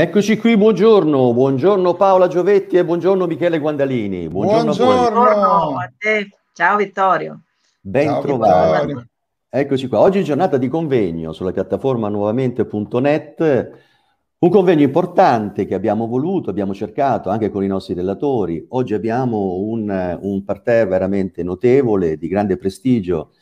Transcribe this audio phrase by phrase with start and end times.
[0.00, 4.28] Eccoci qui, buongiorno, buongiorno Paola Giovetti e buongiorno Michele Guandalini.
[4.28, 5.76] Buongiorno, buongiorno.
[5.76, 7.42] a, te, ciao Vittorio.
[7.82, 8.86] Ben ciao, trovato.
[8.86, 9.06] Vittorio.
[9.50, 13.70] Eccoci qua, oggi è giornata di convegno sulla piattaforma nuovamente.net,
[14.38, 18.64] un convegno importante che abbiamo voluto, abbiamo cercato anche con i nostri relatori.
[18.70, 23.32] Oggi abbiamo un, un parterre veramente notevole, di grande prestigio,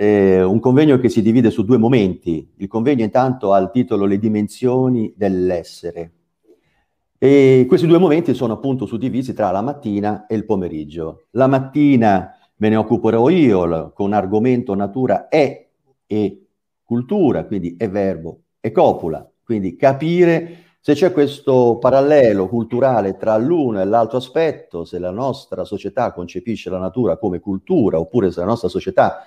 [0.00, 2.52] eh, un convegno che si divide su due momenti.
[2.58, 6.12] Il convegno intanto ha il titolo Le dimensioni dell'essere.
[7.18, 11.24] E questi due momenti sono appunto suddivisi tra la mattina e il pomeriggio.
[11.30, 15.68] La mattina me ne occuperò io con argomento natura è
[16.06, 16.46] e
[16.84, 23.80] cultura, quindi è verbo e copula, quindi capire se c'è questo parallelo culturale tra l'uno
[23.80, 28.46] e l'altro aspetto, se la nostra società concepisce la natura come cultura oppure se la
[28.46, 29.24] nostra società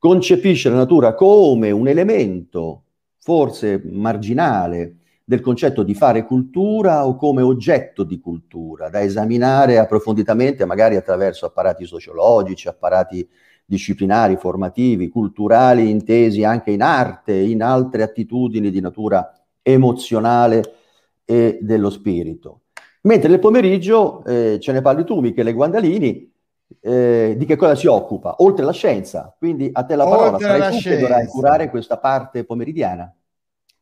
[0.00, 2.84] concepisce la natura come un elemento
[3.18, 10.64] forse marginale del concetto di fare cultura o come oggetto di cultura, da esaminare approfonditamente
[10.64, 13.28] magari attraverso apparati sociologici, apparati
[13.64, 20.76] disciplinari, formativi, culturali, intesi anche in arte, in altre attitudini di natura emozionale
[21.26, 22.62] e dello spirito.
[23.02, 26.29] Mentre nel pomeriggio eh, ce ne parli tu, Michele Guandalini,
[26.80, 29.34] eh, di che cosa si occupa, oltre la scienza.
[29.36, 30.88] Quindi a te la parola, oltre sarai tu scienza.
[30.88, 33.12] che dovrai curare questa parte pomeridiana.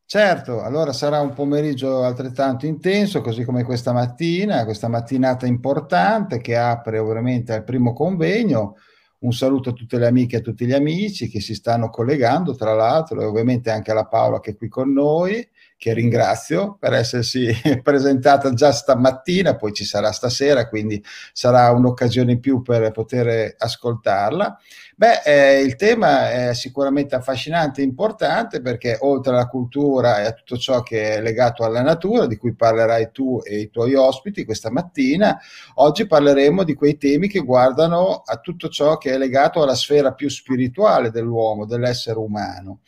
[0.05, 6.57] Certo, allora sarà un pomeriggio altrettanto intenso, così come questa mattina, questa mattinata importante che
[6.57, 8.77] apre ovviamente al primo convegno.
[9.19, 12.55] Un saluto a tutte le amiche e a tutti gli amici che si stanno collegando,
[12.55, 15.47] tra l'altro, e ovviamente anche alla Paola che è qui con noi
[15.79, 17.49] che ringrazio per essersi
[17.83, 21.03] presentata già stamattina, poi ci sarà stasera, quindi
[21.33, 24.59] sarà un'occasione in più per poter ascoltarla.
[24.97, 30.33] Beh, eh, il tema è sicuramente affascinante e importante perché oltre alla cultura e a
[30.33, 34.45] tutto ciò che è legato alla natura, di cui parlerai tu e i tuoi ospiti
[34.45, 35.39] questa mattina,
[35.75, 40.13] oggi parleremo di quei temi che guardano a tutto ciò che è legato alla sfera
[40.13, 42.81] più spirituale dell'uomo, dell'essere umano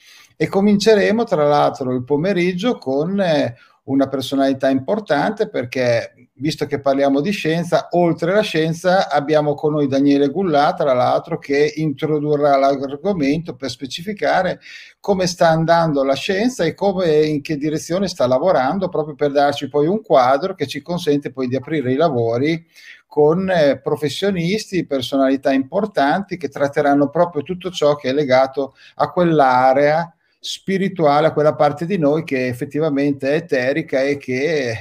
[0.43, 7.21] e cominceremo tra l'altro il pomeriggio con eh, una personalità importante perché visto che parliamo
[7.21, 13.55] di scienza, oltre alla scienza abbiamo con noi Daniele Gullà, tra l'altro, che introdurrà l'argomento
[13.55, 14.61] per specificare
[14.99, 19.69] come sta andando la scienza e come, in che direzione sta lavorando, proprio per darci
[19.69, 22.67] poi un quadro che ci consente poi di aprire i lavori
[23.07, 30.15] con eh, professionisti, personalità importanti che tratteranno proprio tutto ciò che è legato a quell'area
[30.41, 34.75] spirituale a quella parte di noi che effettivamente è eterica e che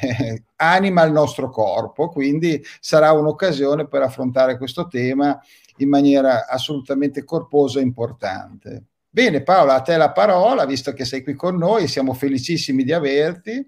[0.56, 2.08] anima il nostro corpo.
[2.08, 5.38] Quindi sarà un'occasione per affrontare questo tema
[5.78, 8.84] in maniera assolutamente corposa e importante.
[9.09, 12.94] Bene Paola, a te la parola, visto che sei qui con noi, siamo felicissimi di
[12.94, 13.68] averti.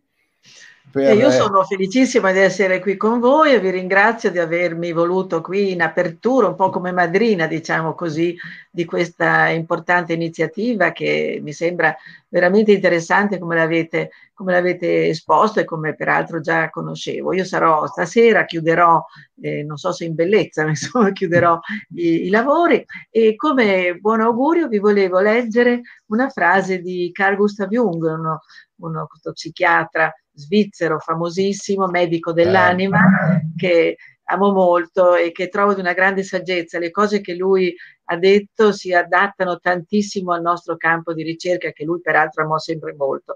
[0.92, 1.16] Per...
[1.16, 5.72] Io sono felicissima di essere qui con voi e vi ringrazio di avermi voluto qui
[5.72, 8.36] in apertura, un po' come madrina, diciamo così,
[8.70, 11.96] di questa importante iniziativa che mi sembra
[12.28, 17.32] veramente interessante come l'avete, come l'avete esposto e come peraltro già conoscevo.
[17.34, 19.02] Io sarò stasera, chiuderò,
[19.42, 21.58] eh, non so se in bellezza, ma insomma chiuderò
[21.96, 27.70] i, i lavori e come buon augurio vi volevo leggere una frase di Carl Gustav
[27.70, 28.42] Jung, uno,
[28.76, 33.00] uno psichiatra svizzero famosissimo, medico dell'anima,
[33.36, 33.42] eh.
[33.56, 33.98] che
[34.32, 36.80] amo molto e che trovo di una grande saggezza.
[36.80, 37.76] Le cose che lui
[38.06, 42.94] ha detto si adattano tantissimo al nostro campo di ricerca, che lui peraltro amò sempre
[42.94, 43.36] molto.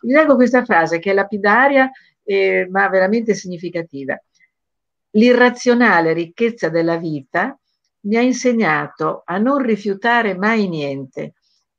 [0.00, 1.90] Vi leggo questa frase che è lapidaria,
[2.24, 4.20] eh, ma veramente significativa.
[5.14, 7.56] L'irrazionale ricchezza della vita
[8.04, 11.34] mi ha insegnato a non rifiutare mai niente,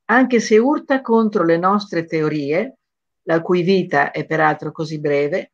[0.05, 2.77] anche se urta contro le nostre teorie,
[3.23, 5.53] la cui vita è peraltro così breve,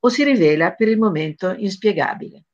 [0.00, 2.44] o si rivela per il momento inspiegabile.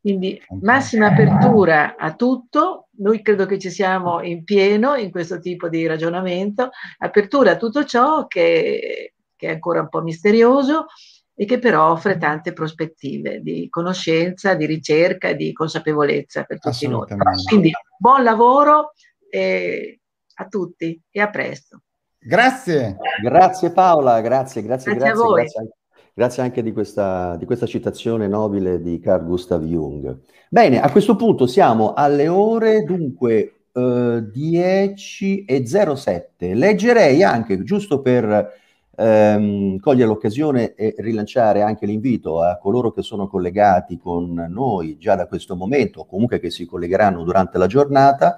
[0.00, 5.68] Quindi massima apertura a tutto, noi credo che ci siamo in pieno in questo tipo
[5.68, 10.86] di ragionamento, apertura a tutto ciò che, che è ancora un po' misterioso
[11.34, 17.08] e che però offre tante prospettive di conoscenza, di ricerca di consapevolezza per tutti noi.
[17.44, 18.92] Quindi buon lavoro
[20.38, 21.80] a tutti e a presto.
[22.26, 22.96] Grazie.
[23.22, 25.12] Grazie Paola, grazie, grazie, grazie.
[25.14, 25.68] Grazie, grazie,
[26.12, 30.18] grazie anche di questa, di questa, citazione nobile di Carl Gustav Jung.
[30.48, 36.54] Bene, a questo punto siamo alle ore dunque eh, 10 e 07.
[36.54, 38.54] Leggerei anche, giusto per
[38.96, 45.14] ehm, cogliere l'occasione e rilanciare anche l'invito a coloro che sono collegati con noi già
[45.14, 48.36] da questo momento, o comunque che si collegheranno durante la giornata,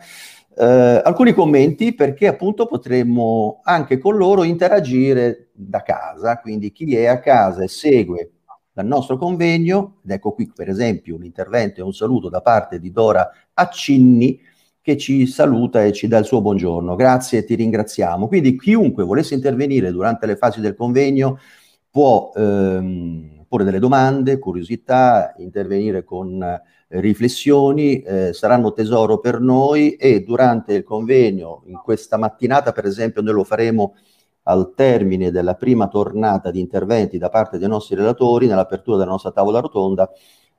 [0.59, 7.07] eh, alcuni commenti perché appunto potremmo anche con loro interagire da casa, quindi chi è
[7.07, 8.33] a casa e segue
[8.73, 12.81] dal nostro convegno, ed ecco qui per esempio un intervento e un saluto da parte
[12.81, 14.41] di Dora Accinni
[14.81, 16.97] che ci saluta e ci dà il suo buongiorno.
[16.97, 18.27] Grazie e ti ringraziamo.
[18.27, 21.39] Quindi chiunque volesse intervenire durante le fasi del convegno
[21.91, 26.43] può ehm, porre delle domande, curiosità, intervenire con
[26.89, 33.23] riflessioni, eh, saranno tesoro per noi e durante il convegno, in questa mattinata per esempio,
[33.23, 33.95] noi lo faremo
[34.45, 39.31] al termine della prima tornata di interventi da parte dei nostri relatori, nell'apertura della nostra
[39.31, 40.11] tavola rotonda,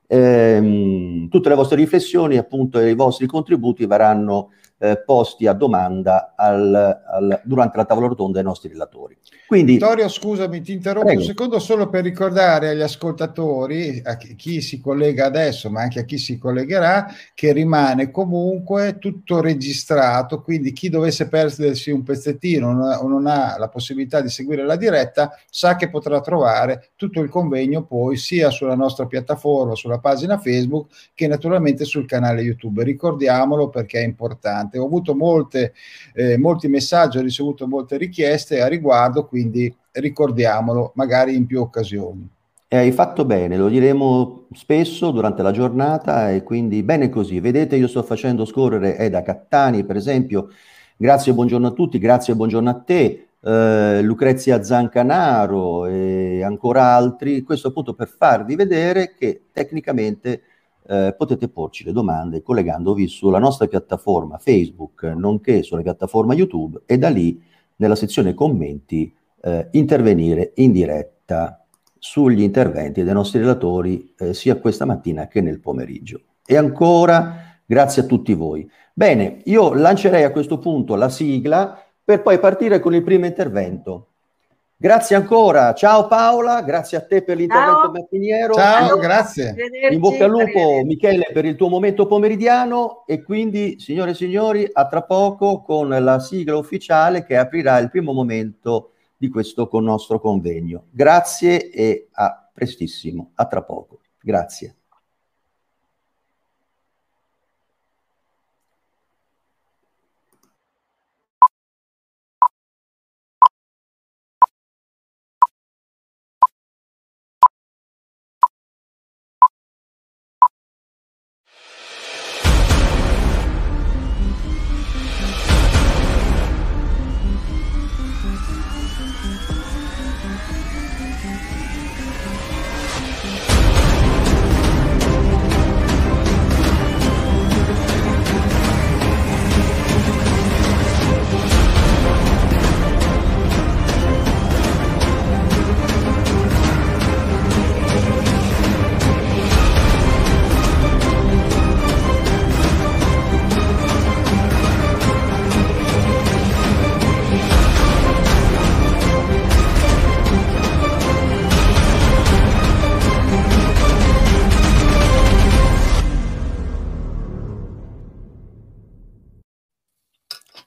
[0.05, 6.33] ehm, tutte le vostre riflessioni appunto e i vostri contributi verranno eh, posti a domanda
[6.35, 9.17] al, al, durante la tavola rotonda ai nostri relatori.
[9.45, 11.21] Quindi, Vittorio, scusami, ti interrompo prego.
[11.21, 15.99] un secondo solo per ricordare agli ascoltatori, a chi, chi, si collega adesso, ma anche
[15.99, 22.67] a chi si collegherà, che rimane comunque tutto registrato, quindi chi dovesse perdersi un pezzettino
[22.69, 27.29] o non ha la possibilità di seguire la diretta, sa che potrà trovare tutto il
[27.29, 32.83] convegno poi sia sulla nostra piattaforma, sulla pagina Facebook, che naturalmente sul canale YouTube.
[32.83, 34.77] Ricordiamolo perché è importante importante.
[34.77, 35.73] Ho avuto molte,
[36.13, 42.27] eh, molti messaggi, ho ricevuto molte richieste a riguardo, quindi ricordiamolo magari in più occasioni.
[42.71, 47.39] E hai fatto bene, lo diremo spesso durante la giornata e quindi bene così.
[47.39, 50.49] Vedete, io sto facendo scorrere Eda Cattani, per esempio.
[50.95, 53.23] Grazie buongiorno a tutti, grazie buongiorno a te.
[53.41, 60.41] Uh, Lucrezia Zancanaro e ancora altri, questo appunto per farvi vedere che tecnicamente
[60.89, 66.97] eh, potete porci le domande collegandovi sulla nostra piattaforma Facebook, nonché sulla piattaforma YouTube e
[66.97, 67.39] da lì
[67.75, 71.63] nella sezione commenti eh, intervenire in diretta
[71.99, 76.21] sugli interventi dei nostri relatori eh, sia questa mattina che nel pomeriggio.
[76.43, 78.67] E ancora grazie a tutti voi.
[78.91, 84.07] Bene, io lancerei a questo punto la sigla per poi partire con il primo intervento.
[84.81, 87.91] Grazie ancora, ciao Paola, grazie a te per l'intervento ciao.
[87.91, 88.53] mattiniero.
[88.53, 89.53] Ciao, grazie.
[89.91, 94.69] In bocca al lupo Michele per il tuo momento pomeridiano e quindi signore e signori
[94.71, 99.83] a tra poco con la sigla ufficiale che aprirà il primo momento di questo con
[99.83, 100.85] nostro convegno.
[100.91, 103.99] Grazie e a prestissimo, a tra poco.
[104.21, 104.78] Grazie.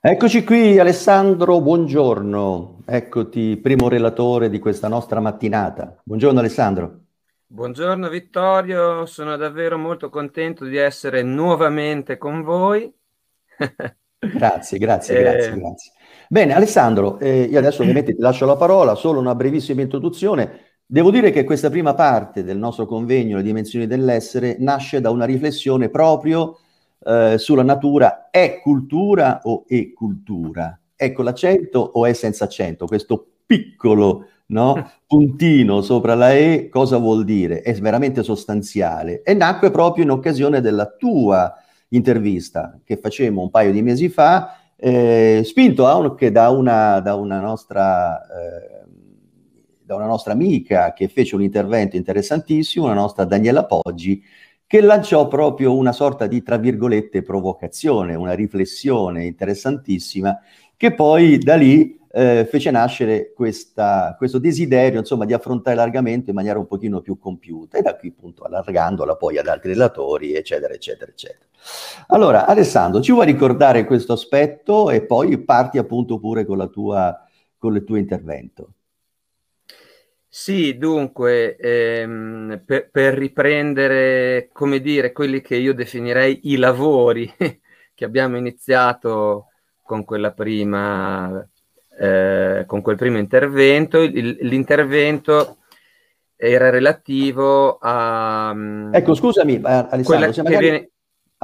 [0.04, 2.82] Eccoci qui Alessandro, buongiorno.
[2.84, 6.00] Eccoti, primo relatore di questa nostra mattinata.
[6.02, 7.02] Buongiorno Alessandro.
[7.46, 12.92] Buongiorno Vittorio, sono davvero molto contento di essere nuovamente con voi.
[14.18, 15.22] grazie, grazie, eh...
[15.22, 15.92] grazie, grazie.
[16.28, 20.72] Bene Alessandro, eh, io adesso ovviamente ti lascio la parola, solo una brevissima introduzione.
[20.84, 25.26] Devo dire che questa prima parte del nostro convegno, le dimensioni dell'essere, nasce da una
[25.26, 26.58] riflessione proprio
[27.04, 30.78] eh, sulla natura è cultura o è cultura?
[30.94, 32.86] Ecco l'accento o è senza accento?
[32.86, 37.62] Questo piccolo no, puntino sopra la E cosa vuol dire?
[37.62, 41.54] È veramente sostanziale e nacque proprio in occasione della tua
[41.88, 47.40] intervista che facemmo un paio di mesi fa, eh, spinto anche da una, da una
[47.40, 48.20] nostra...
[48.26, 48.80] Eh,
[49.84, 54.22] da una nostra amica che fece un intervento interessantissimo, la nostra Daniela Poggi,
[54.72, 60.40] che lanciò proprio una sorta di, tra virgolette, provocazione, una riflessione interessantissima,
[60.78, 66.36] che poi da lì eh, fece nascere questa, questo desiderio, insomma, di affrontare l'argomento in
[66.36, 70.72] maniera un pochino più compiuta, e da qui appunto allargandola poi ad altri relatori, eccetera,
[70.72, 71.44] eccetera, eccetera.
[72.06, 77.14] Allora, Alessandro, ci vuoi ricordare questo aspetto e poi parti appunto pure con, tua,
[77.58, 78.72] con il tuo intervento?
[80.34, 87.60] Sì, dunque, ehm, per, per riprendere, come dire, quelli che io definirei i lavori che
[87.94, 89.48] che abbiamo iniziato
[89.82, 91.46] con quella prima
[91.98, 94.00] eh, con quel primo intervento.
[94.00, 95.58] Il, l'intervento
[96.34, 98.52] era relativo a...
[98.54, 100.90] Mm, ecco, scusami, eh, Alessandro, se magari, viene...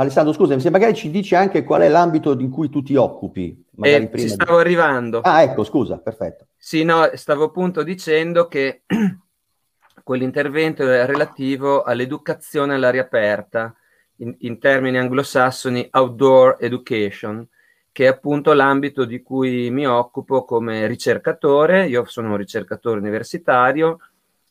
[0.00, 3.64] Alessandro, scusami, se magari ci dici anche qual è l'ambito in cui tu ti occupi.
[3.80, 4.60] Eh, ci stavo di...
[4.60, 5.20] arrivando.
[5.22, 6.46] Ah, ecco, scusa, perfetto.
[6.56, 8.82] Sì, no, stavo appunto dicendo che
[10.04, 13.74] quell'intervento è relativo all'educazione all'aria aperta,
[14.18, 17.44] in, in termini anglosassoni outdoor education,
[17.90, 21.88] che è appunto l'ambito di cui mi occupo come ricercatore.
[21.88, 23.98] Io sono un ricercatore universitario,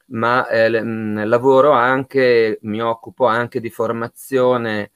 [0.07, 4.91] ma eh, mh, lavoro anche, mi occupo anche di formazione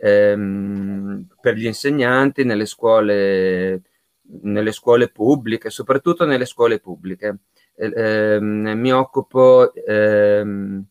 [0.00, 3.82] ehm, per gli insegnanti nelle scuole,
[4.42, 7.38] nelle scuole pubbliche, soprattutto nelle scuole pubbliche.
[7.76, 10.84] Eh, ehm, mi occupo ehm,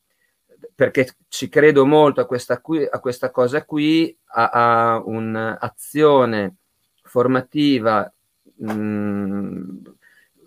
[0.76, 4.50] perché ci credo molto a questa, qui, a questa cosa qui, a,
[4.94, 6.56] a un'azione
[7.04, 8.12] formativa,
[8.58, 9.78] mh, mm,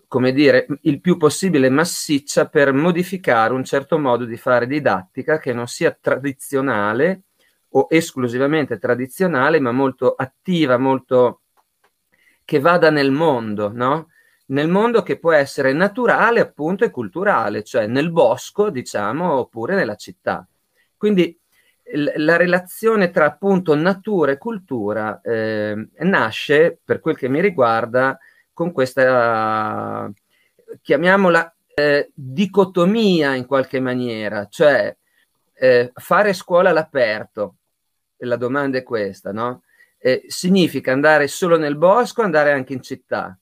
[0.09, 5.53] come dire, il più possibile massiccia per modificare un certo modo di fare didattica che
[5.53, 7.23] non sia tradizionale
[7.73, 11.41] o esclusivamente tradizionale, ma molto attiva, molto
[12.45, 14.09] che vada nel mondo, no?
[14.47, 19.95] Nel mondo che può essere naturale appunto e culturale, cioè nel bosco, diciamo, oppure nella
[19.95, 20.47] città.
[20.97, 21.39] Quindi
[22.17, 28.19] la relazione tra appunto natura e cultura eh, nasce, per quel che mi riguarda,
[28.53, 30.11] con questa,
[30.81, 34.95] chiamiamola, eh, dicotomia in qualche maniera, cioè
[35.55, 37.57] eh, fare scuola all'aperto,
[38.25, 39.63] la domanda è questa, no?
[39.99, 43.39] Eh, significa andare solo nel bosco, andare anche in città.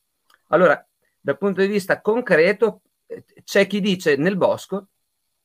[0.48, 0.84] Allora,
[1.20, 4.88] dal punto di vista concreto, eh, c'è chi dice nel bosco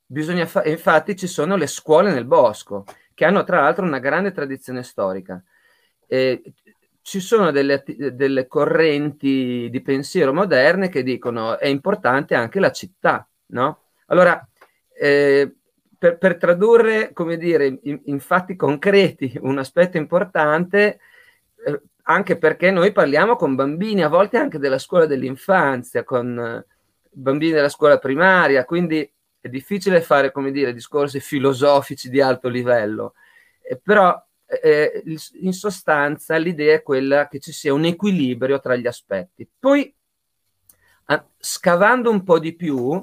[0.08, 4.32] Bisogna fa- infatti ci sono le scuole nel bosco, che hanno tra l'altro una grande
[4.32, 5.44] tradizione storica.
[6.08, 6.54] E
[7.02, 13.28] ci sono delle, delle correnti di pensiero moderne che dicono è importante anche la città,
[13.48, 13.86] no?
[14.08, 14.48] Allora,
[14.96, 15.56] eh,
[15.98, 21.00] per, per, tradurre, come dire, in, in, fatti concreti un aspetto importante,
[21.66, 26.66] eh, anche perché noi parliamo con bambini, a volte anche della scuola dell'infanzia, con eh,
[27.12, 29.10] bambini della scuola primaria, quindi
[29.40, 33.14] è difficile fare, come dire, discorsi filosofici di alto livello,
[33.62, 35.04] eh, però eh,
[35.42, 39.48] in sostanza l'idea è quella che ci sia un equilibrio tra gli aspetti.
[39.60, 39.94] Poi,
[41.06, 43.02] ah, scavando un po' di più,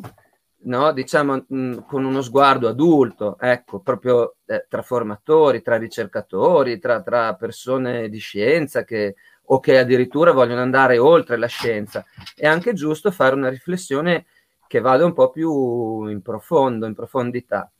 [0.64, 6.78] no, diciamo mh, mm, con uno sguardo adulto, ecco, proprio eh, tra formatori, tra ricercatori,
[6.78, 12.04] tra, tra persone di scienza che, o che addirittura vogliono andare oltre la scienza,
[12.34, 14.26] è anche giusto fare una riflessione
[14.66, 17.70] che vada un po' più in profondo, in profondità.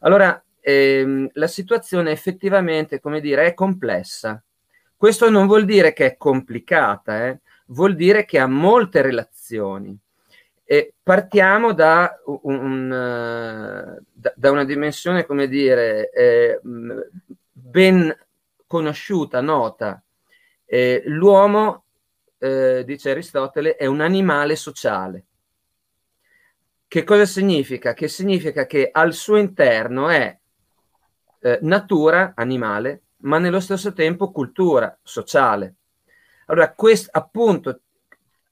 [0.00, 4.42] Allora, ehm, la situazione effettivamente, come dire, è complessa.
[4.96, 7.40] Questo non vuol dire che è complicata, eh?
[7.66, 9.98] vuol dire che ha molte relazioni.
[10.64, 12.88] E partiamo da, un,
[14.12, 16.58] da, da, una dimensione, come dire, eh,
[17.52, 18.16] ben
[18.66, 20.02] conosciuta, nota.
[20.64, 21.84] Eh, l'uomo,
[22.38, 25.24] eh, dice Aristotele, è un animale sociale.
[26.88, 27.92] Che cosa significa?
[27.92, 30.38] Che significa che al suo interno è
[31.40, 35.74] eh, natura animale, ma nello stesso tempo cultura sociale.
[36.46, 37.80] Allora, questo appunto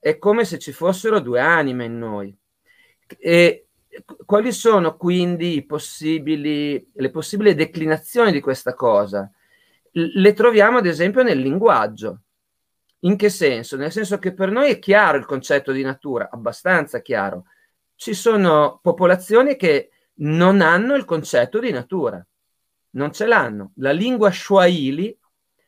[0.02, 2.36] è come se ci fossero due anime in noi.
[3.18, 3.68] E
[4.26, 9.30] quali sono quindi possibili, le possibili declinazioni di questa cosa?
[9.92, 12.22] Le troviamo ad esempio nel linguaggio.
[13.04, 13.76] In che senso?
[13.76, 17.44] Nel senso che per noi è chiaro il concetto di natura, abbastanza chiaro,
[17.94, 22.26] ci sono popolazioni che non hanno il concetto di natura,
[22.90, 23.70] non ce l'hanno.
[23.76, 25.16] La lingua Swahili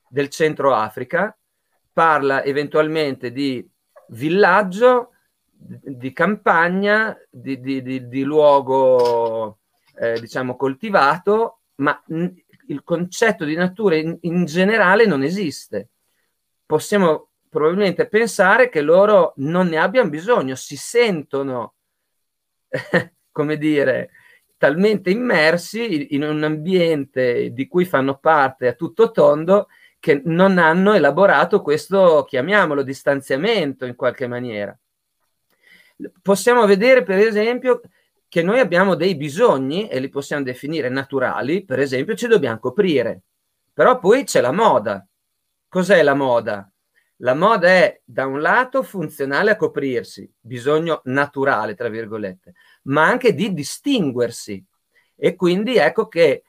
[0.08, 1.38] del centro Africa
[1.92, 3.64] parla eventualmente di
[4.08, 5.10] villaggio,
[5.56, 9.60] di campagna, di, di, di, di luogo
[9.96, 12.02] eh, diciamo coltivato, ma
[12.66, 15.88] il concetto di natura in, in generale non esiste.
[16.66, 21.74] Possiamo probabilmente pensare che loro non ne abbiano bisogno, si sentono
[23.30, 24.10] come dire,
[24.56, 29.68] talmente immersi in un ambiente di cui fanno parte a tutto tondo
[30.04, 34.78] che non hanno elaborato questo, chiamiamolo, distanziamento in qualche maniera.
[36.20, 37.80] Possiamo vedere, per esempio,
[38.28, 43.22] che noi abbiamo dei bisogni e li possiamo definire naturali, per esempio ci dobbiamo coprire,
[43.72, 45.06] però poi c'è la moda.
[45.70, 46.70] Cos'è la moda?
[47.18, 53.32] La moda è da un lato funzionale a coprirsi, bisogno naturale, tra virgolette, ma anche
[53.32, 54.62] di distinguersi.
[55.16, 56.42] E quindi ecco che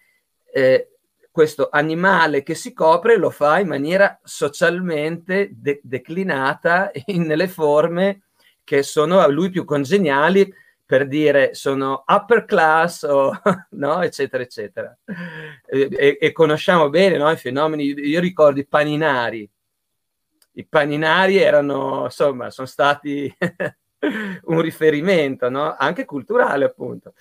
[0.52, 0.90] eh,
[1.36, 8.22] questo animale che si copre lo fa in maniera socialmente de- declinata in, nelle forme
[8.64, 10.50] che sono a lui più congeniali
[10.86, 13.38] per dire sono upper class o
[13.72, 14.98] no, eccetera, eccetera.
[15.68, 19.50] E, e, conosciamo bene no, i fenomeni, io ricordo i paninari.
[20.54, 23.30] I paninari erano, insomma, sono stati
[24.44, 25.76] un riferimento, no?
[25.78, 27.14] anche culturale appunto.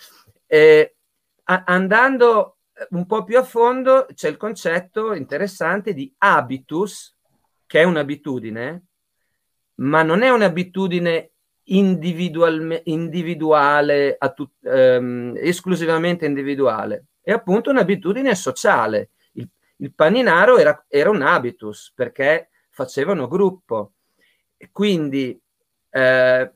[0.46, 0.94] E,
[1.42, 2.58] a- andando
[2.90, 7.16] un po' più a fondo c'è il concetto interessante di habitus,
[7.66, 8.84] che è un'abitudine,
[9.76, 11.30] ma non è un'abitudine
[11.64, 12.82] individuale,
[14.34, 19.10] tut- ehm, esclusivamente individuale, è appunto un'abitudine sociale.
[19.32, 23.94] Il, il paninaro era, era, un habitus perché facevano gruppo.
[24.70, 25.40] Quindi,
[25.90, 26.52] eh,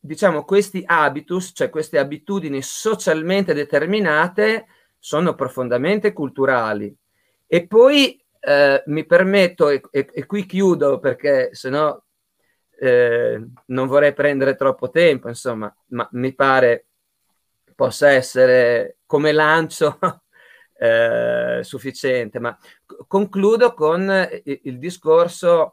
[0.00, 4.66] diciamo, questi habitus, cioè queste abitudini socialmente determinate,
[5.04, 6.96] sono profondamente culturali.
[7.48, 12.04] E poi eh, mi permetto, e, e, e, qui chiudo perché se no
[12.78, 16.86] eh, non vorrei prendere troppo tempo, insomma, ma mi pare
[17.74, 19.98] possa essere come lancio
[20.78, 22.38] eh, sufficiente.
[22.38, 22.56] Ma
[23.08, 24.08] concludo con
[24.44, 25.72] il, il discorso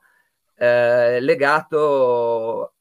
[0.56, 2.74] eh, legato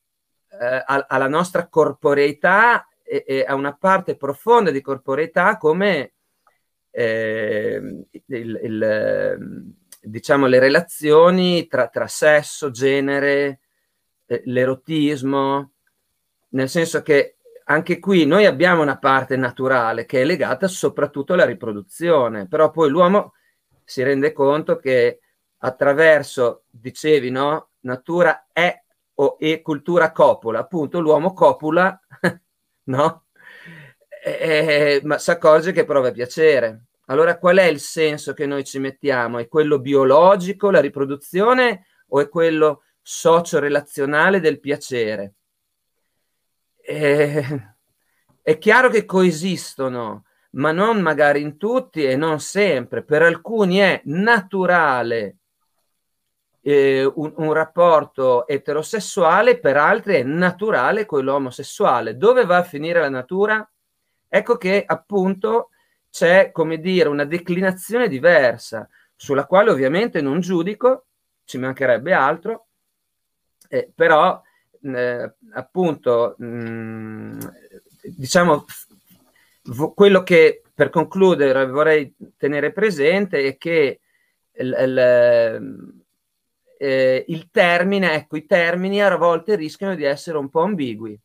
[0.59, 6.15] eh, alla nostra corporeità e, e, a una parte profonda di corporeità come
[6.99, 7.81] eh,
[8.27, 13.61] il, il, diciamo, le relazioni tra, tra sesso, genere,
[14.27, 15.75] eh, l'erotismo,
[16.51, 21.45] nel senso che anche qui noi abbiamo una parte naturale che è legata soprattutto alla
[21.45, 23.35] riproduzione, però poi l'uomo
[23.85, 25.21] si rende conto che
[25.59, 27.71] attraverso, dicevi, no?
[27.81, 28.83] Natura è
[29.21, 32.01] o e cultura copula, appunto l'uomo copula,
[32.85, 33.27] no?
[34.25, 36.88] eh, ma si accorge che prova piacere.
[37.11, 39.39] Allora qual è il senso che noi ci mettiamo?
[39.39, 45.35] È quello biologico, la riproduzione, o è quello socio-relazionale del piacere?
[46.81, 47.75] Eh,
[48.43, 53.03] è chiaro che coesistono, ma non magari in tutti e non sempre.
[53.03, 55.37] Per alcuni è naturale
[56.61, 62.19] eh, un, un, rapporto eterosessuale, per altri è naturale quello omosessuale.
[62.19, 63.67] Dove va a finire la natura?
[64.29, 65.71] Ecco che appunto
[66.11, 71.07] c'è, come dire, una declinazione diversa, sulla quale ovviamente non giudico,
[71.45, 72.69] ci mancherebbe altro,
[73.69, 74.41] eh, però
[74.83, 77.39] eh, appunto, mh, mm,
[78.17, 78.65] diciamo,
[79.65, 84.01] v- quello che per concludere vorrei tenere presente è che
[84.53, 84.99] il, il,
[86.79, 91.19] eh, il termine, ecco, i termini a volte rischiano di essere un po' ambigui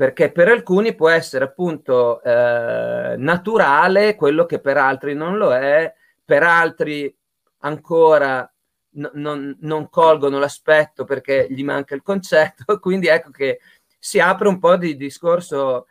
[0.00, 5.94] perché per alcuni può essere appunto eh, naturale quello che per altri non lo è,
[6.24, 7.14] per altri
[7.58, 8.50] ancora
[8.92, 13.60] n- non, non, colgono l'aspetto perché gli manca il concetto, quindi ecco che
[13.98, 15.86] si apre un po' di discorso,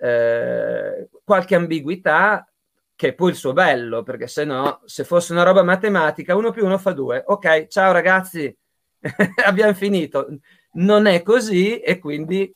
[0.00, 2.50] eh, qualche ambiguità
[2.96, 6.50] che è poi il suo bello, perché se no, se fosse una roba matematica, uno
[6.50, 8.56] più uno fa due, ok, ciao ragazzi,
[9.44, 10.28] abbiamo finito.
[10.72, 12.50] Non è così e quindi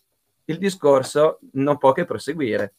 [0.46, 2.74] il discorso non può che proseguire.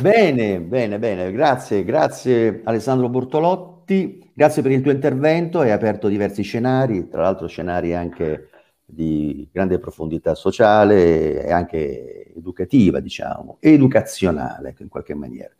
[0.00, 6.42] Bene, bene, bene, grazie, grazie Alessandro Bortolotti, grazie per il tuo intervento, hai aperto diversi
[6.42, 8.48] scenari, tra l'altro scenari anche
[8.84, 15.54] di grande profondità sociale e anche educativa, diciamo, educazionale in qualche maniera.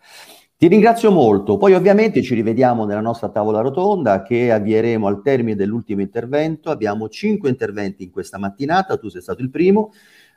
[0.57, 5.57] Ti ringrazio molto, poi ovviamente ci rivediamo nella nostra tavola rotonda che avvieremo al termine
[5.57, 9.93] dell'ultimo intervento, abbiamo cinque interventi in questa mattinata, tu sei stato il primo,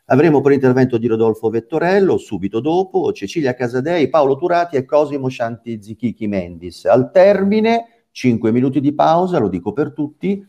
[0.06, 5.82] Avremo per intervento di Rodolfo Vettorello, subito dopo, Cecilia Casadei, Paolo Turati e Cosimo Scianti
[5.82, 6.84] Zichichi Mendis.
[6.86, 10.46] Al termine, 5 minuti di pausa, lo dico per tutti,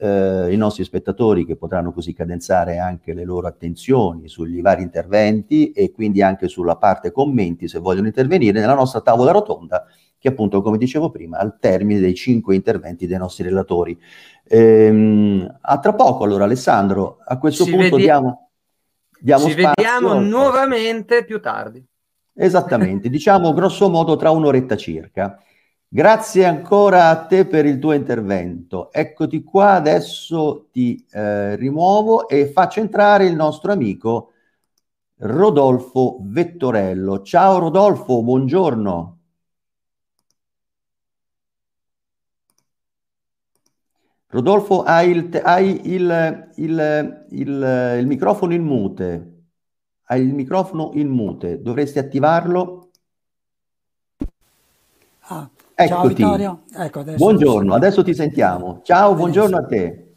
[0.00, 5.72] eh, i nostri spettatori che potranno così cadenzare anche le loro attenzioni sugli vari interventi
[5.72, 9.86] e quindi anche sulla parte commenti se vogliono intervenire nella nostra tavola rotonda
[10.18, 13.98] che appunto come dicevo prima al termine dei cinque interventi dei nostri relatori.
[14.46, 18.49] Ehm, a tra poco allora Alessandro, a questo Ci punto vedi- diamo...
[19.20, 21.84] Diamo Ci spazio, vediamo nuovamente più tardi.
[22.32, 25.38] Esattamente, diciamo grosso modo tra un'oretta circa.
[25.86, 28.90] Grazie ancora a te per il tuo intervento.
[28.92, 34.32] Eccoti qua, adesso ti eh, rimuovo e faccio entrare il nostro amico
[35.16, 37.22] Rodolfo Vettorello.
[37.22, 39.19] Ciao Rodolfo, buongiorno.
[44.30, 49.44] Rodolfo, hai il, hai il, il, il, microfono in mute.
[50.04, 51.60] Hai il microfono in mute.
[51.60, 52.90] Dovresti attivarlo.
[55.22, 56.62] Ah, Ciao Vittorio.
[56.72, 58.80] Ecco, adesso buongiorno, adesso ti sentiamo.
[58.84, 60.14] Ciao, buongiorno a te.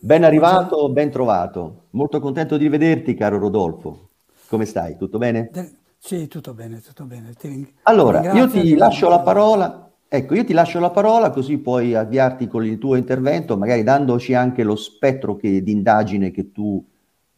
[0.00, 1.86] Ben arrivato, ben trovato.
[1.90, 4.10] Molto contento di vederti, caro Rodolfo.
[4.48, 4.96] Come stai?
[4.96, 5.50] Tutto bene?
[5.98, 7.34] Sì, tutto bene, tutto bene.
[7.34, 9.89] Ti, allora, ti io ti lascio la parola.
[10.12, 14.34] Ecco, io ti lascio la parola così puoi avviarti con il tuo intervento, magari dandoci
[14.34, 16.84] anche lo spettro che, di indagine che tu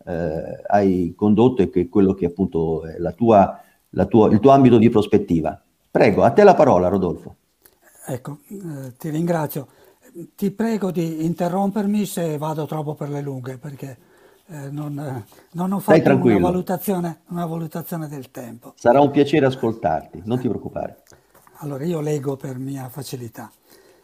[0.07, 4.41] eh, hai condotto e che è quello che appunto è la tua, la tua, il
[4.41, 5.61] tuo ambito di prospettiva.
[5.91, 7.37] Prego, a te la parola, Rodolfo.
[8.07, 9.69] Ecco, eh, ti ringrazio.
[10.35, 13.99] Ti prego di interrompermi se vado troppo per le lunghe, perché
[14.47, 18.73] eh, non, eh, non, ho fatto una valutazione, una valutazione, del tempo.
[18.77, 21.02] Sarà un piacere ascoltarti, non ti preoccupare.
[21.63, 23.51] Allora, io leggo per mia facilità.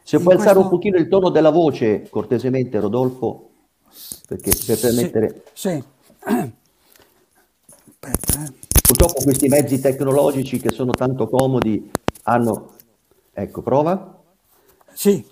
[0.02, 0.50] Se In puoi questo...
[0.50, 3.50] alzare un pochino il tono della voce, cortesemente, Rodolfo,
[4.26, 5.44] perché per permettere...
[5.52, 5.70] Sì.
[5.70, 5.84] sì.
[8.00, 8.52] Aspetta, eh.
[8.88, 11.90] Purtroppo questi mezzi tecnologici che sono tanto comodi
[12.22, 12.76] hanno
[13.38, 14.20] Ecco, prova.
[14.92, 15.24] Sì.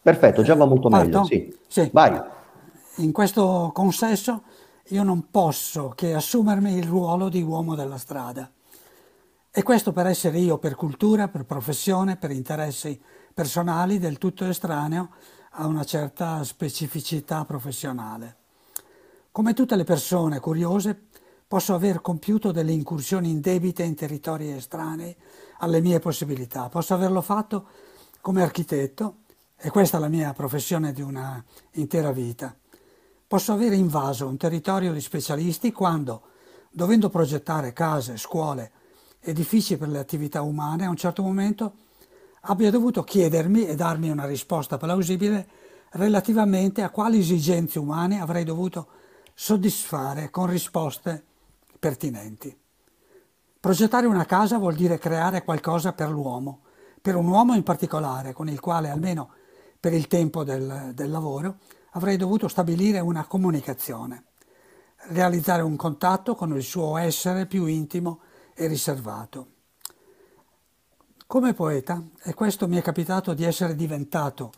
[0.00, 1.06] Perfetto, già va molto Parto?
[1.06, 1.24] meglio.
[1.24, 1.56] Sì.
[1.66, 1.90] sì.
[1.92, 2.22] Vai.
[2.98, 4.42] In questo consesso
[4.90, 8.48] io non posso che assumermi il ruolo di uomo della strada.
[9.58, 13.00] E questo per essere io per cultura, per professione, per interessi
[13.32, 15.12] personali del tutto estraneo
[15.52, 18.36] a una certa specificità professionale.
[19.32, 21.04] Come tutte le persone curiose,
[21.48, 25.16] posso aver compiuto delle incursioni indebite in territori estranei
[25.60, 26.68] alle mie possibilità.
[26.68, 27.66] Posso averlo fatto
[28.20, 29.20] come architetto,
[29.56, 31.42] e questa è la mia professione di una
[31.76, 32.54] intera vita.
[33.26, 36.24] Posso aver invaso un territorio di specialisti quando,
[36.70, 38.72] dovendo progettare case, scuole,
[39.26, 41.74] edifici per le attività umane, a un certo momento
[42.42, 45.48] abbia dovuto chiedermi e darmi una risposta plausibile
[45.90, 48.86] relativamente a quali esigenze umane avrei dovuto
[49.34, 51.24] soddisfare con risposte
[51.78, 52.56] pertinenti.
[53.58, 56.60] Progettare una casa vuol dire creare qualcosa per l'uomo,
[57.02, 59.30] per un uomo in particolare, con il quale almeno
[59.80, 61.58] per il tempo del, del lavoro
[61.92, 64.24] avrei dovuto stabilire una comunicazione,
[65.08, 68.20] realizzare un contatto con il suo essere più intimo
[68.56, 69.48] e riservato.
[71.26, 74.52] Come poeta, e questo mi è capitato di essere diventato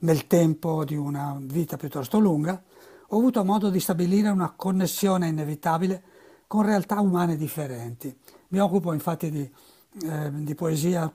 [0.00, 2.62] nel tempo di una vita piuttosto lunga,
[3.08, 6.02] ho avuto modo di stabilire una connessione inevitabile
[6.46, 8.14] con realtà umane differenti,
[8.48, 9.50] mi occupo infatti di,
[10.02, 11.12] eh, di poesia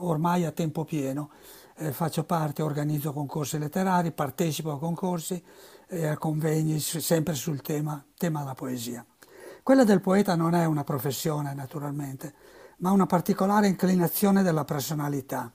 [0.00, 1.30] ormai a tempo pieno,
[1.76, 5.42] eh, faccio parte, organizzo concorsi letterari, partecipo a concorsi
[5.86, 9.04] e a convegni sempre sul tema, tema della poesia.
[9.70, 12.34] Quella del poeta non è una professione naturalmente,
[12.78, 15.52] ma una particolare inclinazione della personalità.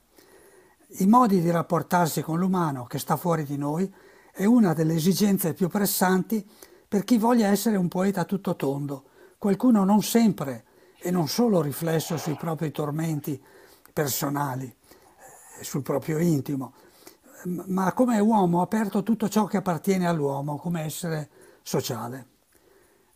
[1.00, 3.92] I modi di rapportarsi con l'umano che sta fuori di noi
[4.32, 6.48] è una delle esigenze più pressanti
[6.88, 9.04] per chi voglia essere un poeta tutto tondo,
[9.36, 10.64] qualcuno non sempre
[10.98, 13.38] e non solo riflesso sui propri tormenti
[13.92, 16.72] personali, eh, sul proprio intimo,
[17.66, 21.28] ma come uomo aperto a tutto ciò che appartiene all'uomo, come essere
[21.60, 22.35] sociale.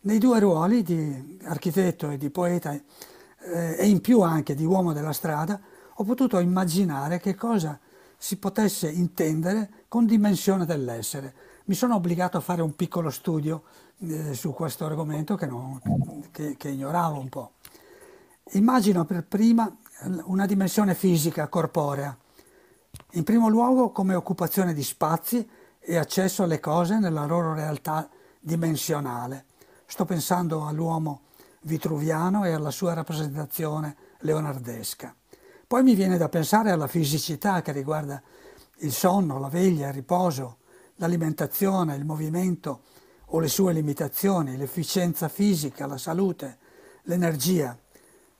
[0.03, 4.93] Nei due ruoli di architetto e di poeta eh, e in più anche di uomo
[4.93, 5.61] della strada
[5.93, 7.79] ho potuto immaginare che cosa
[8.17, 11.35] si potesse intendere con dimensione dell'essere.
[11.65, 13.61] Mi sono obbligato a fare un piccolo studio
[13.99, 15.79] eh, su questo argomento che, non,
[16.31, 17.51] che, che ignoravo un po'.
[18.53, 19.71] Immagino per prima
[20.23, 22.17] una dimensione fisica, corporea,
[23.11, 25.47] in primo luogo come occupazione di spazi
[25.79, 28.09] e accesso alle cose nella loro realtà
[28.39, 29.45] dimensionale.
[29.91, 31.23] Sto pensando all'uomo
[31.63, 35.13] vitruviano e alla sua rappresentazione leonardesca.
[35.67, 38.21] Poi mi viene da pensare alla fisicità che riguarda
[38.77, 40.59] il sonno, la veglia, il riposo,
[40.95, 42.83] l'alimentazione, il movimento
[43.25, 46.57] o le sue limitazioni, l'efficienza fisica, la salute,
[47.01, 47.77] l'energia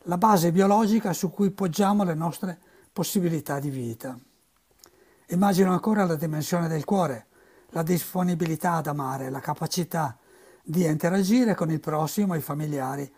[0.03, 2.59] la base biologica su cui poggiamo le nostre
[2.93, 4.17] possibilità di vita.
[5.27, 7.27] Immagino ancora la dimensione del cuore,
[7.71, 10.17] la disponibilità ad amare, la capacità
[10.71, 13.13] di interagire con il prossimo e i familiari,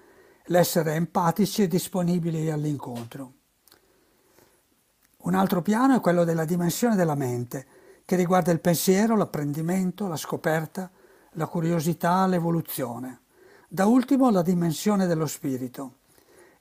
[0.46, 3.34] l'essere empatici e disponibili all'incontro.
[5.18, 7.68] Un altro piano è quello della dimensione della mente,
[8.06, 10.90] che riguarda il pensiero, l'apprendimento, la scoperta,
[11.34, 13.22] la curiosità, l'evoluzione.
[13.70, 15.98] Da ultimo la dimensione dello spirito,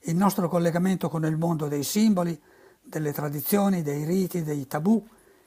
[0.01, 2.39] il nostro collegamento con il mondo dei simboli,
[2.83, 5.03] delle tradizioni, dei riti, dei tabù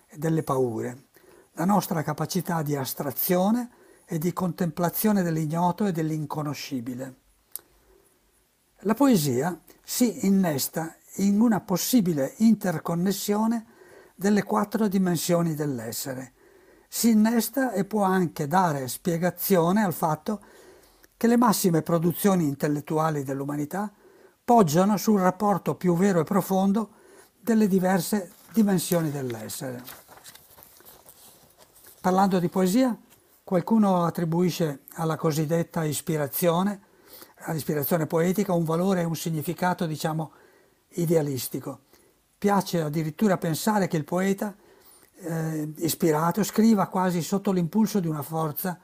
[0.08, 1.04] e delle paure,
[1.52, 3.70] la nostra capacità di astrazione
[4.06, 7.14] e di contemplazione dell'ignoto e dell'inconoscibile.
[8.80, 13.66] La poesia si innesta in una possibile interconnessione
[14.14, 16.32] delle quattro dimensioni dell'essere.
[16.88, 20.40] Si innesta e può anche dare spiegazione al fatto
[21.16, 23.92] che le massime produzioni intellettuali dell'umanità
[24.44, 26.90] poggiano sul rapporto più vero e profondo
[27.40, 29.82] delle diverse dimensioni dell'essere.
[32.00, 32.96] Parlando di poesia,
[33.46, 36.80] qualcuno attribuisce alla cosiddetta ispirazione,
[37.44, 40.32] all'ispirazione poetica, un valore e un significato, diciamo,
[40.94, 41.82] idealistico.
[42.36, 44.52] Piace addirittura pensare che il poeta
[45.18, 48.80] eh, ispirato scriva quasi sotto l'impulso di una forza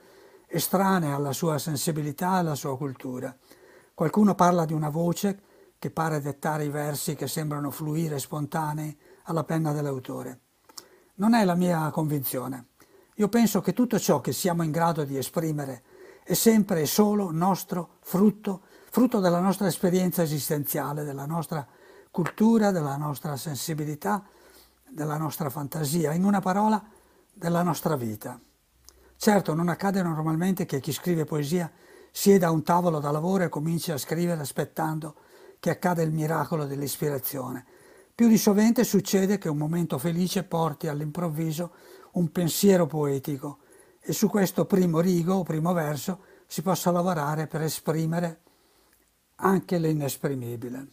[0.46, 3.37] estranea alla sua sensibilità alla sua cultura.
[3.92, 5.40] Qualcuno parla di una voce
[5.77, 10.38] che pare dettare i versi che sembrano fluire spontanei alla penna dell'autore.
[11.14, 12.66] Non è la mia convinzione.
[13.16, 15.83] Io penso che tutto ciò che siamo in grado di esprimere
[16.25, 21.66] è sempre e solo nostro frutto, frutto della nostra esperienza esistenziale, della nostra
[22.11, 24.25] cultura, della nostra sensibilità,
[24.88, 26.83] della nostra fantasia, in una parola,
[27.33, 28.40] della nostra vita.
[29.16, 31.70] Certo, non accade normalmente che chi scrive poesia
[32.11, 35.14] sieda a un tavolo da lavoro e cominci a scrivere aspettando
[35.59, 37.64] che accada il miracolo dell'ispirazione.
[38.14, 41.72] Più di sovente succede che un momento felice porti all'improvviso
[42.12, 43.59] un pensiero poetico
[44.01, 48.40] e su questo primo rigo primo verso si possa lavorare per esprimere
[49.37, 50.88] anche l'inesprimibile.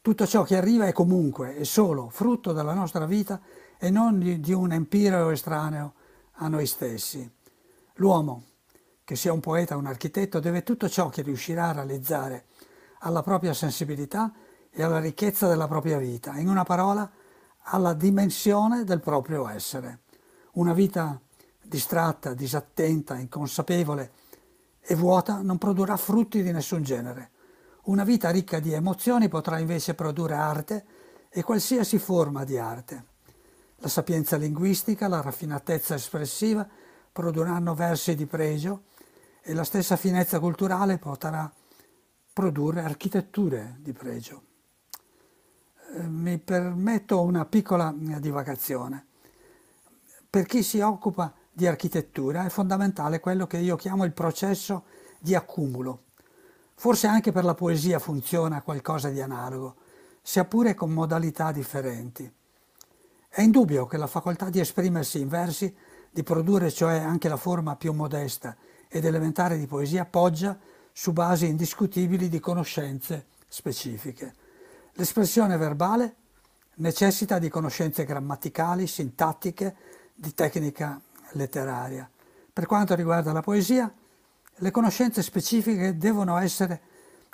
[0.00, 3.40] Tutto ciò che arriva è comunque e solo frutto della nostra vita
[3.78, 5.94] e non di, di un empireo estraneo
[6.32, 7.30] a noi stessi.
[7.94, 8.44] L'uomo,
[9.04, 12.46] che sia un poeta o un architetto, deve tutto ciò che riuscirà a realizzare
[13.00, 14.32] alla propria sensibilità
[14.70, 17.10] e alla ricchezza della propria vita, in una parola,
[17.70, 20.00] alla dimensione del proprio essere.
[20.58, 21.20] Una vita
[21.62, 24.10] distratta, disattenta, inconsapevole
[24.80, 27.30] e vuota non produrrà frutti di nessun genere.
[27.84, 30.86] Una vita ricca di emozioni potrà invece produrre arte
[31.28, 33.04] e qualsiasi forma di arte.
[33.76, 36.68] La sapienza linguistica, la raffinatezza espressiva
[37.12, 38.86] produrranno versi di pregio
[39.40, 41.48] e la stessa finezza culturale potrà
[42.32, 44.42] produrre architetture di pregio.
[45.94, 49.07] Eh, mi permetto una piccola divagazione.
[50.30, 54.84] Per chi si occupa di architettura è fondamentale quello che io chiamo il processo
[55.18, 56.02] di accumulo.
[56.74, 59.76] Forse anche per la poesia funziona qualcosa di analogo,
[60.20, 62.30] sia pure con modalità differenti.
[63.26, 65.74] È indubbio che la facoltà di esprimersi in versi,
[66.10, 68.54] di produrre cioè anche la forma più modesta
[68.86, 70.58] ed elementare di poesia, poggia
[70.92, 74.34] su basi indiscutibili di conoscenze specifiche.
[74.92, 76.16] L'espressione verbale
[76.74, 79.76] necessita di conoscenze grammaticali, sintattiche,
[80.20, 81.00] di tecnica
[81.32, 82.10] letteraria.
[82.52, 83.92] Per quanto riguarda la poesia,
[84.56, 86.80] le conoscenze specifiche devono essere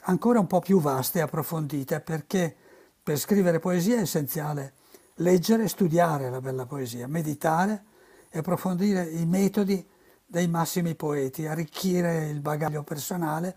[0.02, 2.54] ancora un po' più vaste e approfondite perché
[3.02, 4.74] per scrivere poesia è essenziale
[5.14, 7.84] leggere e studiare la bella poesia, meditare
[8.28, 9.88] e approfondire i metodi
[10.26, 13.56] dei massimi poeti, arricchire il bagaglio personale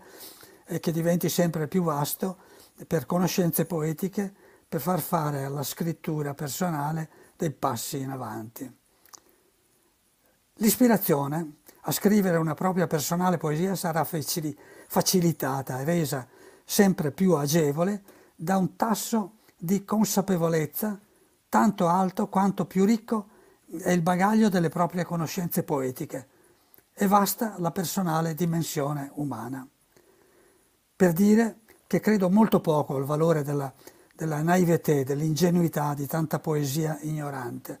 [0.64, 2.38] e che diventi sempre più vasto
[2.86, 4.32] per conoscenze poetiche
[4.66, 8.76] per far fare alla scrittura personale dei passi in avanti.
[10.60, 16.26] L'ispirazione a scrivere una propria personale poesia sarà facilitata e resa
[16.64, 18.02] sempre più agevole
[18.34, 20.98] da un tasso di consapevolezza
[21.48, 23.28] tanto alto quanto più ricco
[23.82, 26.28] è il bagaglio delle proprie conoscenze poetiche
[26.92, 29.66] e vasta la personale dimensione umana.
[30.96, 33.72] Per dire che credo molto poco al valore della,
[34.12, 37.80] della naivete, dell'ingenuità di tanta poesia ignorante.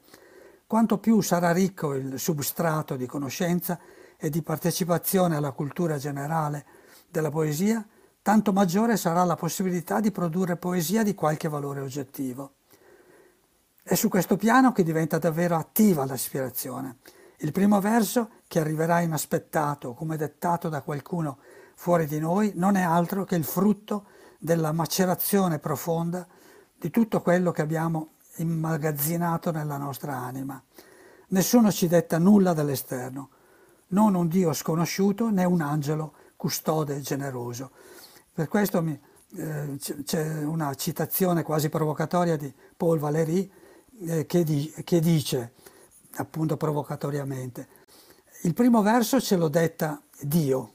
[0.68, 3.78] Quanto più sarà ricco il substrato di conoscenza
[4.18, 6.66] e di partecipazione alla cultura generale
[7.08, 7.82] della poesia,
[8.20, 12.56] tanto maggiore sarà la possibilità di produrre poesia di qualche valore oggettivo.
[13.82, 16.98] È su questo piano che diventa davvero attiva l'ispirazione.
[17.38, 21.38] Il primo verso, che arriverà inaspettato, come dettato da qualcuno
[21.76, 24.04] fuori di noi, non è altro che il frutto
[24.38, 26.26] della macerazione profonda
[26.76, 30.62] di tutto quello che abbiamo immagazzinato nella nostra anima.
[31.28, 33.28] Nessuno ci detta nulla dall'esterno,
[33.88, 37.70] non un Dio sconosciuto né un angelo custode generoso.
[38.32, 38.98] Per questo mi,
[39.36, 43.50] eh, c'è una citazione quasi provocatoria di Paul Valéry
[44.06, 45.52] eh, che, di, che dice,
[46.16, 47.68] appunto provocatoriamente,
[48.42, 50.74] il primo verso ce lo detta Dio,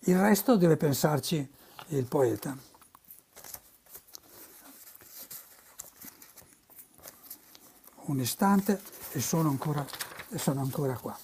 [0.00, 1.50] il resto deve pensarci
[1.88, 2.56] il poeta.
[8.04, 8.80] Un istante
[9.12, 9.86] e sono ancora,
[10.30, 11.16] e sono ancora qua.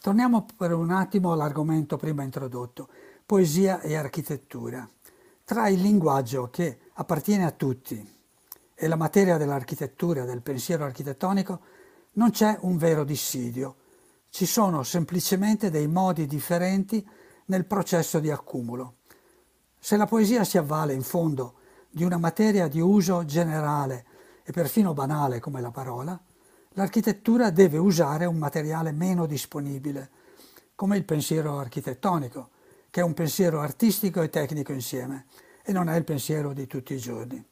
[0.00, 2.88] Torniamo per un attimo all'argomento prima introdotto,
[3.26, 4.88] poesia e architettura.
[5.44, 8.20] Tra il linguaggio che appartiene a tutti
[8.74, 11.60] e la materia dell'architettura, del pensiero architettonico,
[12.12, 13.76] non c'è un vero dissidio,
[14.30, 17.06] ci sono semplicemente dei modi differenti
[17.46, 18.94] nel processo di accumulo.
[19.78, 21.56] Se la poesia si avvale in fondo
[21.90, 24.06] di una materia di uso generale
[24.52, 26.16] perfino banale come la parola,
[26.74, 30.10] l'architettura deve usare un materiale meno disponibile,
[30.76, 32.50] come il pensiero architettonico,
[32.90, 35.26] che è un pensiero artistico e tecnico insieme
[35.64, 37.44] e non è il pensiero di tutti i giorni.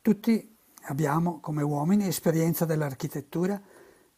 [0.00, 3.60] Tutti abbiamo come uomini esperienza dell'architettura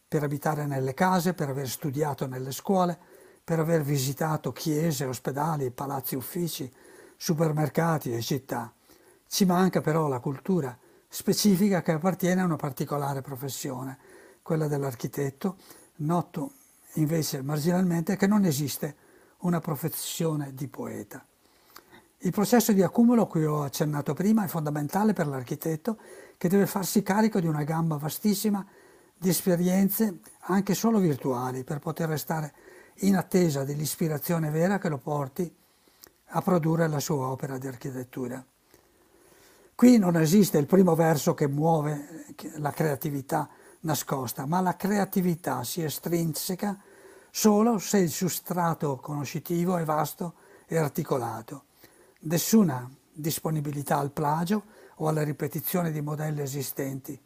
[0.07, 2.99] per abitare nelle case, per aver studiato nelle scuole,
[3.43, 6.71] per aver visitato chiese, ospedali, palazzi uffici,
[7.17, 8.73] supermercati e città.
[9.27, 10.77] Ci manca però la cultura
[11.13, 13.99] specifica che appartiene a una particolare professione,
[14.43, 15.57] quella dell'architetto,
[15.97, 16.53] noto
[16.95, 18.97] invece marginalmente che non esiste
[19.39, 21.25] una professione di poeta.
[22.19, 25.99] Il processo di accumulo a cui ho accennato prima è fondamentale per l'architetto
[26.37, 28.65] che deve farsi carico di una gamma vastissima
[29.17, 32.55] di esperienze anche solo virtuali per poter restare
[32.99, 35.53] in attesa dell'ispirazione vera che lo porti
[36.33, 38.45] a produrre la sua opera di architettura.
[39.81, 43.49] Qui non esiste il primo verso che muove la creatività
[43.81, 46.79] nascosta, ma la creatività si estrinseca
[47.31, 50.35] solo se il sustrato conoscitivo è vasto
[50.67, 51.63] e articolato
[52.25, 54.65] nessuna disponibilità al plagio
[54.97, 57.19] o alla ripetizione di modelli esistenti,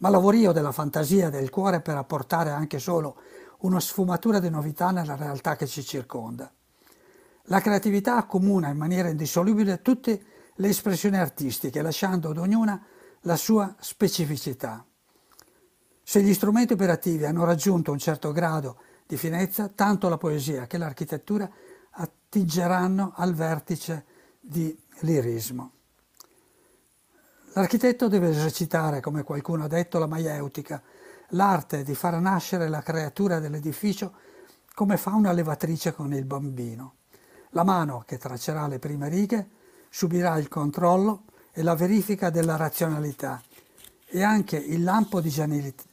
[0.00, 3.16] ma lavorio della fantasia del cuore per apportare anche solo
[3.60, 6.52] una sfumatura di novità nella realtà che ci circonda.
[7.44, 12.80] La creatività accomuna in maniera indissolubile tutte le espressioni artistiche, lasciando ad ognuna
[13.22, 14.84] la sua specificità.
[16.02, 20.78] Se gli strumenti operativi hanno raggiunto un certo grado di finezza, tanto la poesia che
[20.78, 21.48] l'architettura
[21.90, 24.04] attingeranno al vertice
[24.40, 25.72] di lirismo.
[27.54, 30.82] L'architetto deve esercitare, come qualcuno ha detto, la maieutica,
[31.30, 34.14] l'arte di far nascere la creatura dell'edificio
[34.74, 36.96] come fa una levatrice con il bambino.
[37.50, 39.50] La mano che traccerà le prime righe
[39.88, 43.42] subirà il controllo e la verifica della razionalità
[44.06, 45.30] e anche il lampo di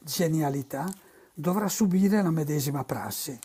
[0.00, 0.88] genialità
[1.34, 3.38] dovrà subire la medesima prassi.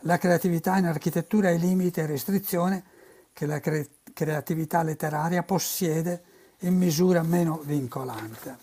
[0.00, 2.84] La creatività in architettura è limite e restrizione
[3.32, 6.22] che la cre- creatività letteraria possiede
[6.60, 8.56] in misura meno vincolante.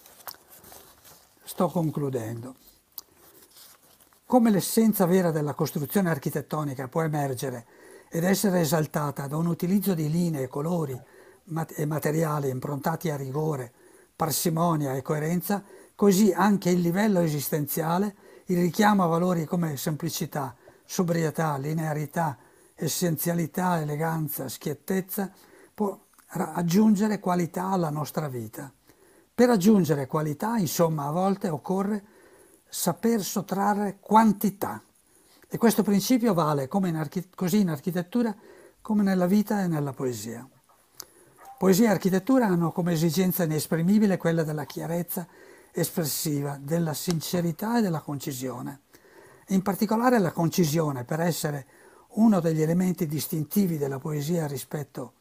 [1.44, 2.56] Sto concludendo.
[4.26, 7.66] Come l'essenza vera della costruzione architettonica può emergere
[8.10, 11.00] ed essere esaltata da un utilizzo di linee, colori
[11.76, 13.72] e materiali improntati a rigore,
[14.16, 15.64] parsimonia e coerenza,
[15.96, 22.38] così anche il livello esistenziale, il richiamo a valori come semplicità, sobrietà, linearità,
[22.76, 25.32] essenzialità, eleganza, schiettezza,
[25.74, 28.72] può aggiungere qualità alla nostra vita.
[29.34, 32.04] Per aggiungere qualità, insomma, a volte occorre
[32.68, 34.82] saper sottrarre quantità.
[35.48, 38.36] E questo principio vale in così in architettura
[38.82, 40.48] come nella vita e nella poesia.
[41.60, 45.28] Poesia e architettura hanno come esigenza inesprimibile quella della chiarezza
[45.74, 48.84] espressiva, della sincerità e della concisione.
[49.48, 51.66] In particolare la concisione per essere
[52.12, 55.16] uno degli elementi distintivi della poesia rispetto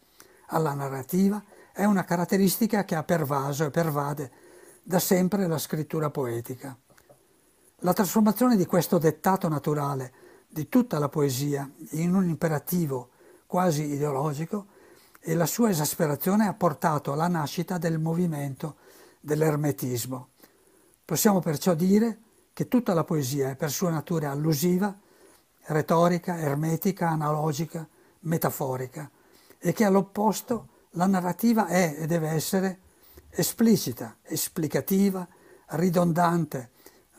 [0.50, 4.30] alla narrativa è una caratteristica che ha pervaso e pervade
[4.84, 6.78] da sempre la scrittura poetica.
[7.78, 10.12] La trasformazione di questo dettato naturale
[10.46, 13.08] di tutta la poesia in un imperativo
[13.44, 14.76] quasi ideologico
[15.28, 18.76] e la sua esasperazione ha portato alla nascita del movimento
[19.20, 20.30] dell'ermetismo.
[21.04, 22.18] Possiamo perciò dire
[22.54, 24.98] che tutta la poesia è per sua natura allusiva
[25.66, 27.86] retorica, ermetica, analogica,
[28.20, 29.10] metaforica
[29.58, 32.78] e che all'opposto la narrativa è e deve essere
[33.28, 35.28] esplicita, esplicativa,
[35.72, 36.70] ridondante,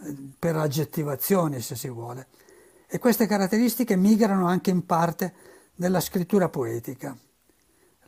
[0.04, 2.26] eh, per aggettivazioni se si vuole.
[2.88, 5.32] E queste caratteristiche migrano anche in parte
[5.76, 7.16] nella scrittura poetica.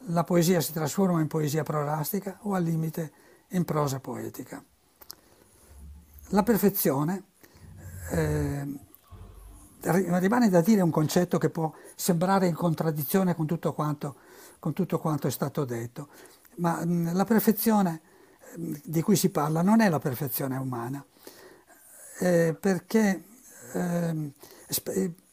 [0.05, 3.11] La poesia si trasforma in poesia prorastica o al limite
[3.49, 4.63] in prosa poetica.
[6.29, 7.23] La perfezione
[8.11, 8.79] eh,
[9.81, 14.15] rimane da dire un concetto che può sembrare in contraddizione con tutto quanto,
[14.59, 16.09] con tutto quanto è stato detto,
[16.57, 18.01] ma mh, la perfezione
[18.55, 21.03] mh, di cui si parla non è la perfezione umana,
[22.19, 23.23] eh, perché
[23.73, 24.31] eh,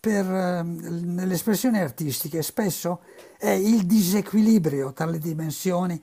[0.09, 3.01] per, nelle espressioni artistiche spesso
[3.37, 6.03] è il disequilibrio tra le dimensioni,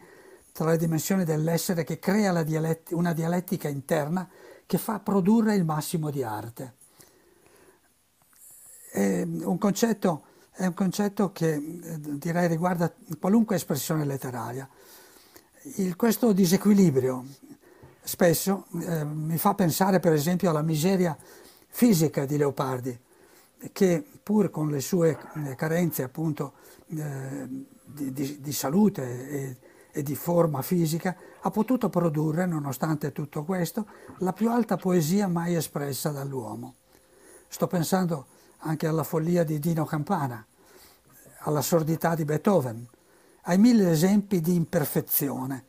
[0.52, 4.28] tra le dimensioni dell'essere che crea dialetti, una dialettica interna
[4.66, 6.84] che fa produrre il massimo di arte
[8.96, 14.68] è un concetto, è un concetto che eh, direi riguarda qualunque espressione letteraria.
[15.76, 17.26] Il, questo disequilibrio
[18.02, 21.18] spesso eh, mi fa pensare per esempio alla miseria
[21.68, 22.98] fisica di Leopardi,
[23.72, 26.54] che pur con le sue eh, carenze appunto
[26.88, 27.48] eh,
[27.84, 29.58] di, di, di, salute e,
[29.92, 33.86] e di forma fisica, ha potuto produrre, nonostante tutto questo,
[34.20, 36.76] la più alta poesia mai espressa dall'uomo.
[37.48, 38.28] Sto pensando
[38.60, 40.46] anche alla follia di Dino Campana,
[41.40, 42.88] alla sordità di Beethoven,
[43.44, 45.66] ai mille esempi di imperfezione.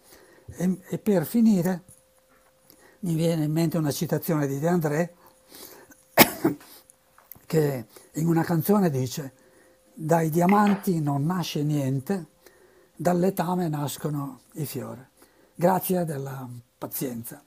[0.46, 1.82] E, e per finire
[3.00, 5.14] mi viene in mente una citazione di De André
[7.46, 9.32] che in una canzone dice
[9.94, 12.26] dai diamanti non nasce niente,
[12.94, 15.00] dall'etame nascono i fiori.
[15.54, 17.40] Grazie della pazienza.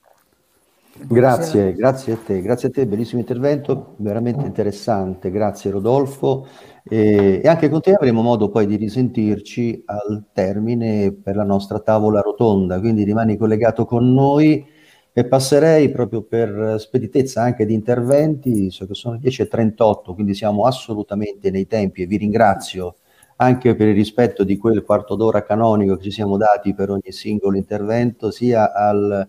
[0.92, 6.48] Grazie, grazie a te, grazie a te, bellissimo intervento, veramente interessante, grazie Rodolfo
[6.82, 11.78] e, e, anche con te avremo modo poi di risentirci al termine per la nostra
[11.78, 14.66] tavola rotonda, quindi rimani collegato con noi
[15.12, 21.50] e passerei proprio per speditezza anche di interventi, so che sono 10.38, quindi siamo assolutamente
[21.50, 22.96] nei tempi e vi ringrazio
[23.36, 27.10] anche per il rispetto di quel quarto d'ora canonico che ci siamo dati per ogni
[27.10, 29.26] singolo intervento, sia al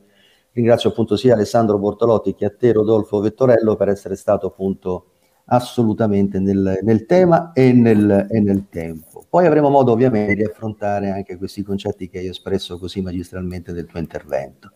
[0.52, 5.06] ringrazio appunto sia Alessandro Bortolotti che a te Rodolfo Vettorello per essere stato appunto
[5.46, 9.26] assolutamente nel, nel tema e nel, e nel, tempo.
[9.30, 13.86] Poi avremo modo ovviamente di affrontare anche questi concetti che hai espresso così magistralmente nel
[13.86, 14.74] tuo intervento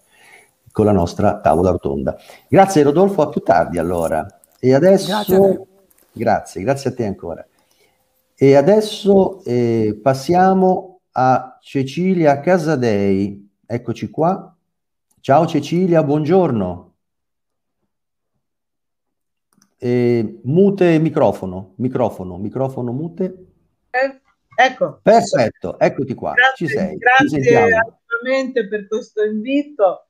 [0.76, 2.18] con la nostra tavola rotonda.
[2.50, 4.28] Grazie Rodolfo, a più tardi allora.
[4.60, 5.08] E adesso...
[5.08, 5.68] Grazie,
[6.12, 7.48] grazie, grazie a te ancora.
[8.36, 13.50] E adesso eh, passiamo a Cecilia Casadei.
[13.66, 14.54] Eccoci qua.
[15.22, 16.94] Ciao Cecilia, buongiorno.
[19.78, 23.46] Eh, mute microfono, microfono, microfono mute.
[23.92, 24.22] Eh,
[24.58, 25.00] ecco.
[25.02, 26.34] Perfetto, eccoti qua.
[26.34, 26.98] Grazie, Ci sei.
[26.98, 30.05] Grazie assolutamente per questo invito.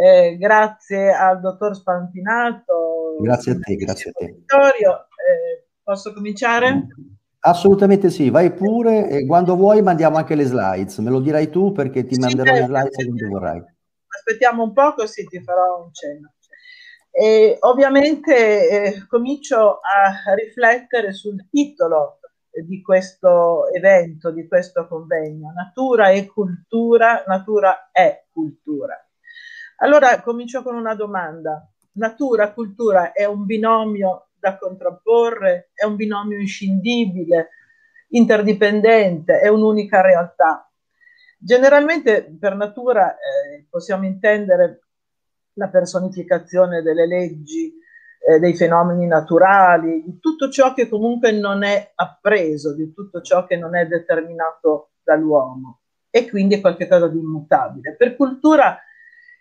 [0.00, 3.16] Eh, grazie al dottor Spampinato.
[3.20, 4.24] Grazie a te, grazie a te.
[4.24, 6.86] Eh, posso cominciare?
[7.40, 11.72] Assolutamente sì, vai pure e quando vuoi mandiamo anche le slides, me lo dirai tu
[11.72, 13.64] perché ti sì, manderò le slides quando vorrai
[14.30, 16.34] aspettiamo un po' così ti farò un cenno.
[17.10, 22.20] E ovviamente eh, comincio a riflettere sul titolo
[22.64, 28.96] di questo evento, di questo convegno, Natura e cultura, natura è cultura.
[29.82, 31.66] Allora comincio con una domanda.
[31.92, 37.48] Natura, cultura è un binomio da contrapporre, è un binomio inscindibile,
[38.08, 40.70] interdipendente, è un'unica realtà.
[41.38, 44.82] Generalmente per natura eh, possiamo intendere
[45.54, 47.72] la personificazione delle leggi,
[48.18, 53.46] eh, dei fenomeni naturali, di tutto ciò che comunque non è appreso, di tutto ciò
[53.46, 57.96] che non è determinato dall'uomo e quindi è qualcosa di immutabile.
[57.96, 58.78] Per cultura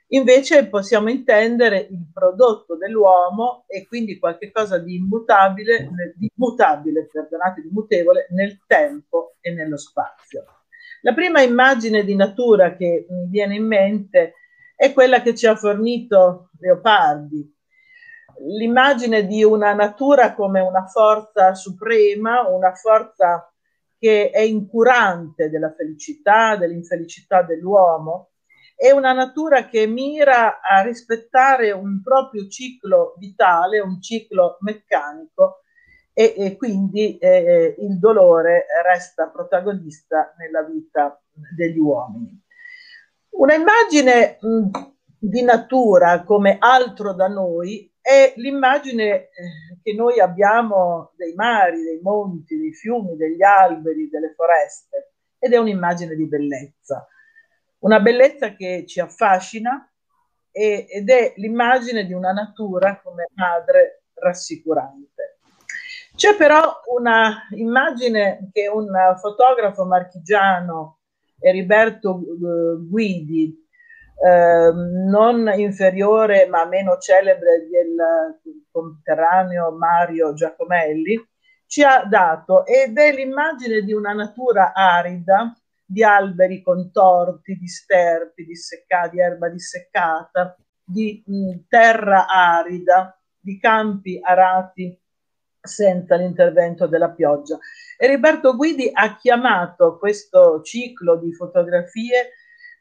[0.09, 7.69] invece possiamo intendere il prodotto dell'uomo e quindi qualcosa di immutabile, di mutabile, perdonate, di
[7.71, 10.45] mutevole nel tempo e nello spazio.
[11.01, 14.33] La prima immagine di natura che mi viene in mente
[14.75, 17.57] è quella che ci ha fornito Leopardi,
[18.45, 23.51] l'immagine di una natura come una forza suprema, una forza
[23.97, 28.29] che è incurante della felicità, dell'infelicità dell'uomo,
[28.81, 35.63] è una natura che mira a rispettare un proprio ciclo vitale, un ciclo meccanico
[36.13, 41.21] e, e quindi eh, il dolore resta protagonista nella vita
[41.53, 42.41] degli uomini.
[43.31, 44.37] Una immagine
[45.17, 49.29] di natura come altro da noi è l'immagine eh,
[49.83, 55.57] che noi abbiamo dei mari, dei monti, dei fiumi, degli alberi, delle foreste ed è
[55.57, 57.05] un'immagine di bellezza,
[57.79, 59.89] una bellezza che ci affascina
[60.51, 65.39] e, ed è l'immagine di una natura come madre rassicurante.
[66.15, 68.89] C'è però una immagine che un
[69.21, 70.99] fotografo marchigiano,
[71.39, 73.67] Eriberto eh, Guidi,
[74.21, 78.37] eh, non inferiore ma meno celebre del
[78.69, 81.25] conterraneo Mario Giacomelli,
[81.65, 85.55] ci ha dato ed è l'immagine di una natura arida,
[85.91, 94.19] di alberi contorti, di sterpi disseccati, di erba disseccata, di mh, terra arida, di campi
[94.21, 94.95] arati
[95.59, 97.57] senza l'intervento della pioggia.
[97.97, 102.33] E Roberto Guidi ha chiamato questo ciclo di fotografie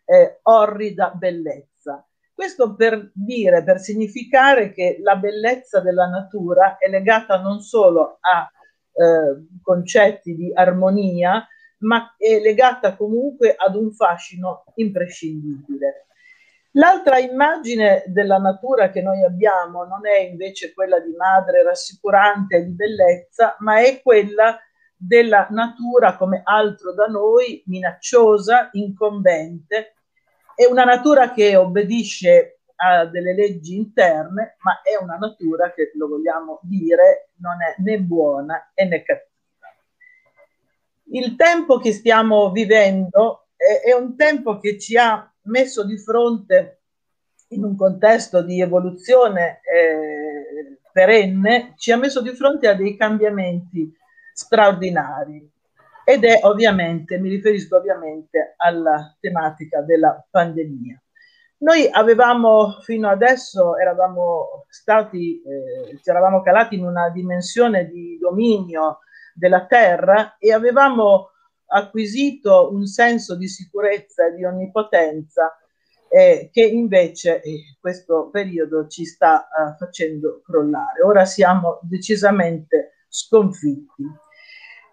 [0.04, 2.06] eh, orrida bellezza.
[2.34, 8.48] Questo per dire, per significare che la bellezza della natura è legata non solo a
[8.92, 11.46] eh, concetti di armonia,
[11.78, 16.06] ma è legata comunque ad un fascino imprescindibile.
[16.72, 22.64] L'altra immagine della natura che noi abbiamo non è invece quella di madre rassicurante e
[22.64, 24.58] di bellezza, ma è quella
[24.94, 29.94] della natura come altro da noi, minacciosa, incombente,
[30.54, 36.08] è una natura che obbedisce a delle leggi interne, ma è una natura che, lo
[36.08, 39.37] vogliamo dire, non è né buona né cattiva.
[41.10, 46.80] Il tempo che stiamo vivendo è, è un tempo che ci ha messo di fronte
[47.48, 53.90] in un contesto di evoluzione eh, perenne, ci ha messo di fronte a dei cambiamenti
[54.32, 55.50] straordinari
[56.04, 61.00] ed è ovviamente, mi riferisco ovviamente alla tematica della pandemia.
[61.58, 69.00] Noi avevamo fino adesso, eravamo stati, eh, ci eravamo calati in una dimensione di dominio
[69.38, 71.30] della terra e avevamo
[71.66, 75.56] acquisito un senso di sicurezza e di onnipotenza
[76.08, 81.02] eh, che invece in eh, questo periodo ci sta uh, facendo crollare.
[81.02, 84.04] Ora siamo decisamente sconfitti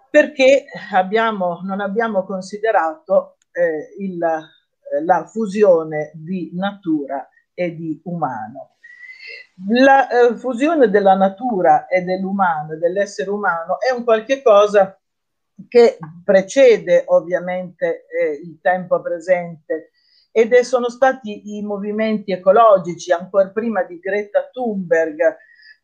[0.09, 8.74] perché abbiamo, non abbiamo considerato eh, il, la fusione di natura e di umano.
[9.69, 14.99] La eh, fusione della natura e dell'umano, dell'essere umano, è un qualche cosa
[15.69, 19.91] che precede ovviamente eh, il tempo presente.
[20.31, 25.19] Ed è, sono stati i movimenti ecologici, ancora prima di Greta Thunberg,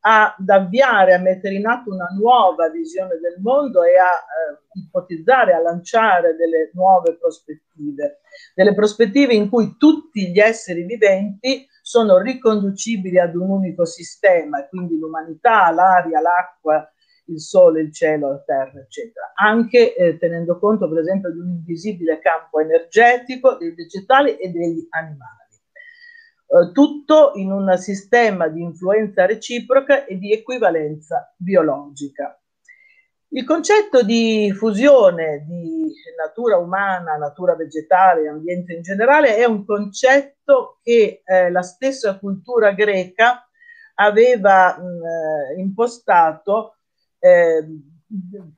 [0.01, 5.53] ad avviare, a mettere in atto una nuova visione del mondo e a eh, ipotizzare,
[5.53, 8.19] a lanciare delle nuove prospettive,
[8.53, 14.97] delle prospettive in cui tutti gli esseri viventi sono riconducibili ad un unico sistema, quindi
[14.97, 16.89] l'umanità, l'aria, l'acqua,
[17.25, 19.31] il sole, il cielo, la terra, eccetera.
[19.35, 24.85] Anche eh, tenendo conto, per esempio, di un invisibile campo energetico dei vegetali e degli
[24.89, 25.39] animali.
[26.47, 32.40] Eh, tutto in un sistema di influenza reciproca e di equivalenza biologica.
[33.33, 40.79] Il concetto di fusione di natura umana, natura vegetale, ambiente in generale è un concetto
[40.83, 43.47] che eh, la stessa cultura greca
[43.95, 46.75] aveva mh, impostato
[47.19, 47.65] eh,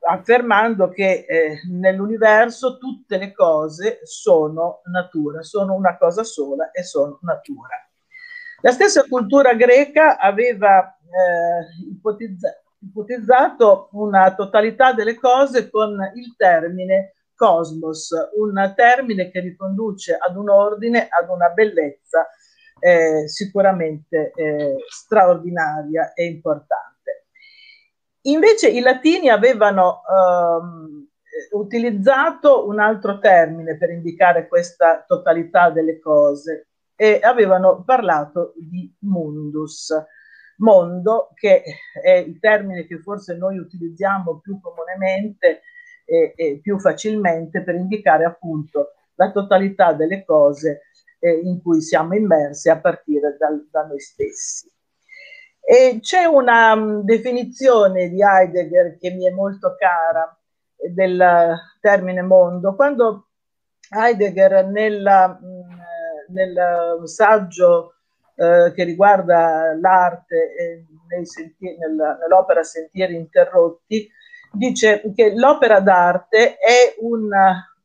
[0.09, 7.19] affermando che eh, nell'universo tutte le cose sono natura, sono una cosa sola e sono
[7.21, 7.77] natura.
[8.61, 17.15] La stessa cultura greca aveva eh, ipotizza- ipotizzato una totalità delle cose con il termine
[17.35, 22.27] cosmos, un termine che riconduce ad un ordine, ad una bellezza
[22.79, 27.27] eh, sicuramente eh, straordinaria e importante.
[28.25, 31.07] Invece i latini avevano ehm,
[31.51, 39.93] utilizzato un altro termine per indicare questa totalità delle cose e avevano parlato di mundus,
[40.57, 41.63] mondo che
[42.01, 45.61] è il termine che forse noi utilizziamo più comunemente
[46.05, 50.81] e, e più facilmente per indicare appunto la totalità delle cose
[51.19, 54.71] eh, in cui siamo immersi a partire dal, da noi stessi.
[55.65, 60.37] E c'è una um, definizione di Heidegger che mi è molto cara
[60.75, 62.75] eh, del termine mondo.
[62.75, 63.29] Quando
[63.89, 67.93] Heidegger nella, mh, nel saggio
[68.35, 74.09] eh, che riguarda l'arte e sentieri, nel, nell'opera Sentieri interrotti,
[74.51, 77.29] dice che l'opera d'arte è un,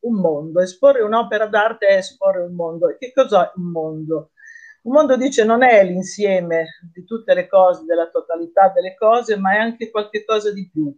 [0.01, 2.89] un mondo, esporre un'opera d'arte è esporre un mondo.
[2.89, 4.31] E che cos'è un mondo?
[4.83, 9.55] Un mondo dice non è l'insieme di tutte le cose, della totalità delle cose, ma
[9.55, 10.95] è anche qualche cosa di più.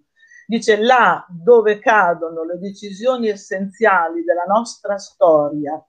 [0.47, 5.81] Dice là dove cadono le decisioni essenziali della nostra storia,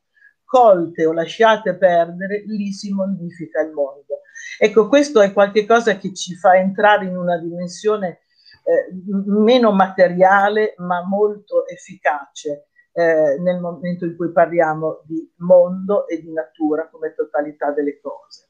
[0.52, 4.20] colte o lasciate perdere, lì si modifica il mondo.
[4.60, 8.20] Ecco, questo è qualcosa che ci fa entrare in una dimensione
[8.66, 8.92] eh,
[9.28, 16.34] meno materiale, ma molto efficace eh, nel momento in cui parliamo di mondo e di
[16.34, 18.50] natura come totalità delle cose.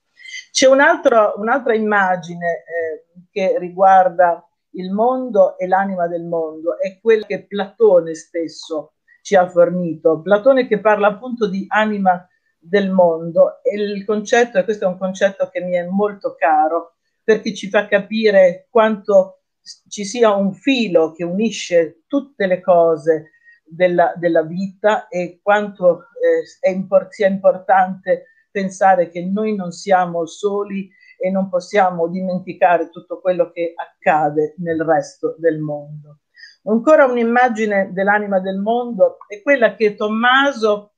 [0.52, 7.46] C'è un'altra immagine eh, che riguarda il mondo e l'anima del mondo, è quella che
[7.46, 8.94] Platone stesso
[9.32, 10.22] ci ha fornito.
[10.22, 12.28] Platone che parla appunto di anima
[12.60, 16.96] del mondo e il concetto, e questo è un concetto che mi è molto caro,
[17.24, 19.44] perché ci fa capire quanto
[19.88, 23.32] ci sia un filo che unisce tutte le cose
[23.64, 30.90] della, della vita e quanto eh, import- sia importante pensare che noi non siamo soli
[31.18, 36.18] e non possiamo dimenticare tutto quello che accade nel resto del mondo.
[36.64, 40.94] Ancora un'immagine dell'anima del mondo è quella che Tommaso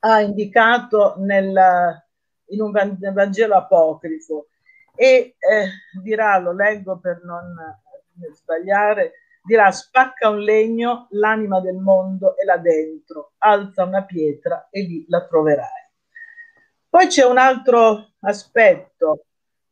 [0.00, 2.04] ha indicato nel,
[2.46, 4.48] in un Vangelo apocrifo
[4.96, 5.68] e eh,
[6.02, 7.54] dirà, lo leggo per non
[8.34, 9.12] sbagliare,
[9.44, 15.04] dirà spacca un legno, l'anima del mondo è là dentro, alza una pietra e lì
[15.08, 15.88] la troverai.
[16.88, 19.26] Poi c'è un altro aspetto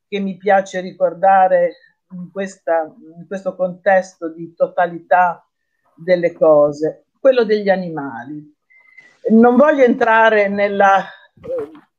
[0.06, 1.74] che mi piace ricordare
[2.12, 5.46] in, questa, in questo contesto di totalità
[5.94, 8.56] delle cose, quello degli animali.
[9.30, 11.06] Non voglio entrare nella eh,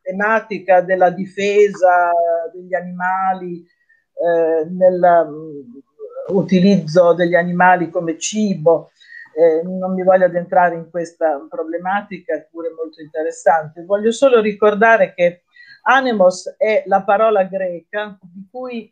[0.02, 2.12] tematica della difesa
[2.54, 8.92] degli animali, eh, nell'utilizzo mm, degli animali come cibo,
[9.36, 13.86] eh, non mi voglio addentrare in questa problematica, pure molto interessante.
[13.86, 15.44] Voglio solo ricordare che
[15.84, 18.18] anemos è la parola greca
[18.52, 18.92] cui,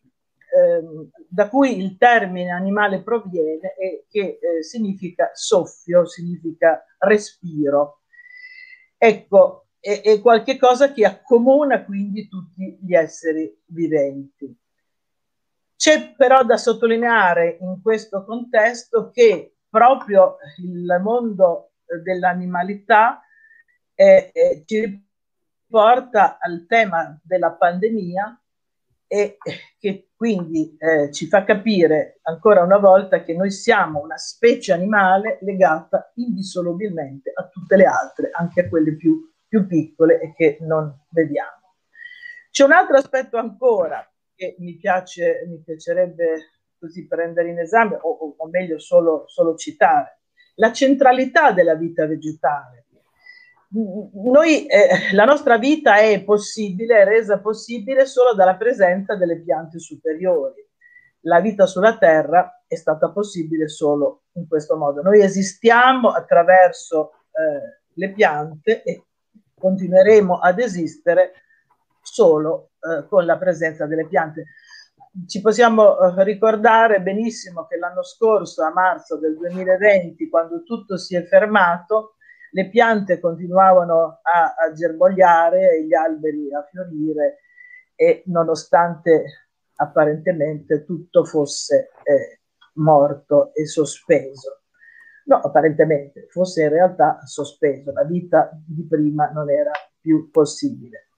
[0.49, 8.01] eh, da cui il termine animale proviene e che eh, significa soffio, significa respiro.
[8.97, 14.55] Ecco, è, è qualche cosa che accomuna quindi tutti gli esseri viventi.
[15.75, 21.73] C'è però da sottolineare in questo contesto che proprio il mondo
[22.03, 23.21] dell'animalità
[23.93, 25.05] eh, eh, ci
[25.67, 28.41] porta al tema della pandemia
[29.07, 29.37] e
[29.79, 35.37] che quindi eh, ci fa capire ancora una volta che noi siamo una specie animale
[35.41, 41.05] legata indissolubilmente a tutte le altre, anche a quelle più, più piccole e che non
[41.09, 41.75] vediamo.
[42.51, 44.05] C'è un altro aspetto ancora
[44.35, 50.19] che mi, piace, mi piacerebbe così prendere in esame, o, o meglio solo, solo citare,
[50.55, 52.76] la centralità della vita vegetale.
[53.69, 59.79] Noi, eh, la nostra vita è possibile, è resa possibile solo dalla presenza delle piante
[59.79, 60.65] superiori.
[61.21, 65.01] La vita sulla Terra è stata possibile solo in questo modo.
[65.01, 69.03] Noi esistiamo attraverso eh, le piante e
[69.59, 71.33] continueremo ad esistere
[72.01, 74.45] solo eh, con la presenza delle piante
[75.25, 81.15] ci possiamo eh, ricordare benissimo che l'anno scorso, a marzo del 2020, quando tutto si
[81.15, 82.16] è fermato,
[82.57, 87.41] le piante continuavano a, a germogliare, gli alberi a fiorire
[87.93, 92.39] e nonostante apparentemente tutto fosse eh,
[92.77, 94.61] morto e sospeso.
[95.25, 101.09] No, apparentemente fosse in realtà sospeso, la vita di prima non era più possibile.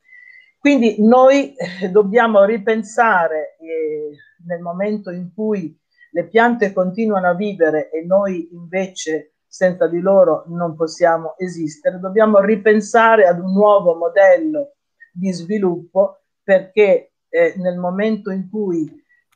[0.59, 4.09] Quindi noi eh, dobbiamo ripensare eh,
[4.45, 5.73] nel momento in cui
[6.11, 12.39] le piante continuano a vivere e noi invece senza di loro non possiamo esistere, dobbiamo
[12.39, 14.75] ripensare ad un nuovo modello
[15.11, 18.87] di sviluppo perché eh, nel momento in cui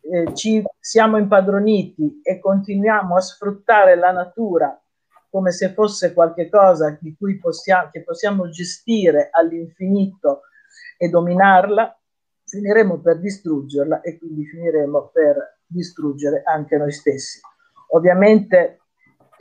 [0.01, 4.77] eh, ci siamo impadroniti e continuiamo a sfruttare la natura
[5.33, 7.41] come se fosse qualcosa di cui
[7.91, 10.41] che possiamo gestire all'infinito
[10.95, 11.99] e dominarla,
[12.45, 17.39] finiremo per distruggerla e quindi finiremo per distruggere anche noi stessi.
[17.93, 18.82] Ovviamente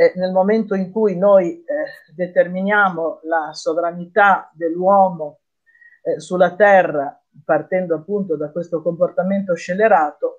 [0.03, 1.65] eh, nel momento in cui noi eh,
[2.15, 5.39] determiniamo la sovranità dell'uomo
[6.03, 10.39] eh, sulla terra, partendo appunto da questo comportamento scellerato,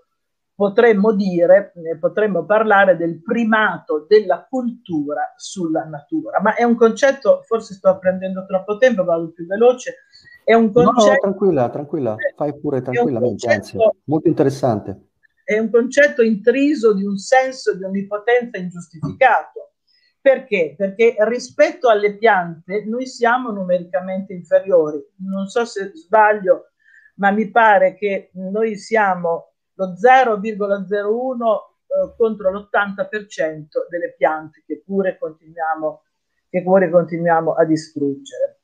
[0.54, 6.42] potremmo dire, potremmo parlare del primato della cultura sulla natura.
[6.42, 9.96] Ma è un concetto, forse sto prendendo troppo tempo, vado più veloce,
[10.44, 11.06] è un concetto...
[11.06, 15.13] No, no, tranquilla, tranquilla, fai pure tranquillamente, anzi, molto interessante.
[15.44, 19.74] È un concetto intriso di un senso di onnipotenza ingiustificato.
[20.22, 20.76] Perché?
[20.78, 25.04] Perché rispetto alle piante noi siamo numericamente inferiori.
[25.18, 26.72] Non so se sbaglio,
[27.16, 35.18] ma mi pare che noi siamo lo 0,01 eh, contro l'80% delle piante che pure
[35.18, 36.04] continuiamo,
[36.50, 38.63] che pure continuiamo a distruggere.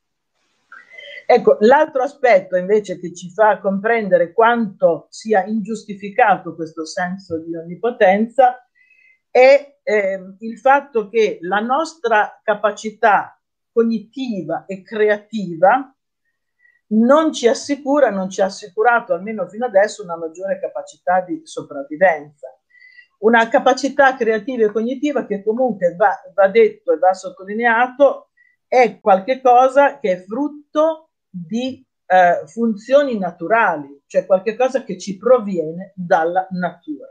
[1.32, 8.68] Ecco, l'altro aspetto invece che ci fa comprendere quanto sia ingiustificato questo senso di onnipotenza
[9.30, 13.40] è eh, il fatto che la nostra capacità
[13.72, 15.96] cognitiva e creativa
[16.94, 22.48] non ci assicura, non ci ha assicurato almeno fino adesso una maggiore capacità di sopravvivenza.
[23.20, 28.30] Una capacità creativa e cognitiva che comunque va, va detto e va sottolineato
[28.68, 36.48] è qualcosa che è frutto di eh, funzioni naturali, cioè qualcosa che ci proviene dalla
[36.52, 37.08] natura.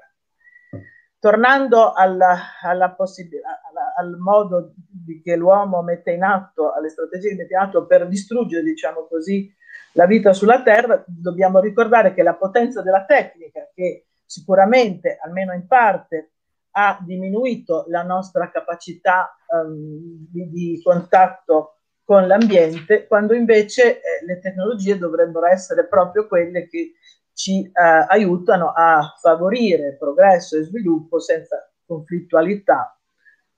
[1.21, 3.61] Tornando alla, alla possibilità,
[3.97, 8.07] al modo di che l'uomo mette in atto, alle strategie che mette in atto per
[8.07, 9.53] distruggere, diciamo così,
[9.93, 15.67] la vita sulla Terra, dobbiamo ricordare che la potenza della tecnica, che sicuramente, almeno in
[15.67, 16.33] parte,
[16.73, 21.78] ha diminuito la nostra capacità um, di, di contatto
[22.09, 26.95] con l'ambiente, quando invece eh, le tecnologie dovrebbero essere proprio quelle che
[27.35, 27.73] ci eh,
[28.09, 32.99] aiutano a favorire progresso e sviluppo senza conflittualità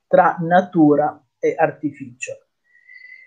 [0.05, 2.47] tra natura e artificio.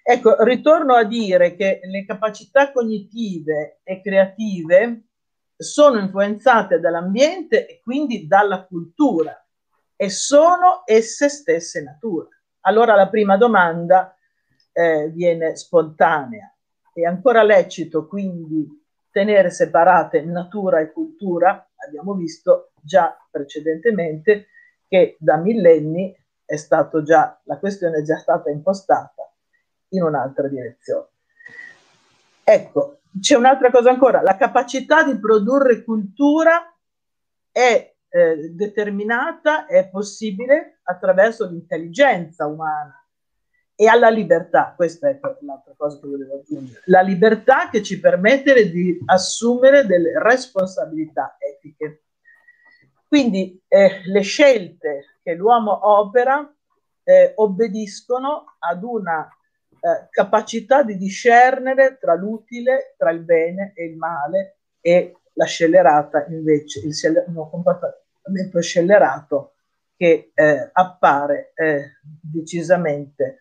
[0.02, 5.04] Ecco, ritorno a dire che le capacità cognitive e creative
[5.56, 9.42] sono influenzate dall'ambiente e quindi dalla cultura
[9.96, 12.28] e sono esse stesse natura.
[12.66, 14.14] Allora la prima domanda
[14.74, 16.52] eh, viene spontanea.
[16.92, 18.68] È ancora lecito quindi
[19.10, 21.70] tenere separate natura e cultura?
[21.86, 24.48] Abbiamo visto già precedentemente
[24.88, 26.14] che da millenni
[26.44, 29.32] è stato già, la questione è già stata impostata
[29.90, 31.08] in un'altra direzione.
[32.42, 36.74] Ecco, c'è un'altra cosa ancora, la capacità di produrre cultura
[37.50, 43.03] è eh, determinata, è possibile attraverso l'intelligenza umana
[43.76, 48.70] e alla libertà, questa è l'altra cosa che volevo aggiungere, la libertà che ci permette
[48.70, 52.02] di assumere delle responsabilità etiche.
[53.08, 56.52] Quindi eh, le scelte che l'uomo opera
[57.02, 63.96] eh, obbediscono ad una eh, capacità di discernere tra l'utile, tra il bene e il
[63.96, 69.54] male e la scellerata invece, il comportamento scellerato
[69.96, 73.38] che eh, appare eh, decisamente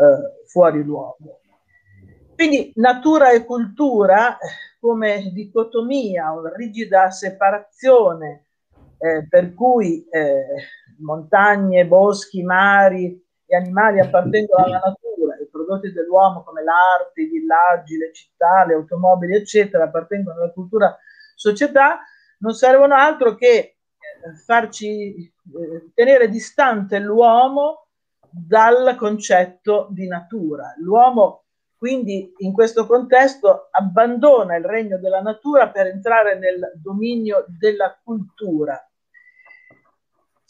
[0.00, 1.40] eh, fuori luogo.
[2.34, 4.38] Quindi natura e cultura
[4.80, 8.46] come dicotomia, una rigida separazione
[8.98, 10.46] eh, per cui eh,
[11.00, 17.98] montagne, boschi, mari e animali appartengono alla natura, i prodotti dell'uomo come l'arte, i villaggi,
[17.98, 20.96] le città, le automobili, eccetera, appartengono alla cultura
[21.34, 22.00] società,
[22.38, 23.76] non servono altro che eh,
[24.46, 27.88] farci eh, tenere distante l'uomo
[28.30, 30.74] dal concetto di natura.
[30.78, 31.44] L'uomo
[31.76, 38.78] quindi in questo contesto abbandona il regno della natura per entrare nel dominio della cultura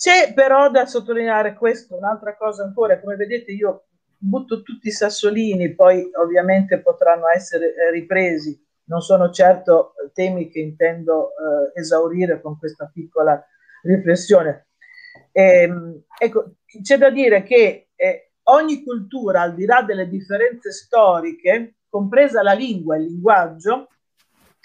[0.00, 3.84] c'è però da sottolineare questo, un'altra cosa ancora, come vedete io
[4.16, 10.58] butto tutti i sassolini, poi ovviamente potranno essere eh, ripresi, non sono certo temi che
[10.58, 13.44] intendo eh, esaurire con questa piccola
[13.82, 14.68] riflessione.
[15.32, 20.72] E, ehm, ecco, c'è da dire che eh, ogni cultura, al di là delle differenze
[20.72, 23.88] storiche, compresa la lingua e il linguaggio,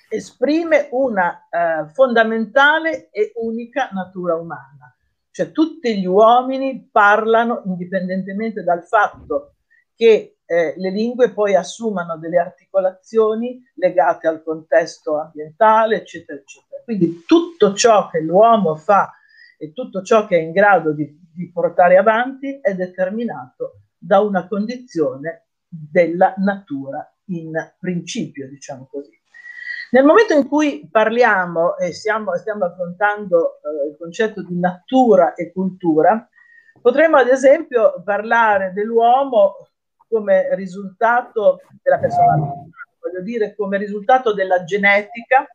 [0.09, 4.95] esprime una eh, fondamentale e unica natura umana
[5.35, 9.55] cioè tutti gli uomini parlano indipendentemente dal fatto
[9.93, 16.81] che eh, le lingue poi assumano delle articolazioni legate al contesto ambientale, eccetera, eccetera.
[16.85, 19.11] Quindi tutto ciò che l'uomo fa
[19.57, 24.47] e tutto ciò che è in grado di, di portare avanti è determinato da una
[24.47, 29.11] condizione della natura in principio, diciamo così.
[29.91, 35.51] Nel momento in cui parliamo e stiamo, stiamo affrontando eh, il concetto di natura e
[35.51, 36.27] cultura,
[36.81, 39.69] potremmo ad esempio parlare dell'uomo
[40.07, 42.51] come risultato della persona,
[42.99, 45.47] voglio dire come risultato della genetica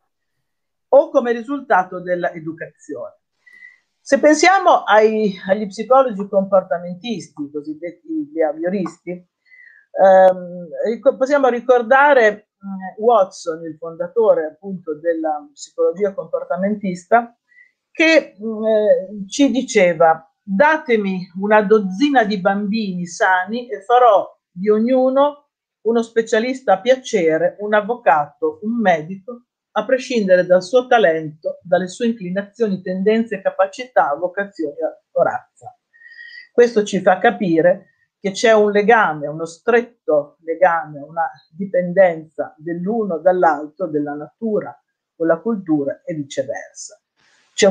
[0.89, 3.20] o come risultato dell'educazione.
[4.11, 12.49] Se pensiamo ai, agli psicologi comportamentisti, cosiddetti behavioristi, ehm, possiamo ricordare
[12.99, 17.39] Watson, il fondatore appunto della psicologia comportamentista,
[17.93, 18.35] che eh,
[19.29, 25.51] ci diceva datemi una dozzina di bambini sani e farò di ognuno
[25.83, 32.07] uno specialista a piacere, un avvocato, un medico, a prescindere dal suo talento, dalle sue
[32.07, 34.77] inclinazioni, tendenze, capacità, vocazioni
[35.12, 35.77] o razza.
[36.53, 37.87] Questo ci fa capire
[38.18, 44.79] che c'è un legame, uno stretto legame, una dipendenza dell'uno dall'altro, della natura
[45.14, 47.01] con la cultura e viceversa.
[47.55, 47.66] C'è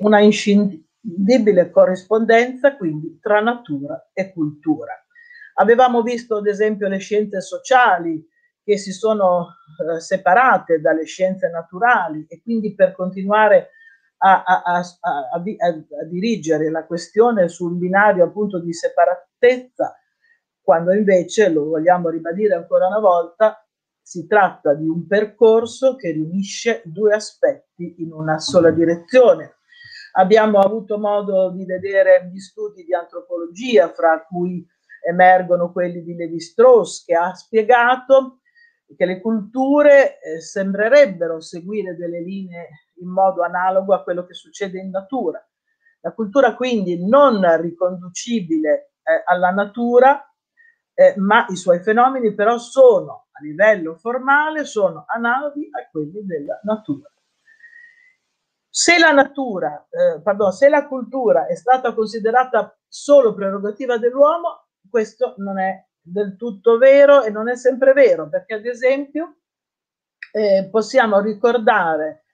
[0.00, 4.92] una inscindibile corrispondenza quindi tra natura e cultura.
[5.54, 8.26] Avevamo visto ad esempio le scienze sociali
[8.64, 9.48] che si sono
[9.78, 13.70] eh, separate dalle scienze naturali e quindi per continuare
[14.18, 14.78] a, a, a,
[15.34, 19.94] a, dirigere la questione sul binario appunto di separatezza,
[20.62, 23.62] quando invece, lo vogliamo ribadire ancora una volta,
[24.00, 29.56] si tratta di un percorso che riunisce due aspetti in una sola direzione.
[30.12, 34.66] Abbiamo avuto modo di vedere gli studi di antropologia, fra cui
[35.06, 38.38] emergono quelli di Levi Strauss, che ha spiegato
[38.96, 44.78] che le culture eh, sembrerebbero seguire delle linee in modo analogo a quello che succede
[44.78, 45.44] in natura.
[46.00, 50.22] La cultura quindi non riconducibile eh, alla natura,
[50.92, 56.60] eh, ma i suoi fenomeni però sono a livello formale, sono analoghi a quelli della
[56.62, 57.08] natura.
[58.68, 65.34] Se la natura, eh, pardon, se la cultura è stata considerata solo prerogativa dell'uomo, questo
[65.38, 69.36] non è del tutto vero e non è sempre vero, perché ad esempio
[70.32, 72.24] eh, possiamo ricordare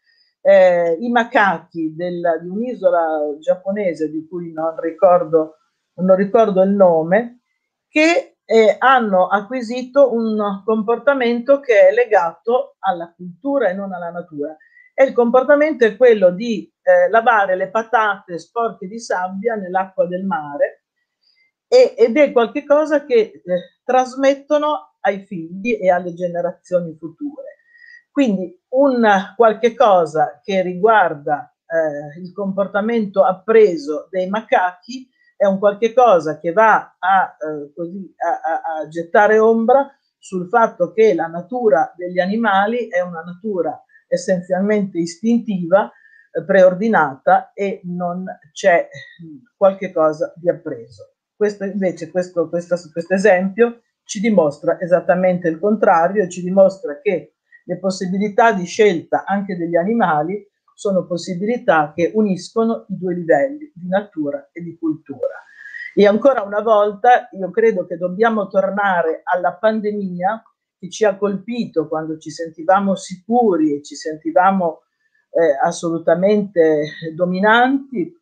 [0.40, 5.58] eh, i macachi del, di un'isola giapponese di cui non ricordo,
[5.96, 7.42] non ricordo il nome,
[7.88, 14.56] che eh, hanno acquisito un comportamento che è legato alla cultura e non alla natura.
[14.92, 20.24] E il comportamento è quello di eh, lavare le patate sporche di sabbia nell'acqua del
[20.24, 20.79] mare
[21.70, 23.42] ed è qualcosa che eh,
[23.84, 27.58] trasmettono ai figli e alle generazioni future.
[28.10, 29.06] Quindi un
[29.36, 36.52] qualche cosa che riguarda eh, il comportamento appreso dei macachi è un qualche cosa che
[36.52, 42.18] va a, eh, così, a, a, a gettare ombra sul fatto che la natura degli
[42.18, 45.90] animali è una natura essenzialmente istintiva,
[46.32, 48.88] eh, preordinata e non c'è
[49.56, 51.09] qualche cosa di appreso.
[51.40, 57.78] Questo invece, questo, questo, questo esempio ci dimostra esattamente il contrario, ci dimostra che le
[57.78, 64.50] possibilità di scelta anche degli animali sono possibilità che uniscono i due livelli di natura
[64.52, 65.42] e di cultura.
[65.94, 70.42] E ancora una volta io credo che dobbiamo tornare alla pandemia
[70.78, 74.82] che ci ha colpito quando ci sentivamo sicuri e ci sentivamo
[75.30, 78.14] eh, assolutamente dominanti,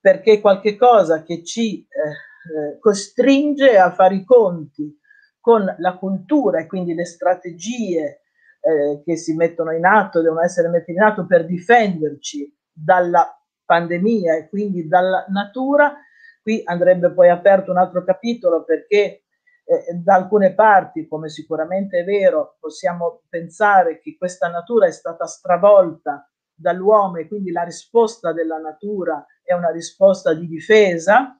[0.00, 4.98] perché qualche cosa che ci eh, eh, costringe a fare i conti
[5.40, 8.22] con la cultura e quindi le strategie
[8.60, 14.36] eh, che si mettono in atto, devono essere messe in atto per difenderci dalla pandemia
[14.36, 15.96] e quindi dalla natura.
[16.42, 19.22] Qui andrebbe poi aperto un altro capitolo perché
[19.64, 25.26] eh, da alcune parti, come sicuramente è vero, possiamo pensare che questa natura è stata
[25.26, 31.38] stravolta dall'uomo e quindi la risposta della natura è una risposta di difesa,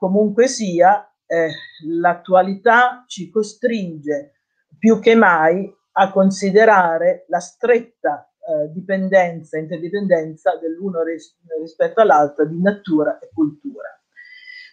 [0.00, 1.50] comunque sia, eh,
[1.84, 4.32] l'attualità ci costringe
[4.78, 12.58] più che mai a considerare la stretta eh, dipendenza, interdipendenza dell'uno ris- rispetto all'altro di
[12.62, 13.88] natura e cultura.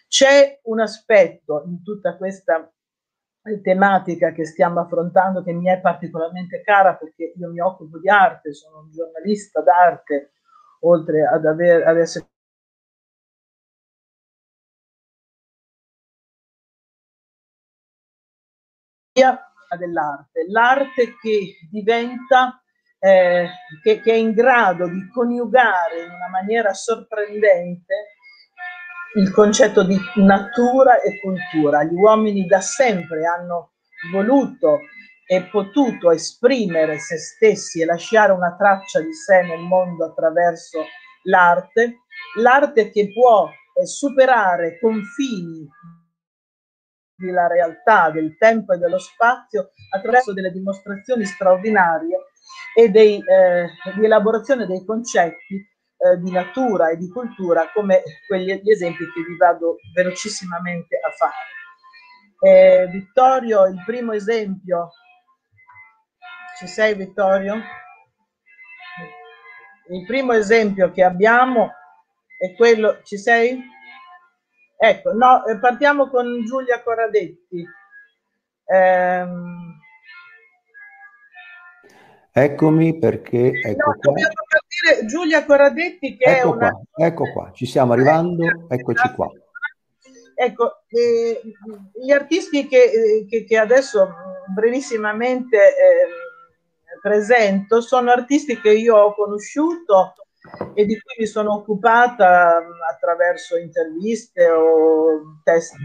[0.08, 2.72] C'è un aspetto in tutta questa
[3.62, 8.54] tematica che stiamo affrontando che mi è particolarmente cara perché io mi occupo di arte,
[8.54, 10.32] sono un giornalista d'arte,
[10.80, 12.28] oltre ad, aver, ad essere
[19.76, 22.62] dell'arte, l'arte che diventa,
[22.98, 23.48] eh,
[23.82, 27.94] che, che è in grado di coniugare in una maniera sorprendente
[29.14, 31.84] il concetto di natura e cultura.
[31.84, 33.72] Gli uomini da sempre hanno
[34.12, 34.80] voluto
[35.26, 40.84] e potuto esprimere se stessi e lasciare una traccia di sé nel mondo attraverso
[41.24, 41.98] l'arte,
[42.38, 43.50] l'arte che può
[43.84, 45.68] superare confini
[47.18, 52.16] della realtà, del tempo e dello spazio attraverso delle dimostrazioni straordinarie
[52.74, 55.54] e dei, eh, di elaborazione dei concetti
[56.00, 61.10] eh, di natura e di cultura come quegli gli esempi che vi vado velocissimamente a
[61.10, 61.56] fare.
[62.40, 64.92] Eh, Vittorio, il primo esempio,
[66.56, 67.56] ci sei Vittorio?
[69.90, 71.72] Il primo esempio che abbiamo
[72.38, 73.60] è quello, ci sei?
[74.80, 77.66] Ecco, no, eh, partiamo con Giulia Corradetti.
[78.66, 79.78] Ehm,
[82.30, 84.12] Eccomi perché ecco no, qua.
[84.12, 86.70] partire Giulia Corradetti che ecco è una...
[86.70, 89.28] qua, ecco qua, ci stiamo arrivando, eccoci qua.
[90.36, 91.40] Ecco, eh,
[92.00, 94.08] gli artisti che, eh, che, che, adesso
[94.54, 100.12] brevissimamente eh, presento sono artisti che io ho conosciuto
[100.74, 105.76] e di cui mi sono occupata attraverso interviste o testi,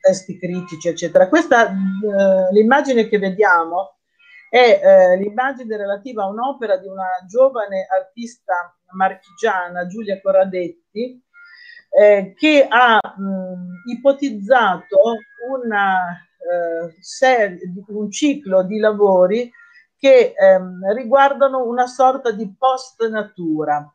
[0.00, 1.28] testi critici, eccetera.
[1.28, 3.96] Questa, eh, l'immagine che vediamo
[4.48, 11.20] è eh, l'immagine relativa a un'opera di una giovane artista marchigiana, Giulia Corradetti,
[11.90, 14.98] eh, che ha mh, ipotizzato
[15.50, 17.58] una, eh, serie,
[17.88, 19.50] un ciclo di lavori
[19.96, 23.90] che ehm, riguardano una sorta di post-natura.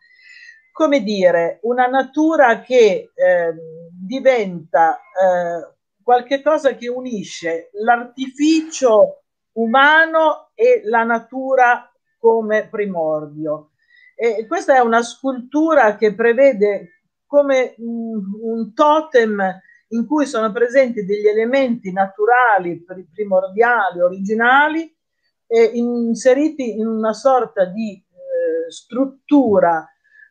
[0.79, 3.57] Come dire, una natura che ehm,
[3.91, 9.23] diventa eh, qualche cosa che unisce l'artificio
[9.57, 13.71] umano e la natura come primordio.
[14.15, 19.43] E questa è una scultura che prevede come un, un totem
[19.89, 24.95] in cui sono presenti degli elementi naturali, primordiali, originali,
[25.45, 29.85] eh, inseriti in una sorta di eh, struttura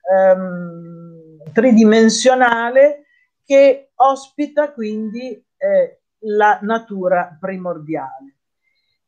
[0.09, 3.04] ehm, tridimensionale
[3.44, 8.36] che ospita quindi eh, la natura primordiale.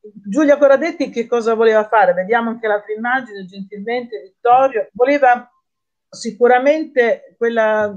[0.00, 2.14] Giulia Coradetti che cosa voleva fare?
[2.14, 4.88] Vediamo anche l'altra immagine, gentilmente Vittorio.
[4.92, 5.50] Voleva
[6.08, 7.94] sicuramente quella,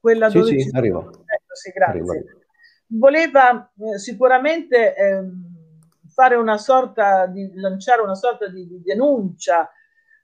[0.00, 1.00] quella sì, sì, arrivo.
[1.08, 2.00] Ecco, sì, grazie.
[2.00, 2.12] Arrivo.
[2.86, 5.22] Voleva eh, sicuramente eh,
[6.08, 9.68] fare una sorta di lanciare una sorta di, di denuncia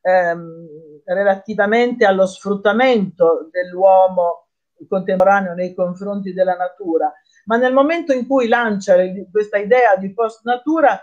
[0.09, 4.49] ehm, relativamente allo sfruttamento dell'uomo
[4.89, 7.13] contemporaneo nei confronti della natura
[7.49, 8.95] ma nel momento in cui lancia
[9.31, 11.01] questa idea di post-natura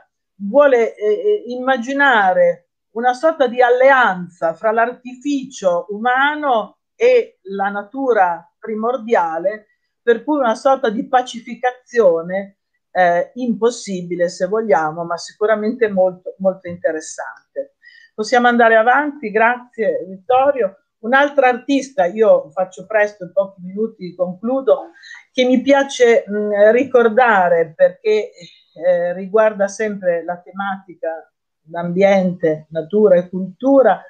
[0.48, 9.68] vuole eh, eh, immaginare una sorta di alleanza fra l'artificio umano e la natura primordiale,
[10.02, 12.60] per cui una sorta di pacificazione
[12.92, 17.75] eh, impossibile se vogliamo, ma sicuramente molto, molto interessante.
[18.16, 20.86] Possiamo andare avanti, grazie Vittorio.
[21.00, 24.92] Un'altra artista, io faccio presto, in pochi minuti concludo,
[25.34, 28.32] che mi piace mh, ricordare perché
[28.74, 31.30] eh, riguarda sempre la tematica
[31.70, 34.02] l'ambiente, natura e cultura,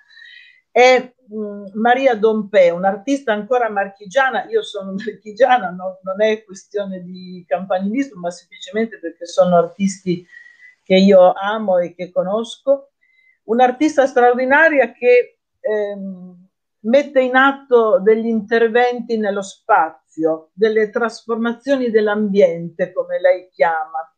[0.70, 4.46] è mh, Maria Dompè, un'artista ancora marchigiana.
[4.50, 10.24] Io sono marchigiana, no, non è questione di campanilismo, ma semplicemente perché sono artisti
[10.84, 12.92] che io amo e che conosco.
[13.46, 16.48] Un'artista straordinaria che ehm,
[16.82, 24.14] mette in atto degli interventi nello spazio, delle trasformazioni dell'ambiente, come lei chiama.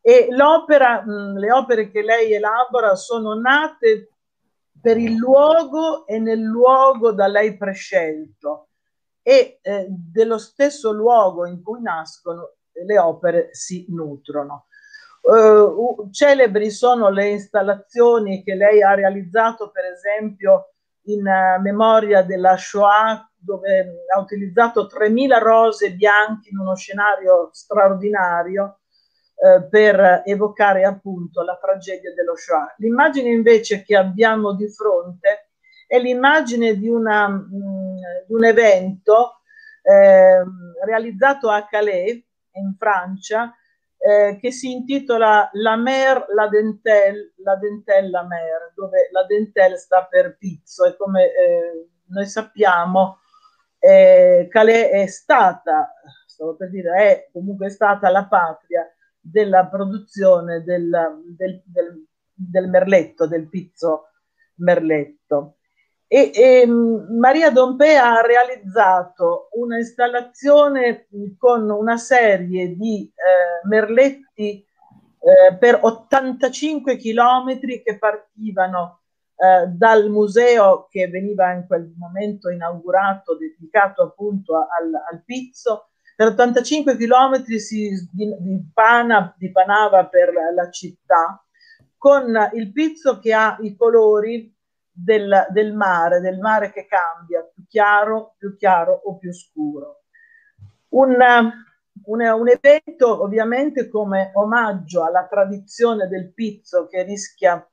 [0.00, 4.10] E l'opera, le opere che lei elabora sono nate
[4.80, 8.68] per il luogo e nel luogo da lei prescelto
[9.22, 14.67] e eh, dello stesso luogo in cui nascono le opere si nutrono.
[15.20, 20.72] Uh, celebri sono le installazioni che lei ha realizzato, per esempio,
[21.04, 28.78] in uh, memoria della Shoah, dove ha utilizzato 3.000 rose bianche in uno scenario straordinario
[29.34, 32.74] uh, per evocare appunto la tragedia dello Shoah.
[32.78, 35.50] L'immagine invece che abbiamo di fronte
[35.86, 37.96] è l'immagine di, una, mh, mm,
[38.26, 39.38] di un evento
[39.88, 40.44] eh,
[40.84, 43.54] realizzato a Calais, in Francia,
[43.98, 49.76] eh, che si intitola La mer, la dentelle, la dentelle, la mer, dove la dentelle
[49.76, 53.18] sta per pizzo e come eh, noi sappiamo
[53.78, 55.92] eh, Calais è stata,
[56.26, 58.86] stavo per dire, è comunque stata la patria
[59.20, 60.90] della produzione del,
[61.36, 64.10] del, del, del merletto, del pizzo
[64.56, 65.57] merletto.
[66.10, 71.06] E, e Maria Dompe ha realizzato una installazione
[71.36, 74.64] con una serie di eh, merletti
[75.20, 79.02] eh, per 85 chilometri che partivano
[79.36, 85.90] eh, dal museo che veniva in quel momento inaugurato, dedicato appunto al, al pizzo.
[86.16, 91.44] Per 85 chilometri si dipana, dipanava per la città
[91.98, 94.56] con il pizzo che ha i colori
[95.00, 100.02] del, del, mare, del mare che cambia, più chiaro, più chiaro o più scuro.
[100.88, 101.16] Un,
[102.04, 107.64] un, un evento ovviamente come omaggio alla tradizione del pizzo che rischia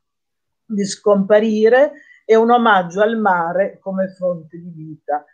[0.66, 1.94] di scomparire
[2.26, 5.26] e un omaggio al mare come fonte di vita.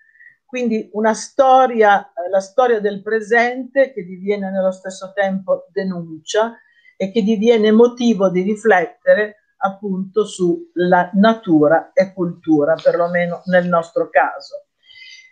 [0.45, 6.57] Quindi una storia, la storia del presente che diviene nello stesso tempo denuncia
[6.95, 14.65] e che diviene motivo di riflettere appunto sulla natura e cultura, perlomeno nel nostro caso.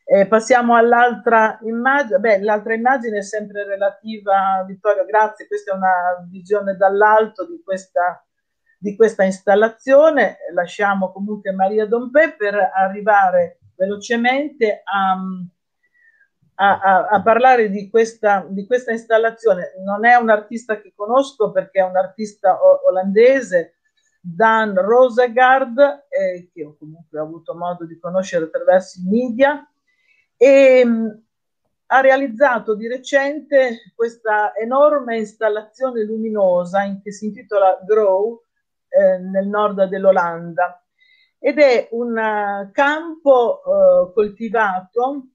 [0.05, 6.25] Eh, passiamo all'altra immagine, beh, l'altra immagine è sempre relativa, Vittorio, grazie, questa è una
[6.27, 8.25] visione dall'alto di questa,
[8.79, 15.17] di questa installazione, lasciamo comunque Maria Dompè per arrivare velocemente a,
[16.55, 19.73] a, a, a parlare di questa, di questa, installazione.
[19.83, 23.78] Non è un artista che conosco perché è un artista olandese,
[24.21, 29.65] Dan Rosegard, eh, che ho comunque avuto modo di conoscere attraverso i media,
[30.35, 31.07] e mh, mm,
[31.91, 38.43] ha realizzato di recente questa enorme installazione luminosa in, che si intitola Grow
[38.89, 40.83] eh, nel nord dell'Olanda.
[41.39, 45.27] Ed è un uh, campo uh, coltivato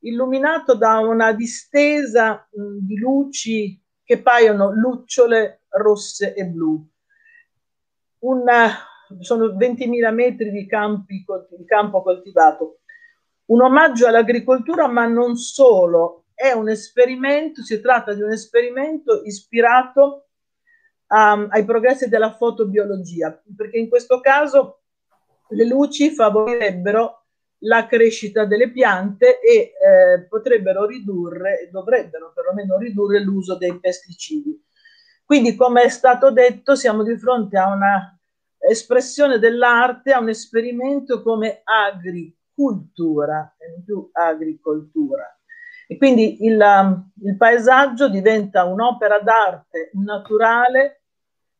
[0.00, 6.88] illuminato da una distesa mh, mm, di luci che paiono lucciole rosse e blu
[8.20, 8.70] una,
[9.20, 11.24] sono 20.000 metri di, campi,
[11.56, 12.80] di campo coltivato.
[13.46, 20.28] Un omaggio all'agricoltura, ma non solo, è un esperimento, si tratta di un esperimento ispirato
[21.08, 24.80] um, ai progressi della fotobiologia, perché in questo caso
[25.48, 27.24] le luci favorirebbero
[27.64, 34.58] la crescita delle piante e eh, potrebbero ridurre, dovrebbero perlomeno ridurre l'uso dei pesticidi.
[35.30, 38.18] Quindi, come è stato detto, siamo di fronte a una
[38.58, 45.24] espressione dell'arte, a un esperimento come agricultura e non più agricoltura.
[45.86, 51.02] E quindi il, um, il paesaggio diventa un'opera d'arte naturale,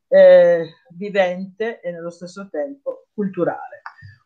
[0.08, 3.82] eh, vivente e nello stesso tempo culturale.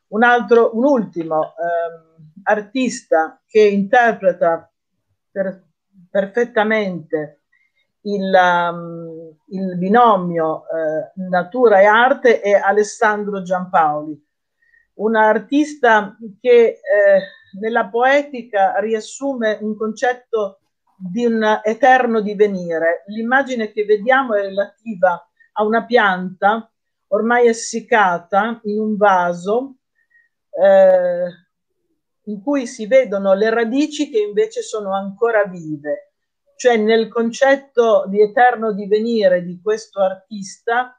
[0.07, 4.73] Un altro, un ultimo eh, artista che interpreta
[5.31, 5.65] per,
[6.09, 7.41] perfettamente
[8.07, 14.21] il, um, il binomio eh, natura e arte è Alessandro Giampaoli,
[14.95, 16.81] un artista che eh,
[17.61, 20.61] nella poetica riassume un concetto
[20.97, 23.05] di un eterno divenire.
[23.07, 26.71] L'immagine che vediamo è relativa a una pianta
[27.09, 29.77] ormai essiccata in un vaso
[30.51, 31.27] eh,
[32.27, 36.14] in cui si vedono le radici che invece sono ancora vive.
[36.57, 40.99] Cioè nel concetto di eterno divenire di questo artista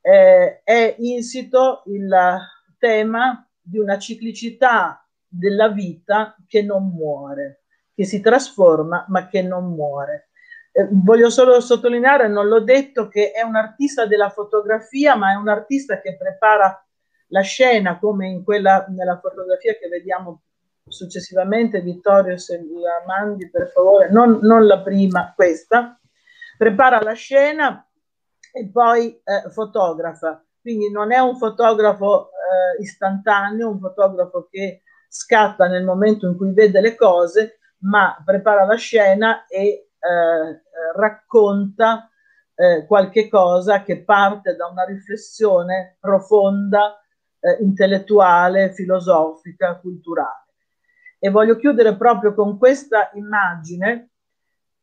[0.00, 2.38] eh, è insito il
[2.78, 7.62] tema di una ciclicità della vita che non muore,
[7.94, 10.30] che si trasforma ma che non muore.
[10.72, 15.34] Eh, voglio solo sottolineare, non l'ho detto, che è un artista della fotografia, ma è
[15.34, 16.84] un artista che prepara
[17.28, 20.42] la scena come in quella, nella fotografia che vediamo
[20.90, 25.98] successivamente, Vittorio se la mandi per favore, non, non la prima, questa,
[26.58, 27.86] prepara la scena
[28.52, 30.44] e poi eh, fotografa.
[30.60, 36.52] Quindi non è un fotografo eh, istantaneo, un fotografo che scatta nel momento in cui
[36.52, 40.62] vede le cose, ma prepara la scena e eh,
[40.94, 42.10] racconta
[42.54, 47.00] eh, qualche cosa che parte da una riflessione profonda,
[47.40, 50.49] eh, intellettuale, filosofica, culturale.
[51.22, 54.12] E voglio chiudere proprio con questa immagine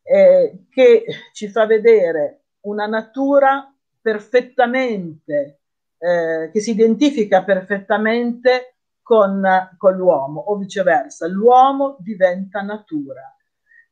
[0.03, 5.61] eh, che ci fa vedere una natura perfettamente,
[5.97, 9.43] eh, che si identifica perfettamente con,
[9.77, 11.27] con l'uomo o viceversa.
[11.27, 13.35] L'uomo diventa natura.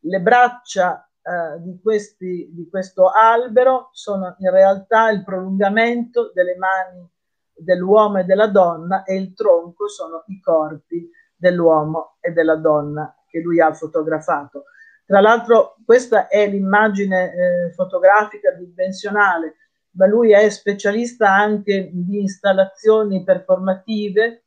[0.01, 7.09] Le braccia eh, di, questi, di questo albero sono in realtà il prolungamento delle mani
[7.57, 11.09] dell'uomo e della donna e il tronco sono i corpi
[11.45, 14.63] dell'uomo e della donna che lui ha fotografato.
[15.05, 19.55] Tra l'altro questa è l'immagine eh, fotografica dimensionale,
[19.91, 24.45] ma lui è specialista anche di installazioni performative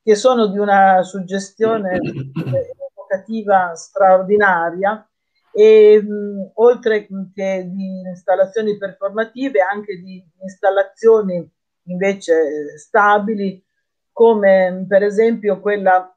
[0.00, 5.04] che sono di una suggestione evocativa straordinaria
[5.52, 11.50] e mh, oltre che di installazioni performative anche di installazioni
[11.88, 13.62] invece stabili
[14.12, 16.12] come per esempio quella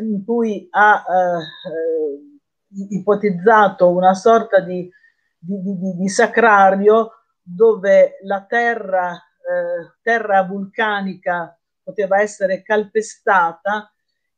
[0.00, 4.88] in cui ha eh, ipotizzato una sorta di,
[5.38, 7.10] di, di, di, sacrario
[7.42, 13.92] dove la terra, eh, terra vulcanica poteva essere calpestata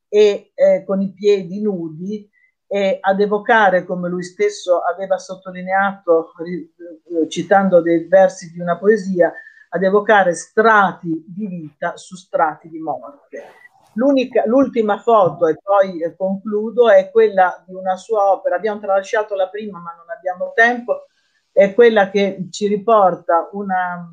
[0.09, 2.28] e eh, con i piedi nudi
[2.66, 9.30] e ad evocare, come lui stesso aveva sottolineato, eh, citando dei versi di una poesia,
[9.68, 13.60] ad evocare strati di vita su strati di morte.
[13.94, 19.48] L'ultima foto, e poi eh, concludo, è quella di una sua opera, abbiamo tralasciato la
[19.48, 21.06] prima ma non abbiamo tempo,
[21.52, 24.10] è quella che ci riporta una,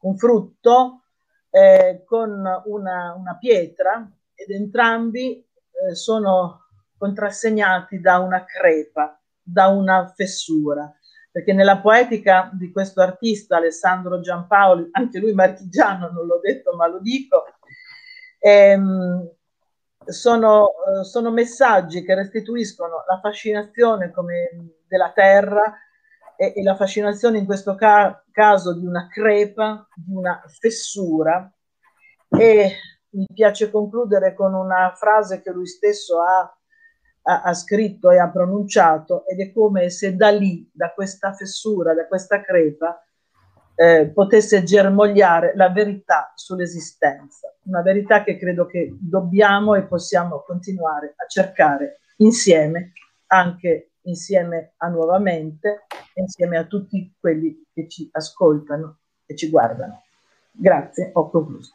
[0.00, 1.04] un frutto
[1.50, 2.30] eh, con
[2.66, 6.66] una, una, pietra ed entrambi eh, sono
[6.98, 10.92] contrassegnati da una crepa, da una fessura.
[11.30, 16.86] Perché nella poetica di questo artista Alessandro Giampaoli, anche lui marchigiano, non l'ho detto ma
[16.88, 17.44] lo dico,
[18.38, 19.30] ehm,
[20.06, 24.12] sono, eh, sono, messaggi che restituiscono la fascinazione
[24.86, 25.74] della terra,
[26.40, 31.52] e, e la fascinazione in questo ca- caso di una crepa, di una fessura.
[32.28, 32.76] E
[33.10, 36.40] mi piace concludere con una frase che lui stesso ha,
[37.22, 41.92] ha, ha scritto e ha pronunciato ed è come se da lì, da questa fessura,
[41.92, 43.02] da questa crepa,
[43.80, 51.14] eh, potesse germogliare la verità sull'esistenza, una verità che credo che dobbiamo e possiamo continuare
[51.16, 52.92] a cercare insieme
[53.26, 60.02] anche insieme a Nuovamente insieme a tutti quelli che ci ascoltano e ci guardano.
[60.50, 61.74] Grazie, ho concluso.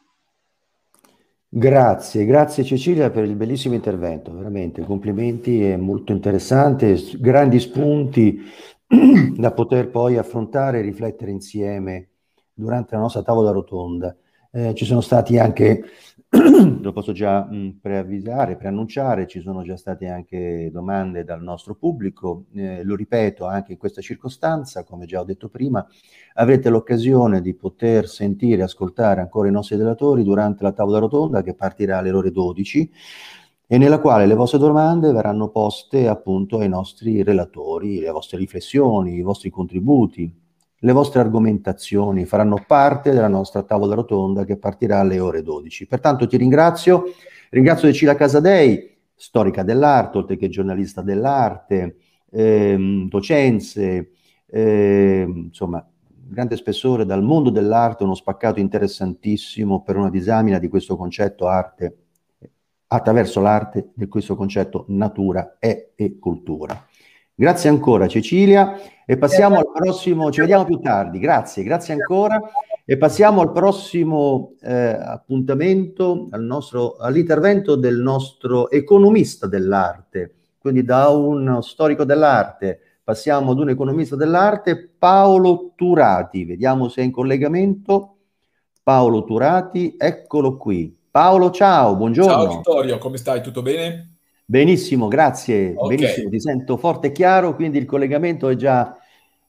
[1.47, 8.41] Grazie, grazie Cecilia per il bellissimo intervento, veramente complimenti, è molto interessante, grandi spunti
[9.36, 12.10] da poter poi affrontare e riflettere insieme
[12.53, 14.15] durante la nostra tavola rotonda.
[14.52, 15.84] Eh, ci sono stati anche
[16.82, 22.45] lo posso già mh, preavvisare, preannunciare, ci sono già state anche domande dal nostro pubblico,
[22.56, 25.86] eh, lo ripeto anche in questa circostanza, come già ho detto prima,
[26.36, 31.44] avrete l'occasione di poter sentire e ascoltare ancora i nostri relatori durante la tavola rotonda
[31.44, 32.91] che partirà alle ore 12
[33.73, 39.15] e nella quale le vostre domande verranno poste appunto ai nostri relatori, le vostre riflessioni,
[39.15, 40.31] i vostri contributi,
[40.77, 45.87] le vostre argomentazioni faranno parte della nostra tavola rotonda che partirà alle ore 12.
[45.87, 47.05] Pertanto ti ringrazio,
[47.49, 51.95] ringrazio Cecilia Casadei, storica dell'arte, oltre che giornalista dell'arte,
[52.29, 54.11] ehm, docenze,
[54.51, 60.95] ehm, insomma, grande spessore dal mondo dell'arte, uno spaccato interessantissimo per una disamina di questo
[60.95, 62.02] concetto arte,
[62.95, 66.88] attraverso l'arte, di questo concetto natura e, e cultura.
[67.36, 68.80] Grazie ancora Cecilia.
[69.06, 72.40] E passiamo al prossimo, ci vediamo più tardi, grazie, grazie ancora.
[72.86, 81.07] E passiamo al prossimo eh, appuntamento, al nostro, all'intervento del nostro economista dell'arte, quindi da
[81.10, 88.15] un storico dell'arte passiamo ad un economista dell'arte, Paolo Turati, vediamo se è in collegamento,
[88.82, 90.95] Paolo Turati, eccolo qui.
[91.14, 92.31] Paolo, ciao, buongiorno.
[92.31, 93.44] Ciao Vittorio, come stai?
[93.44, 94.15] Tutto bene?
[94.45, 95.76] Benissimo, grazie.
[95.77, 95.95] Okay.
[95.95, 98.98] Benissimo, ti sento forte e chiaro, quindi il collegamento è già,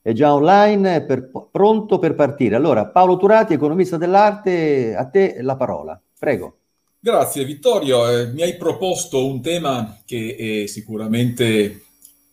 [0.02, 2.54] è già online, per, pronto per partire.
[2.54, 5.98] Allora, Paolo Turati, economista dell'arte, a te la parola.
[6.18, 6.58] Prego.
[7.00, 11.82] Grazie Vittorio, eh, mi hai proposto un tema che è sicuramente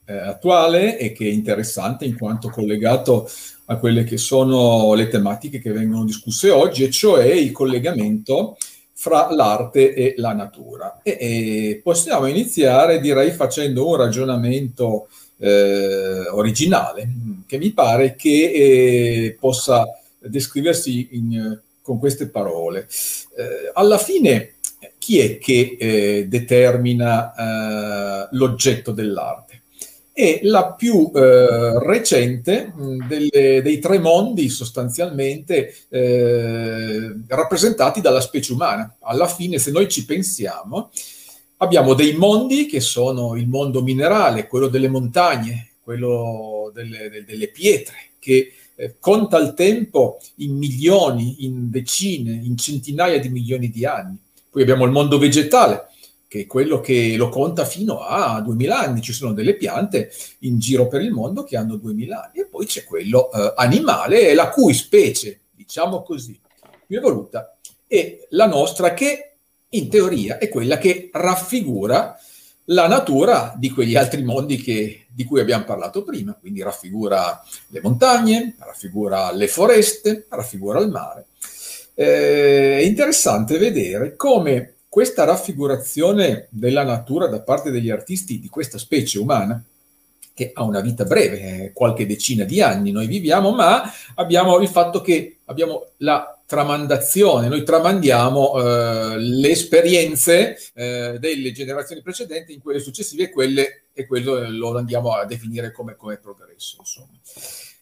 [0.03, 3.29] eh, attuale e che è interessante in quanto collegato
[3.67, 8.57] a quelle che sono le tematiche che vengono discusse oggi, e cioè il collegamento
[9.01, 10.99] fra l'arte e la natura.
[11.01, 15.07] E, e possiamo iniziare, direi, facendo un ragionamento
[15.37, 17.09] eh, originale,
[17.47, 19.85] che mi pare che eh, possa
[20.19, 22.87] descriversi in, con queste parole.
[23.35, 24.53] Eh, alla fine,
[24.99, 29.50] chi è che eh, determina eh, l'oggetto dell'arte?
[30.13, 32.73] È la più eh, recente
[33.07, 38.95] delle, dei tre mondi sostanzialmente eh, rappresentati dalla specie umana.
[39.01, 40.91] Alla fine, se noi ci pensiamo,
[41.57, 47.95] abbiamo dei mondi che sono il mondo minerale, quello delle montagne, quello delle, delle pietre,
[48.19, 54.17] che eh, conta il tempo in milioni, in decine, in centinaia di milioni di anni.
[54.49, 55.87] Poi abbiamo il mondo vegetale,
[56.31, 59.01] che è quello che lo conta fino a 2000 anni.
[59.01, 62.39] Ci sono delle piante in giro per il mondo che hanno 2000 anni.
[62.39, 66.39] E poi c'è quello eh, animale, la cui specie, diciamo così,
[66.87, 69.33] più evoluta è la nostra che
[69.67, 72.17] in teoria è quella che raffigura
[72.65, 77.81] la natura di quegli altri mondi che, di cui abbiamo parlato prima, quindi raffigura le
[77.81, 81.25] montagne, raffigura le foreste, raffigura il mare.
[81.93, 88.77] Eh, è interessante vedere come questa raffigurazione della natura da parte degli artisti di questa
[88.77, 89.63] specie umana,
[90.33, 94.67] che ha una vita breve, eh, qualche decina di anni noi viviamo, ma abbiamo il
[94.67, 102.61] fatto che abbiamo la tramandazione, noi tramandiamo eh, le esperienze eh, delle generazioni precedenti in
[102.61, 106.75] quelle successive e, quelle, e quello lo andiamo a definire come, come progresso.
[106.79, 107.17] Insomma.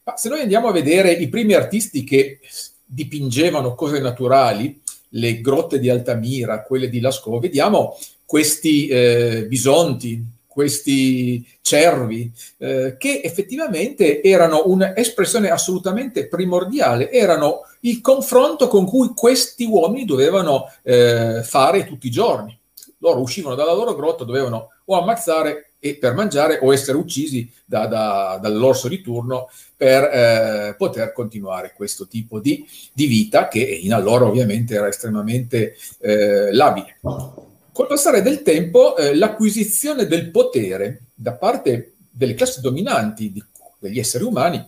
[0.03, 2.40] Ma se noi andiamo a vedere i primi artisti che
[2.86, 4.80] dipingevano cose naturali,
[5.10, 13.22] le grotte di Altamira, quelle di Lascaux, vediamo questi eh, bisonti, questi cervi, eh, che
[13.23, 21.86] effettivamente erano un'espressione assolutamente primordiale, erano il confronto con cui questi uomini dovevano eh, fare
[21.86, 22.57] tutti i giorni.
[22.98, 27.88] Loro uscivano dalla loro grotta, dovevano o ammazzare e per mangiare o essere uccisi da,
[27.88, 33.94] da, dall'orso di turno per eh, poter continuare questo tipo di, di, vita che in
[33.94, 36.98] allora ovviamente era estremamente eh, labile.
[37.02, 43.44] Col passare del tempo eh, l'acquisizione del potere da parte delle classi dominanti di,
[43.80, 44.68] degli esseri umani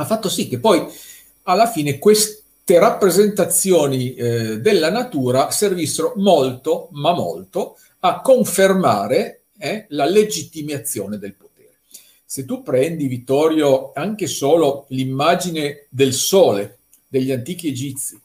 [0.00, 0.84] ha fatto sì che poi
[1.44, 10.04] alla fine queste rappresentazioni eh, della natura servissero molto, ma molto, a confermare eh, la
[10.04, 11.80] legittimazione del potere.
[12.24, 16.78] Se tu prendi, Vittorio, anche solo l'immagine del sole
[17.08, 18.20] degli antichi egizi,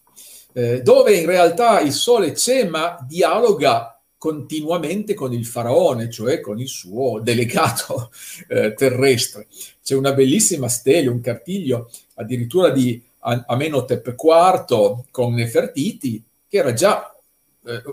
[0.54, 6.60] eh, dove in realtà il sole c'è ma dialoga continuamente con il faraone, cioè con
[6.60, 8.12] il suo delegato
[8.48, 9.48] eh, terrestre.
[9.84, 17.12] C'è una bellissima stele, un cartiglio addirittura di Amenhotep IV con Nefertiti, che era già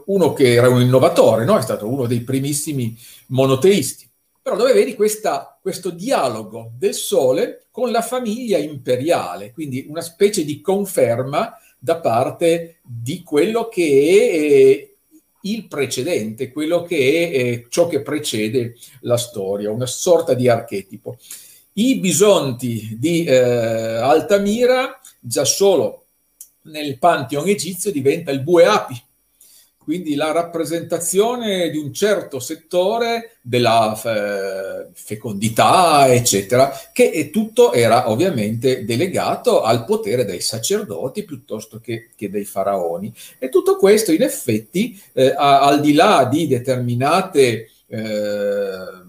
[0.07, 1.57] uno che era un innovatore, no?
[1.57, 2.97] è stato uno dei primissimi
[3.29, 4.09] monoteisti.
[4.43, 10.45] Però dove vedi questa, questo dialogo del Sole con la famiglia imperiale, quindi una specie
[10.45, 14.91] di conferma da parte di quello che è
[15.43, 21.17] il precedente, quello che è eh, ciò che precede la storia, una sorta di archetipo.
[21.75, 26.07] I bisonti di eh, Altamira, già solo
[26.63, 29.03] nel Pantheon egizio, diventa il bue api,
[29.83, 38.85] quindi la rappresentazione di un certo settore della eh, fecondità, eccetera, che tutto era ovviamente
[38.85, 43.13] delegato al potere dei sacerdoti piuttosto che, che dei faraoni.
[43.39, 49.00] E tutto questo, in effetti, eh, al di là di determinate eh,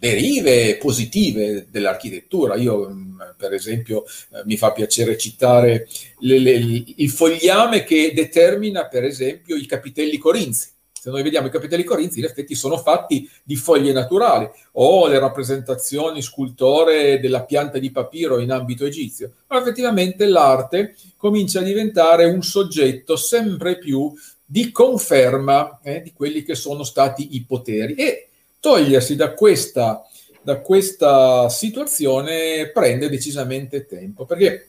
[0.00, 2.54] derive positive dell'architettura.
[2.54, 5.86] Io, mm, per esempio, eh, mi fa piacere citare
[6.20, 10.70] le, le, il fogliame che determina, per esempio, i capitelli corinzi.
[10.90, 15.18] Se noi vediamo i capitelli corinzi, in effetti sono fatti di foglie naturali, o le
[15.18, 19.32] rappresentazioni scultore della pianta di papiro in ambito egizio.
[19.48, 24.12] Ma effettivamente l'arte comincia a diventare un soggetto sempre più
[24.44, 27.94] di conferma eh, di quelli che sono stati i poteri.
[27.94, 28.29] E
[28.60, 30.06] togliersi da questa,
[30.42, 34.68] da questa situazione prende decisamente tempo, perché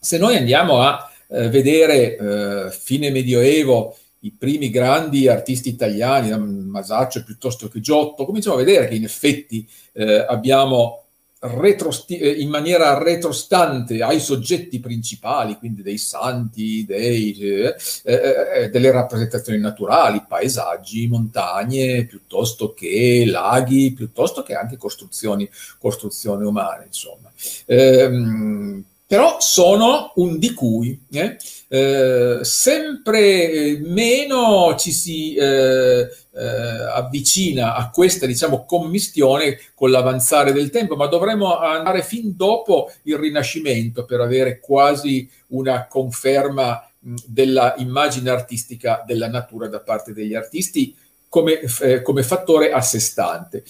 [0.00, 7.22] se noi andiamo a eh, vedere eh, fine medioevo i primi grandi artisti italiani, Masaccio
[7.22, 11.07] piuttosto che Giotto, cominciamo a vedere che in effetti eh, abbiamo
[11.40, 19.60] in maniera retrostante ai soggetti principali, quindi dei santi, dei, eh, eh, eh, delle rappresentazioni
[19.60, 25.48] naturali, paesaggi, montagne, piuttosto che laghi, piuttosto che anche costruzioni,
[25.78, 27.30] costruzioni umane, insomma.
[27.66, 31.00] Ehm, però sono un di cui.
[31.10, 31.38] Eh?
[31.68, 36.46] Eh, sempre meno ci si eh, eh,
[36.92, 43.16] avvicina a questa diciamo, commistione con l'avanzare del tempo, ma dovremmo andare fin dopo il
[43.16, 50.94] Rinascimento per avere quasi una conferma della immagine artistica della natura da parte degli artisti
[51.30, 53.64] come, eh, come fattore a sé stante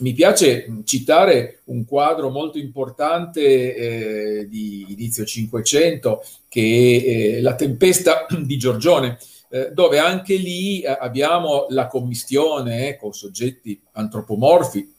[0.00, 3.40] mi piace citare un quadro molto importante
[3.74, 6.60] eh, di inizio Cinquecento che
[7.04, 9.18] è eh, La tempesta di Giorgione,
[9.50, 14.94] eh, dove anche lì eh, abbiamo la commistione eh, con soggetti antropomorfi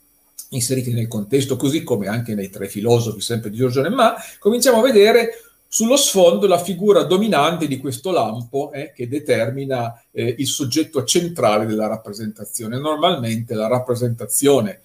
[0.54, 4.84] inseriti nel contesto, così come anche nei tre filosofi sempre di Giorgione, ma cominciamo a
[4.84, 5.32] vedere
[5.74, 11.66] sullo sfondo la figura dominante di questo lampo eh, che determina eh, il soggetto centrale
[11.66, 12.78] della rappresentazione.
[12.78, 14.82] Normalmente la rappresentazione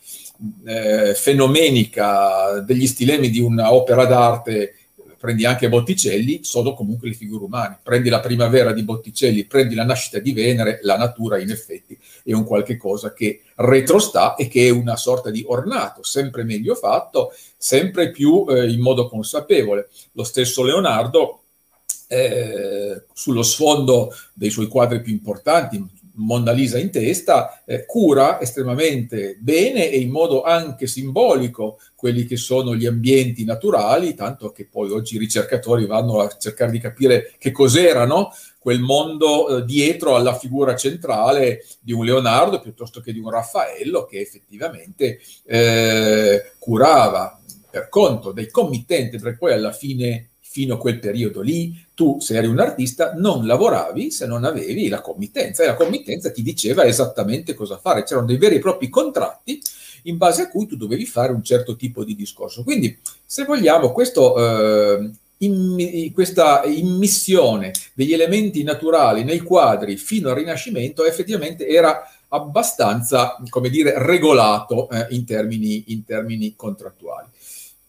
[0.64, 4.74] eh, fenomenica degli stilemi di un'opera d'arte
[5.26, 7.80] prendi anche Botticelli, sono comunque le figure umane.
[7.82, 12.32] Prendi la primavera di Botticelli, prendi la nascita di Venere, la natura in effetti è
[12.32, 17.32] un qualche cosa che retrostà e che è una sorta di ornato, sempre meglio fatto,
[17.56, 19.88] sempre più eh, in modo consapevole.
[20.12, 21.40] Lo stesso Leonardo,
[22.06, 25.84] eh, sullo sfondo dei suoi quadri più importanti,
[26.16, 32.36] Mona Lisa in testa, eh, cura estremamente bene e in modo anche simbolico quelli che
[32.36, 37.34] sono gli ambienti naturali, tanto che poi oggi i ricercatori vanno a cercare di capire
[37.38, 43.20] che cos'erano quel mondo eh, dietro alla figura centrale di un Leonardo piuttosto che di
[43.20, 47.40] un Raffaello che effettivamente eh, curava
[47.70, 52.34] per conto dei committenti, perché poi alla fine fino a quel periodo lì, tu se
[52.34, 56.86] eri un artista non lavoravi se non avevi la committenza e la committenza ti diceva
[56.86, 59.60] esattamente cosa fare, c'erano dei veri e propri contratti
[60.04, 62.62] in base a cui tu dovevi fare un certo tipo di discorso.
[62.62, 64.38] Quindi, se vogliamo, questo,
[64.98, 73.36] eh, in, questa immissione degli elementi naturali nei quadri fino al Rinascimento effettivamente era abbastanza,
[73.50, 77.28] come dire, regolato eh, in, termini, in termini contrattuali.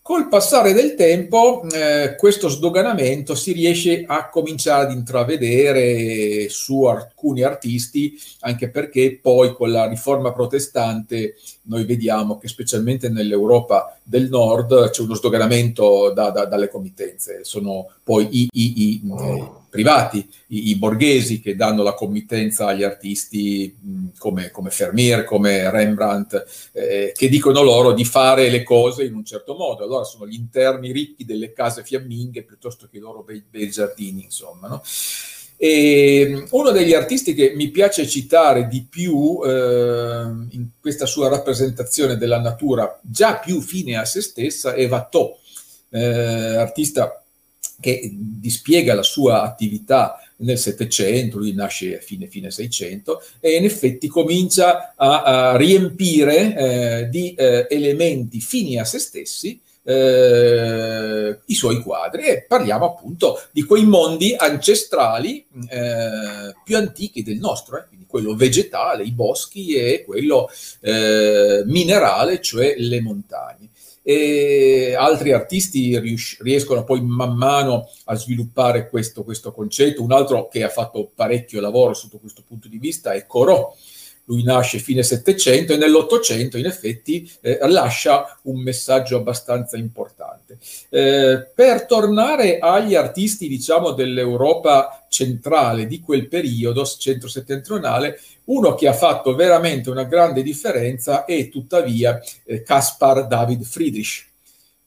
[0.07, 7.41] Col passare del tempo eh, questo sdoganamento si riesce a cominciare ad intravedere su alcuni
[7.41, 11.35] artisti, anche perché poi con la riforma protestante
[11.67, 17.89] noi vediamo che specialmente nell'Europa del Nord c'è uno sdoganamento da, da, dalle committenze, sono
[18.03, 23.77] poi i, i, i eh, privati, i, i, borghesi che danno la committenza agli artisti
[23.79, 29.13] mh, come, come, Vermeer, come Rembrandt, eh, che dicono loro di fare le cose in
[29.13, 29.83] un certo modo.
[29.83, 34.23] Allora sono gli interni ricchi delle case fiamminghe piuttosto che i loro bei, bei giardini,
[34.23, 34.67] insomma.
[34.67, 34.81] No?
[35.59, 40.21] E uno degli artisti che mi piace citare di più eh,
[40.51, 45.35] in questa sua rappresentazione della natura, già più fine a se stessa, è Watteau,
[45.89, 47.23] eh, artista
[47.79, 53.65] che dispiega la sua attività nel Settecento, lui nasce a fine, fine 600 e in
[53.65, 61.55] effetti comincia a, a riempire eh, di eh, elementi fini a se stessi eh, i
[61.55, 67.85] suoi quadri e parliamo appunto di quei mondi ancestrali eh, più antichi del nostro, eh,
[67.87, 70.49] quindi quello vegetale, i boschi, e quello
[70.81, 73.69] eh, minerale, cioè le montagne.
[74.01, 80.03] E altri artisti ries- riescono poi man mano a sviluppare questo, questo concetto.
[80.03, 83.75] Un altro che ha fatto parecchio lavoro sotto questo punto di vista è Corot,
[84.27, 90.57] lui nasce fine Settecento e nell'Ottocento in effetti eh, lascia un messaggio abbastanza importante.
[90.89, 98.93] Eh, per tornare agli artisti, diciamo, dell'Europa centrale di quel periodo, centro-settentrionale, uno che ha
[98.93, 104.25] fatto veramente una grande differenza è tuttavia eh, Caspar David Friedrich.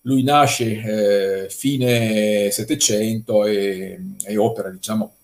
[0.03, 5.15] Lui nasce eh, fine Settecento e, e opera, diciamo,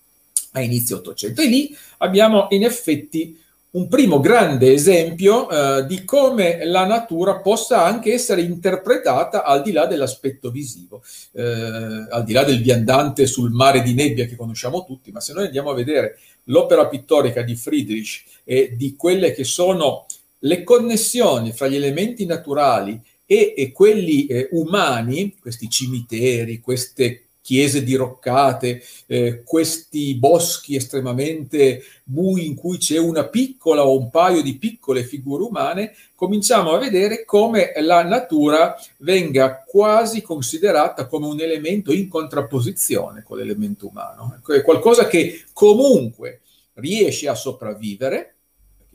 [0.52, 1.42] a inizio Ottocento.
[1.42, 3.44] E lì abbiamo in effetti
[3.76, 9.70] un primo grande esempio eh, di come la natura possa anche essere interpretata al di
[9.70, 14.84] là dell'aspetto visivo, eh, al di là del viandante sul mare di nebbia che conosciamo
[14.86, 19.44] tutti, ma se noi andiamo a vedere l'opera pittorica di Friedrich e di quelle che
[19.44, 20.06] sono
[20.40, 27.84] le connessioni fra gli elementi naturali e, e quelli eh, umani, questi cimiteri, queste chiese
[27.84, 34.58] diroccate, eh, questi boschi estremamente bui in cui c'è una piccola o un paio di
[34.58, 41.92] piccole figure umane, cominciamo a vedere come la natura venga quasi considerata come un elemento
[41.92, 44.34] in contrapposizione con l'elemento umano.
[44.36, 46.40] Ecco, qualcosa che comunque
[46.74, 48.35] riesce a sopravvivere,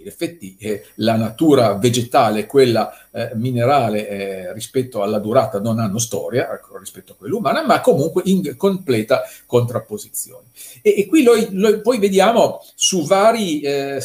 [0.01, 5.99] in effetti eh, la natura vegetale quella eh, minerale eh, rispetto alla durata non hanno
[5.99, 10.47] storia ecco, rispetto a quella umana, ma comunque in completa contrapposizione.
[10.81, 14.01] E, e qui noi, noi, poi vediamo su vari eh,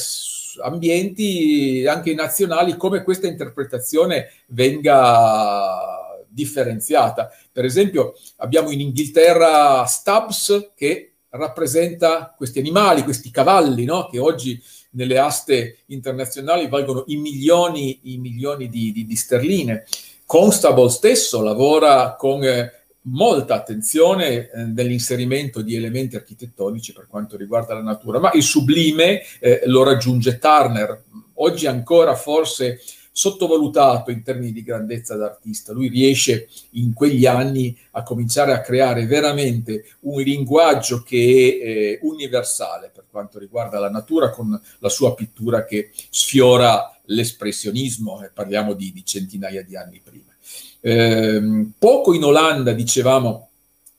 [0.62, 7.30] ambienti anche nazionali come questa interpretazione venga differenziata.
[7.50, 14.08] Per esempio abbiamo in Inghilterra Stubbs che rappresenta questi animali, questi cavalli, no?
[14.10, 14.62] che oggi
[14.96, 19.84] nelle aste internazionali valgono i milioni, i milioni di, di, di sterline.
[20.24, 27.74] Constable stesso lavora con eh, molta attenzione eh, nell'inserimento di elementi architettonici per quanto riguarda
[27.74, 31.04] la natura, ma il sublime eh, lo raggiunge Turner.
[31.34, 32.80] Oggi ancora forse
[33.16, 35.72] sottovalutato in termini di grandezza d'artista.
[35.72, 41.98] Lui riesce in quegli anni a cominciare a creare veramente un linguaggio che è eh,
[42.02, 48.74] universale per quanto riguarda la natura con la sua pittura che sfiora l'espressionismo, e parliamo
[48.74, 50.34] di, di, centinaia di anni prima.
[50.80, 53.48] Eh, poco in Olanda, dicevamo,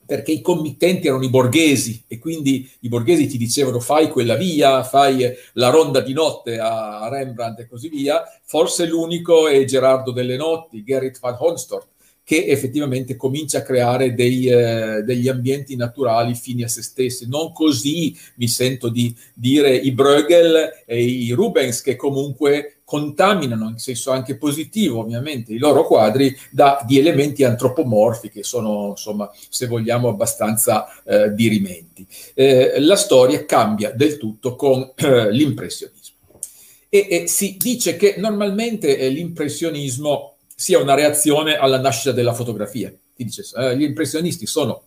[0.08, 4.82] perché i committenti erano i borghesi e quindi i borghesi ti dicevano fai quella via,
[4.82, 10.38] fai la ronda di notte a Rembrandt e così via, forse l'unico è Gerardo delle
[10.38, 11.88] Notti, Gerrit van Honstort,
[12.28, 17.26] che effettivamente comincia a creare dei, eh, degli ambienti naturali fini a se stessi.
[17.26, 23.78] Non così mi sento di dire i Bruegel e i Rubens che comunque contaminano in
[23.78, 29.66] senso anche positivo ovviamente i loro quadri da, di elementi antropomorfi che sono insomma se
[29.66, 32.06] vogliamo abbastanza eh, dirimenti.
[32.34, 36.16] Eh, la storia cambia del tutto con eh, l'impressionismo
[36.90, 42.92] e, e, si dice che normalmente eh, l'impressionismo sia una reazione alla nascita della fotografia.
[43.14, 44.82] Si dice, eh, gli impressionisti sono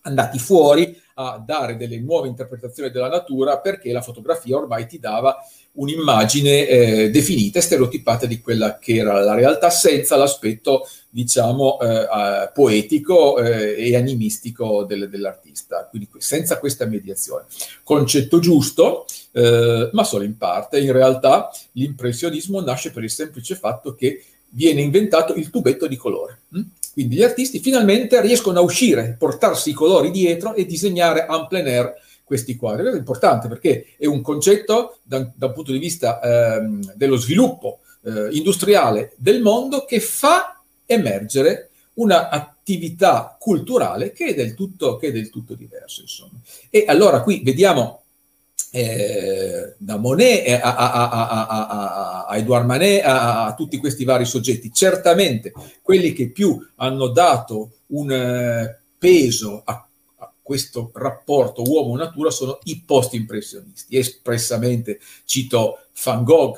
[0.00, 5.36] andati fuori a dare delle nuove interpretazioni della natura perché la fotografia ormai ti dava
[5.74, 12.50] un'immagine eh, definita e stereotipata di quella che era la realtà senza l'aspetto, diciamo, eh,
[12.52, 17.44] poetico eh, e animistico del, dell'artista, quindi senza questa mediazione.
[17.84, 20.80] Concetto giusto, eh, ma solo in parte.
[20.80, 26.40] In realtà l'impressionismo nasce per il semplice fatto che viene inventato il tubetto di colore.
[26.50, 26.60] Hm?
[26.92, 31.66] Quindi gli artisti finalmente riescono a uscire, portarsi i colori dietro e disegnare en plein
[31.66, 32.86] air questi quadri.
[32.86, 38.28] È importante perché è un concetto da, un punto di vista ehm, dello sviluppo eh,
[38.32, 45.54] industriale del mondo che fa emergere un'attività culturale che è del tutto, che è tutto
[45.54, 46.02] diverso.
[46.02, 46.38] Insomma.
[46.68, 48.01] E allora qui vediamo
[48.74, 54.72] eh, da Monet a, a, a, a, Edouard Manet, a, tutti questi vari soggetti.
[54.72, 59.86] Certamente quelli che più hanno dato un eh, peso a,
[60.40, 63.96] questo rapporto uomo-natura sono i post-impressionisti.
[63.96, 66.56] Espressamente cito Van Gogh,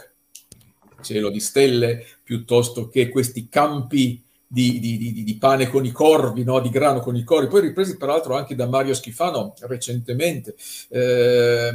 [1.02, 6.60] cielo di stelle, piuttosto che questi campi di, di, di, pane con i corvi, no?
[6.60, 10.54] di grano con i corvi, poi ripresi peraltro anche da Mario Schifano recentemente.
[10.88, 11.72] Eh,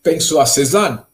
[0.00, 1.06] penso a Cézanne,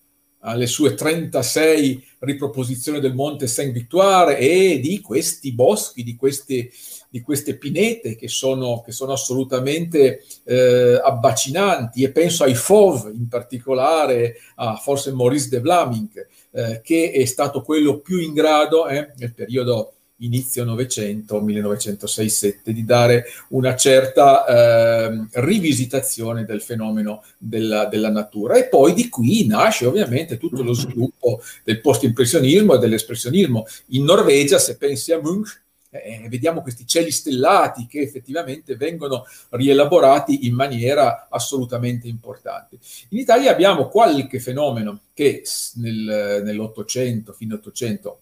[0.44, 6.70] alle sue 36 riproposizioni del Monte Saint-Victoire e di questi boschi, di queste,
[7.08, 13.28] di queste pinete che sono, che sono assolutamente eh, abbacinanti e penso ai Fauve in
[13.28, 19.12] particolare, a forse Maurice de Vlaming, eh, che è stato quello più in grado eh,
[19.16, 28.10] nel periodo inizio Novecento, 1906-7, di dare una certa eh, rivisitazione del fenomeno della, della,
[28.10, 28.56] natura.
[28.56, 33.66] E poi di qui nasce ovviamente tutto lo sviluppo del post-impressionismo e dell'espressionismo.
[33.88, 40.46] In Norvegia, se pensi a Munch, eh, vediamo questi cieli stellati che effettivamente vengono rielaborati
[40.46, 42.78] in maniera assolutamente importante.
[43.10, 45.42] In Italia abbiamo qualche fenomeno che
[45.74, 48.20] nel, nell'Ottocento, fine Ottocento,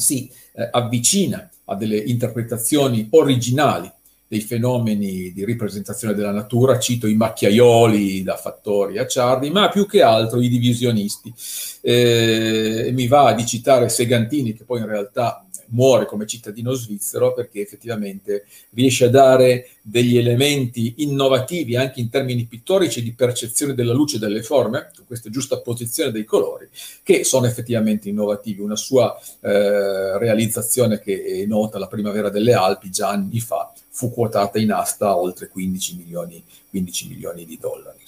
[0.00, 3.90] si eh, avvicina a delle interpretazioni originali
[4.28, 9.86] dei fenomeni di ripresentazione della natura, cito i macchiaioli da Fattori a Ciardi, ma più
[9.86, 11.34] che altro i divisionisti.
[11.80, 17.60] Eh, mi va di citare Segantini, che poi in realtà muore come cittadino svizzero perché
[17.60, 24.16] effettivamente riesce a dare degli elementi innovativi anche in termini pittorici di percezione della luce
[24.16, 26.68] e delle forme, questa giusta posizione dei colori,
[27.02, 28.60] che sono effettivamente innovativi.
[28.60, 34.12] Una sua eh, realizzazione che è nota, la primavera delle Alpi, già anni fa, fu
[34.12, 37.98] quotata in asta a oltre 15 milioni, 15 milioni di dollari.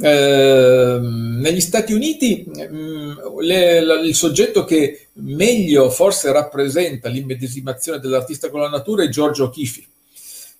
[0.00, 8.00] Eh, negli Stati Uniti mh, mm, le, la, il soggetto che meglio forse rappresenta l'immedesimazione
[8.00, 9.84] dell'artista con la natura è Giorgio O'Keeffe,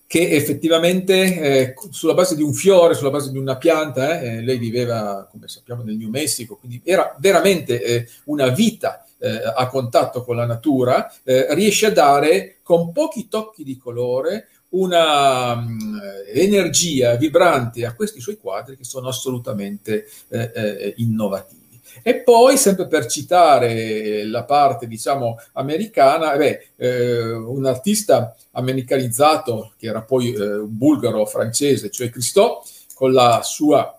[0.07, 4.59] che effettivamente eh, sulla base di un fiore, sulla base di una pianta, eh, lei
[4.59, 10.23] viveva, come sappiamo, nel New Mexico, quindi era veramente eh, una vita eh, a contatto
[10.23, 16.01] con la natura, eh, riesce a dare con pochi tocchi di colore una um,
[16.33, 21.81] energia vibrante a questi suoi quadri che sono assolutamente eh, eh, innovativi.
[22.03, 29.87] E poi, sempre per citare la parte, diciamo, americana, beh, eh, un artista americanizzato, che
[29.87, 33.99] era poi eh, un bulgaro-francese, cioè Christophe, con la sua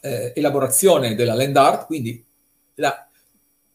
[0.00, 2.22] eh, elaborazione della land art, quindi
[2.74, 3.09] la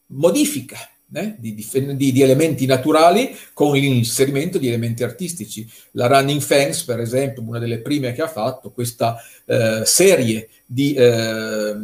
[0.08, 0.78] modifica
[1.14, 5.70] eh, di, di, di, elementi naturali con l'inserimento di elementi artistici.
[5.92, 10.94] La Running Fangs, per esempio, una delle prime che ha fatto, questa eh, serie di,
[10.94, 11.76] eh,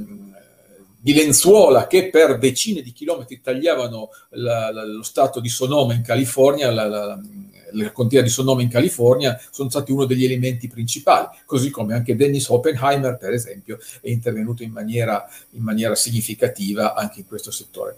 [0.98, 6.02] di, lenzuola che per decine di chilometri tagliavano la, la, lo stato di Sonoma in
[6.02, 6.88] California, la,
[7.74, 12.16] la, contea di Sonoma in California, sono stati uno degli elementi principali, così come anche
[12.16, 17.98] Dennis Oppenheimer, per esempio, è intervenuto in maniera, in maniera significativa anche in questo settore.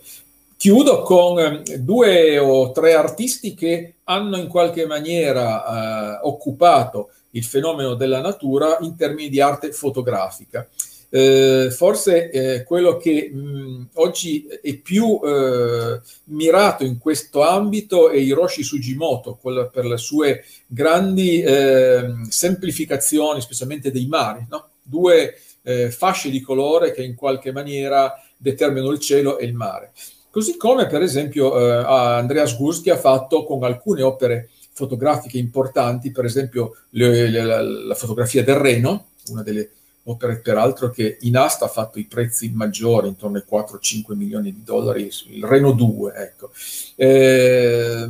[0.56, 7.44] Chiudo con eh, due o tre artisti che hanno in qualche maniera eh, occupato il
[7.44, 10.68] fenomeno della natura in termini di arte fotografica.
[11.15, 18.18] Eh, forse eh, quello che mh, oggi è più eh, mirato in questo ambito è
[18.18, 24.69] Hiroshi Sugimoto, per le sue grandi ehm, semplificazioni, specialmente dei mari, no?
[24.81, 29.91] due eh, fasce di colore che in qualche maniera determinano il cielo e il mare.
[30.31, 36.26] Così come per esempio eh, Andreas Gursky ha fatto con alcune opere fotografiche importanti, per
[36.26, 39.69] esempio le, le, la, la, fotografia del Reno, una delle
[40.06, 44.64] opere peraltro che in asta ha fatto i prezzi maggiori, intorno ai 4-5 milioni di
[44.64, 46.52] dollari, il Reno 2, ecco.
[46.96, 48.08] Eh,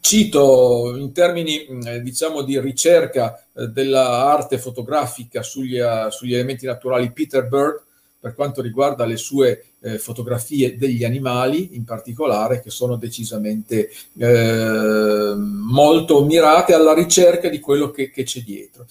[0.00, 7.12] cito in termini eh, diciamo di ricerca eh, dell'arte fotografica sugli, uh, sugli elementi naturali
[7.12, 7.82] Peter Bird,
[8.18, 15.34] per quanto riguarda le sue eh, fotografie degli animali in particolare, che sono decisamente eh,
[15.36, 18.86] molto mirate alla ricerca di quello che, che c'è dietro.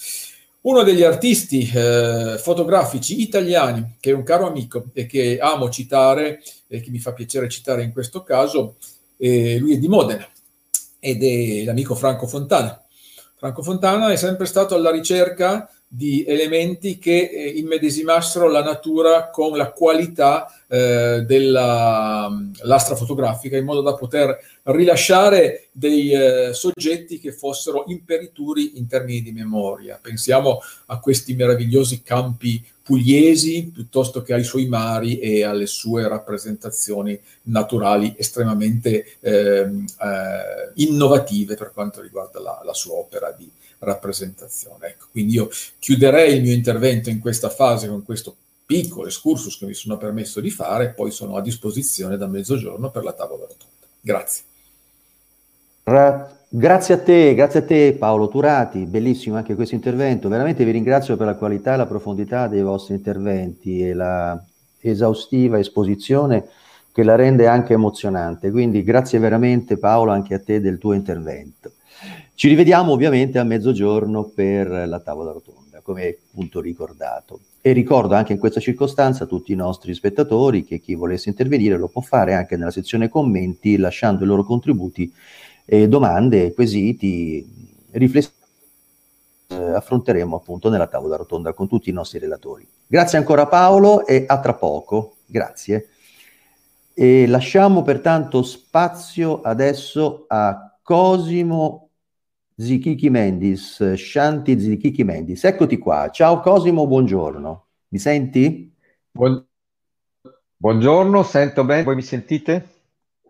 [0.69, 6.43] Uno degli artisti eh, fotografici italiani, che è un caro amico e che amo citare
[6.67, 8.75] e che mi fa piacere citare in questo caso,
[9.17, 10.27] lui è di Modena
[10.99, 12.79] ed è l'amico Franco Fontana.
[13.35, 19.57] Franco Fontana è sempre stato alla ricerca di elementi che eh, immedesimassero la natura con
[19.57, 27.85] la qualità eh, dell'astra fotografica in modo da poter rilasciare dei eh, soggetti che fossero
[27.87, 29.97] imperituri in termini di memoria.
[29.99, 37.19] Pensiamo a questi meravigliosi campi pugliesi piuttosto che ai suoi mari e alle sue rappresentazioni
[37.43, 43.49] naturali estremamente ehm, eh, innovative per quanto riguarda la, la sua opera di
[43.79, 44.87] rappresentazione.
[44.87, 45.49] Ecco, quindi io
[45.79, 48.35] chiuderei il mio intervento in questa fase con questo
[48.65, 53.03] piccolo excursus che mi sono permesso di fare poi sono a disposizione da mezzogiorno per
[53.03, 53.87] la tavola rotonda.
[53.99, 54.43] Grazie.
[56.51, 61.15] Grazie a te, grazie a te Paolo Turati, bellissimo anche questo intervento, veramente vi ringrazio
[61.15, 64.39] per la qualità e la profondità dei vostri interventi e la,
[64.81, 66.47] esaustiva esposizione
[66.91, 68.51] che la rende anche emozionante.
[68.51, 71.73] Quindi grazie veramente Paolo anche a te del tuo intervento.
[72.39, 77.41] Ci rivediamo ovviamente a mezzogiorno per la tavola rotonda, come appunto ricordato.
[77.59, 81.77] E ricordo anche in questa circostanza a tutti i nostri spettatori che chi volesse intervenire
[81.77, 85.13] lo può fare anche nella sezione commenti lasciando i loro contributi,
[85.65, 87.45] eh, domande, quesiti,
[87.91, 88.37] riflessioni
[89.47, 92.65] eh, affronteremo appunto nella tavola rotonda con tutti i nostri relatori.
[92.87, 95.17] Grazie ancora Paolo e a tra poco.
[95.25, 95.89] Grazie.
[96.93, 101.88] E lasciamo pertanto spazio adesso a Cosimo
[102.59, 105.45] Zichichi Mendis, Shanti Zichichi Mendis.
[105.45, 106.09] Eccoti qua.
[106.09, 107.67] Ciao Cosimo, buongiorno.
[107.87, 108.75] Mi senti?
[109.09, 109.47] Buon...
[110.57, 111.83] Buongiorno, sento bene.
[111.83, 112.67] Voi mi sentite?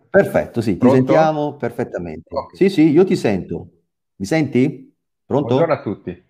[0.10, 0.96] Perfetto, sì, Pronto?
[0.96, 2.36] ti sentiamo perfettamente.
[2.36, 2.56] Okay.
[2.58, 3.70] Sì, sì, io ti sento.
[4.16, 4.92] Mi senti?
[5.24, 5.46] Pronto?
[5.46, 6.24] Buongiorno a tutti.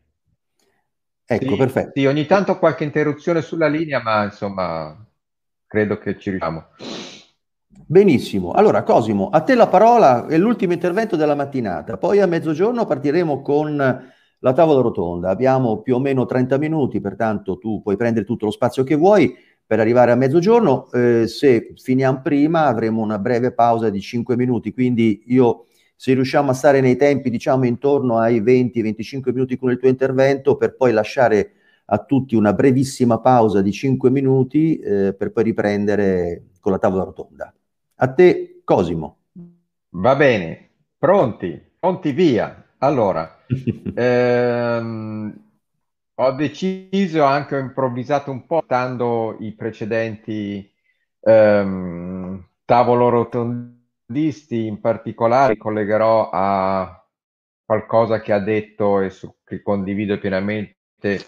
[1.26, 1.92] Ecco, sì, perfetto.
[1.94, 5.08] Sì, ogni tanto qualche interruzione sulla linea, ma insomma,
[5.68, 6.68] credo che ci riusciamo.
[7.92, 12.86] Benissimo, allora Cosimo, a te la parola, è l'ultimo intervento della mattinata, poi a mezzogiorno
[12.86, 18.28] partiremo con la tavola rotonda, abbiamo più o meno 30 minuti, pertanto tu puoi prendere
[18.28, 19.36] tutto lo spazio che vuoi
[19.66, 24.72] per arrivare a mezzogiorno, eh, se finiamo prima avremo una breve pausa di 5 minuti,
[24.72, 25.66] quindi io
[25.96, 30.58] se riusciamo a stare nei tempi diciamo intorno ai 20-25 minuti con il tuo intervento
[30.58, 31.54] per poi lasciare
[31.86, 37.04] a tutti una brevissima pausa di 5 minuti eh, per poi riprendere con la tavola
[37.04, 37.52] rotonda.
[38.02, 39.18] A te, Cosimo.
[39.90, 42.76] Va bene, pronti, pronti via.
[42.78, 43.44] Allora,
[43.94, 45.34] ehm,
[46.16, 50.72] ho deciso, anche ho improvvisato un po', stando i precedenti
[51.20, 57.06] ehm, tavolo rotondisti, in particolare collegherò a
[57.66, 61.20] qualcosa che ha detto e su, che condivido pienamente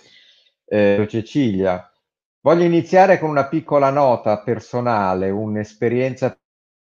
[0.65, 1.91] eh, Cecilia.
[2.39, 6.35] Voglio iniziare con una piccola nota personale, un'esperienza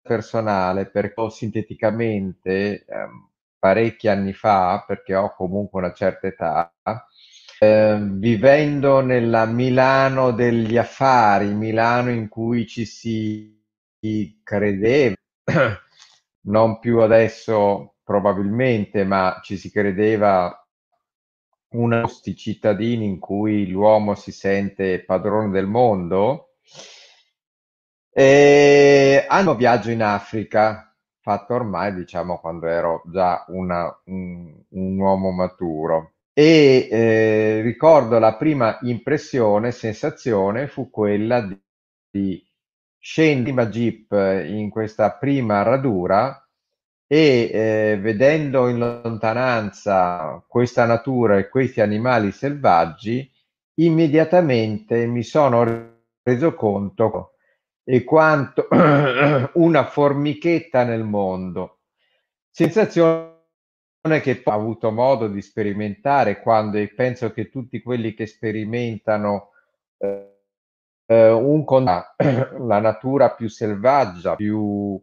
[0.02, 3.30] personale perché ho sinteticamente ehm,
[3.60, 6.73] parecchi anni fa, perché ho comunque una certa età,
[7.60, 13.61] eh, vivendo nella Milano degli affari, Milano in cui ci si
[14.44, 15.14] credeva,
[16.48, 20.56] non più adesso probabilmente, ma ci si credeva
[21.73, 26.51] una cittadini in cui l'uomo si sente padrone del mondo
[28.13, 35.31] e hanno viaggio in Africa, fatto ormai, diciamo, quando ero già una, un, un, uomo
[35.31, 36.13] maturo.
[36.33, 41.59] E eh, ricordo la prima impressione, sensazione, fu quella di,
[42.09, 42.45] di
[42.99, 44.11] scendere in jeep
[44.47, 46.45] in questa prima radura
[47.07, 53.29] e eh, vedendo in lontananza questa natura e questi animali selvaggi,
[53.75, 55.65] immediatamente mi sono
[56.23, 57.31] reso conto
[57.84, 58.68] e quanto
[59.53, 61.80] una formichetta nel mondo.
[62.49, 63.40] Sensazione
[64.22, 69.52] che ho avuto modo di sperimentare quando e penso che tutti quelli che sperimentano
[69.98, 70.40] eh,
[71.06, 72.16] eh un con la
[72.80, 75.02] natura più selvaggia, più,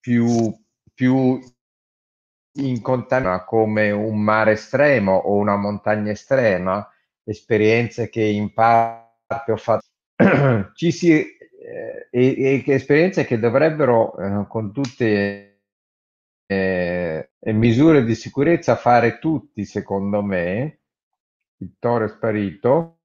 [0.00, 0.54] più,
[0.92, 1.40] più
[2.58, 6.88] incontaminata come un mare estremo o una montagna estrema,
[7.22, 9.86] esperienze che in parte ho fatto,
[10.74, 11.35] ci si
[11.66, 15.62] eh, e, e esperienze che dovrebbero, eh, con tutte
[16.46, 20.80] eh, misure di sicurezza, fare tutti, secondo me.
[21.58, 22.98] È sparito,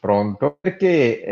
[0.00, 1.22] pronto, perché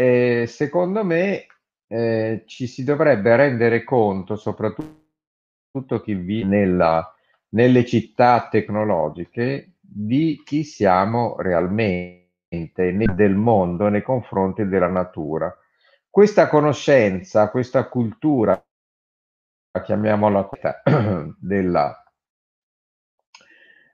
[0.43, 1.47] eh, secondo me
[1.87, 7.15] eh, ci si dovrebbe rendere conto, soprattutto chi vive nella,
[7.51, 15.57] nelle città tecnologiche, di chi siamo realmente del mondo nei confronti della natura
[16.17, 18.59] questa conoscenza, questa cultura,
[19.85, 20.49] chiamiamola
[21.39, 22.05] della,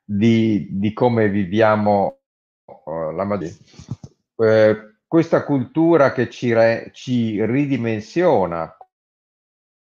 [0.05, 2.21] di, di come viviamo
[2.65, 3.41] uh, la
[4.37, 8.73] eh, questa cultura che ci, re, ci ridimensiona,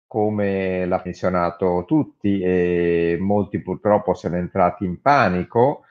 [0.06, 5.84] come l'ha menzionato tutti e molti purtroppo sono entrati in panico,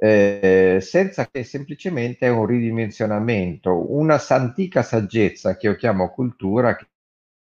[0.00, 6.86] eh, senza che semplicemente è un ridimensionamento, una antica saggezza che io chiamo cultura, che,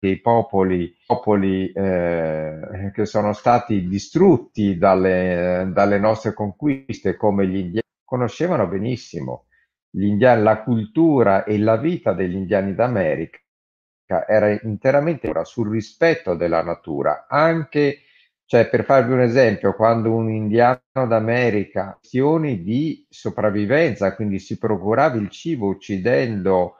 [0.07, 7.81] i popoli, popoli eh, che sono stati distrutti dalle, dalle, nostre conquiste, come gli indiani,
[8.05, 9.47] conoscevano benissimo.
[9.97, 13.39] Indiani, la cultura e la vita degli indiani d'America
[14.27, 18.03] era interamente sul rispetto della natura, anche
[18.49, 25.17] cioè, per farvi un esempio, quando un indiano d'America, questioni di sopravvivenza, quindi si procurava
[25.17, 26.77] il cibo uccidendo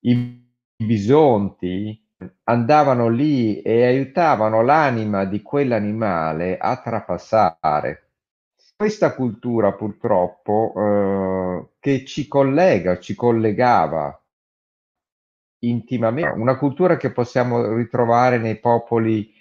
[0.00, 0.44] i
[0.76, 2.04] bisonti
[2.42, 8.10] andavano lì e aiutavano l'anima di quell'animale a trapassare.
[8.74, 14.20] Questa cultura purtroppo eh, che ci collega, ci collegava
[15.60, 19.33] intimamente, una cultura che possiamo ritrovare nei popoli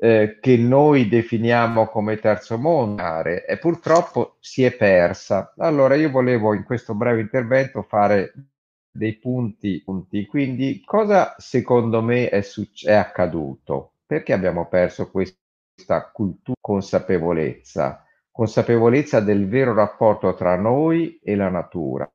[0.00, 5.52] eh, che noi definiamo come terzo mondo e purtroppo si è persa.
[5.58, 8.32] Allora io volevo in questo breve intervento fare
[8.90, 10.26] dei punti, punti.
[10.26, 13.94] Quindi cosa secondo me è, succe- è accaduto?
[14.06, 18.04] Perché abbiamo perso questa cultura consapevolezza?
[18.30, 22.08] Consapevolezza del vero rapporto tra noi e la natura.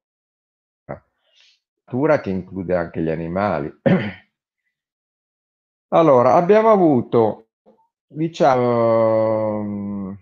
[1.86, 3.72] Natura che include anche gli animali.
[5.94, 7.43] Allora, abbiamo avuto,
[8.14, 10.18] diciamo,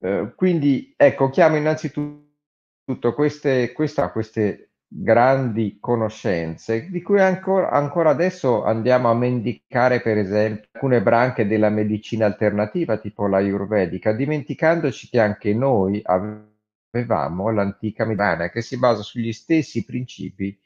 [0.00, 8.64] eh, quindi ecco, chiamo innanzitutto queste, questa, queste grandi conoscenze di cui ancora, ancora adesso
[8.64, 15.18] andiamo a mendicare per esempio alcune branche della medicina alternativa tipo la ayurvedica dimenticandoci che
[15.18, 20.56] anche noi avevamo l'antica medicina che si basa sugli stessi principi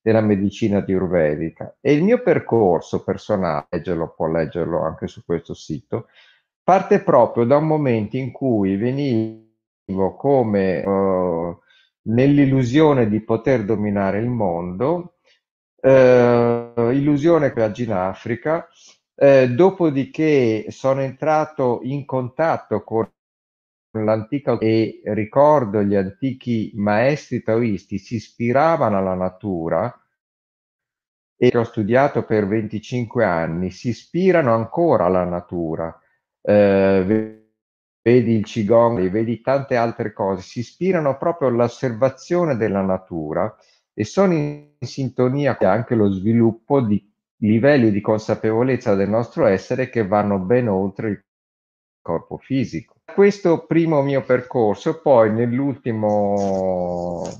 [0.00, 1.76] della medicina ayurvedica.
[1.80, 6.06] E il mio percorso personale leggerlo, può leggerlo anche su questo sito
[6.70, 11.58] parte proprio da un momento in cui venivo come uh,
[12.02, 15.16] nell'illusione di poter dominare il mondo,
[15.80, 18.68] eh, illusione che oggi in Africa,
[19.16, 23.10] eh, dopodiché sono entrato in contatto con
[23.92, 29.92] l'antica e ricordo gli antichi maestri taoisti si ispiravano alla natura
[31.36, 35.98] e che ho studiato per 25 anni, si ispirano ancora alla natura.
[36.42, 37.02] Eh,
[38.02, 43.54] vedi il Qigong, vedi tante altre cose, si ispirano proprio all'osservazione della natura
[43.94, 47.02] e sono in sintonia con anche lo sviluppo di
[47.38, 51.24] livelli di consapevolezza del nostro essere che vanno ben oltre il
[52.02, 52.99] corpo fisico.
[53.14, 56.08] Questo primo mio percorso, poi nell'ultima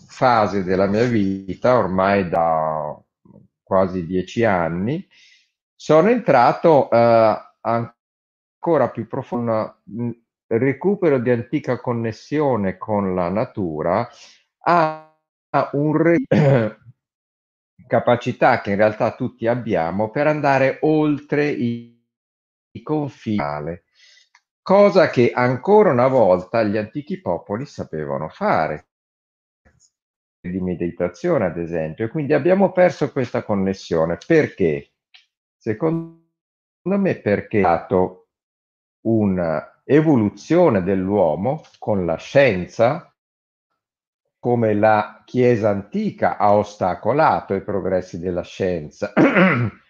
[0.06, 2.98] fase della mia vita, ormai da
[3.62, 5.06] quasi dieci anni,
[5.74, 9.82] sono entrato eh, ancora più profondo
[10.46, 14.08] recupero di antica connessione con la natura
[14.64, 15.10] ha
[15.72, 16.24] un re-
[17.86, 22.04] capacità che in realtà tutti abbiamo per andare oltre i,
[22.72, 23.40] i confini,
[24.62, 28.86] cosa che ancora una volta gli antichi popoli sapevano fare.
[30.40, 32.06] Di meditazione ad esempio.
[32.06, 34.18] E quindi abbiamo perso questa connessione.
[34.26, 34.92] Perché?
[35.56, 36.18] Secondo
[36.82, 38.28] me perché è stato
[39.06, 43.14] un evoluzione dell'uomo con la scienza,
[44.38, 49.12] come la Chiesa antica ha ostacolato i progressi della scienza.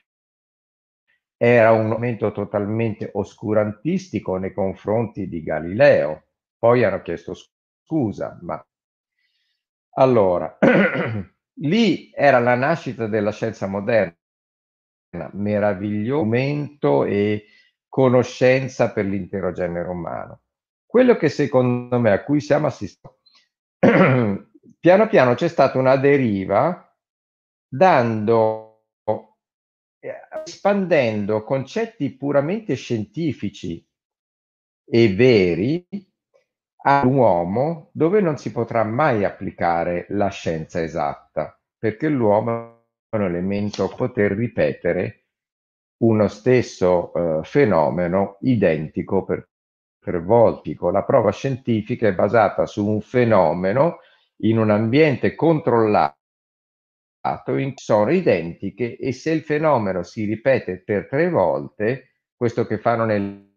[1.42, 6.24] Era un momento totalmente oscurantistico nei confronti di Galileo.
[6.58, 8.62] Poi hanno chiesto scusa, ma
[9.94, 10.58] allora,
[11.60, 14.14] lì era la nascita della scienza moderna,
[15.32, 17.46] meraviglioso momento e
[17.88, 20.42] conoscenza per l'intero genere umano.
[20.86, 23.08] Quello che secondo me a cui siamo assistiti,
[24.78, 26.86] piano piano c'è stata una deriva
[27.66, 28.69] dando,
[30.44, 33.86] espandendo concetti puramente scientifici
[34.84, 35.86] e veri
[36.82, 43.88] all'uomo dove non si potrà mai applicare la scienza esatta, perché l'uomo è un elemento
[43.94, 45.26] poter ripetere
[46.02, 49.48] uno stesso eh, fenomeno identico per,
[49.98, 50.76] per volti.
[50.80, 53.98] La prova scientifica è basata su un fenomeno
[54.42, 56.19] in un ambiente controllato
[57.56, 63.04] in sono identiche e se il fenomeno si ripete per tre volte, questo che fanno
[63.04, 63.48] nel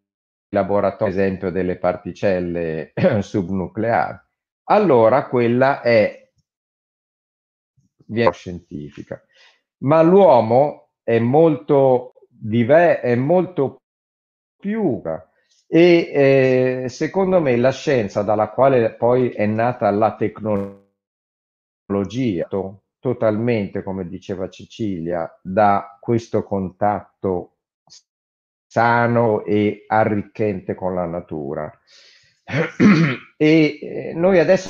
[0.50, 4.18] laboratorio, ad esempio delle particelle subnucleari,
[4.66, 6.30] allora quella è
[8.32, 9.22] scientifica.
[9.84, 13.78] Ma l'uomo è molto dive- è molto
[14.60, 15.02] più
[15.68, 20.88] e eh, secondo me la scienza dalla quale poi è nata la tecnologia
[23.04, 27.58] totalmente come diceva Cecilia da questo contatto
[28.66, 31.70] sano e arricchente con la natura
[33.36, 34.70] e eh, noi adesso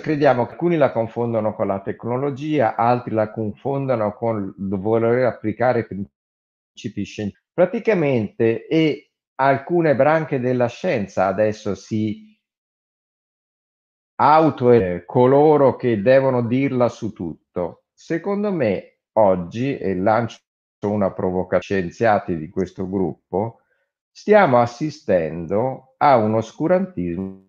[0.00, 7.04] crediamo che alcuni la confondono con la tecnologia altri la confondono con voler applicare principi
[7.04, 7.36] scientifici.
[7.52, 12.33] Praticamente e alcune branche della scienza adesso si
[14.16, 14.70] auto
[15.04, 17.84] coloro che devono dirla su tutto.
[17.92, 20.38] secondo me oggi, e lancio
[20.86, 23.60] una provocazione scienziati di questo gruppo,
[24.10, 27.46] stiamo assistendo a un oscurantismo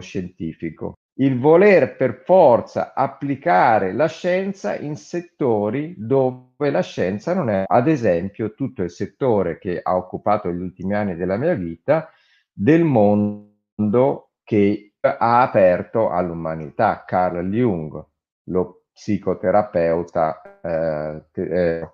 [0.00, 7.64] scientifico il voler per forza applicare la scienza in settori dove la scienza non è,
[7.66, 12.08] ad esempio, tutto il settore che ha occupato gli ultimi anni della mia vita
[12.52, 18.04] del mondo che ha aperto all'umanità, Carl Jung,
[18.44, 20.60] lo psicoterapeuta.
[20.60, 21.92] Eh, eh,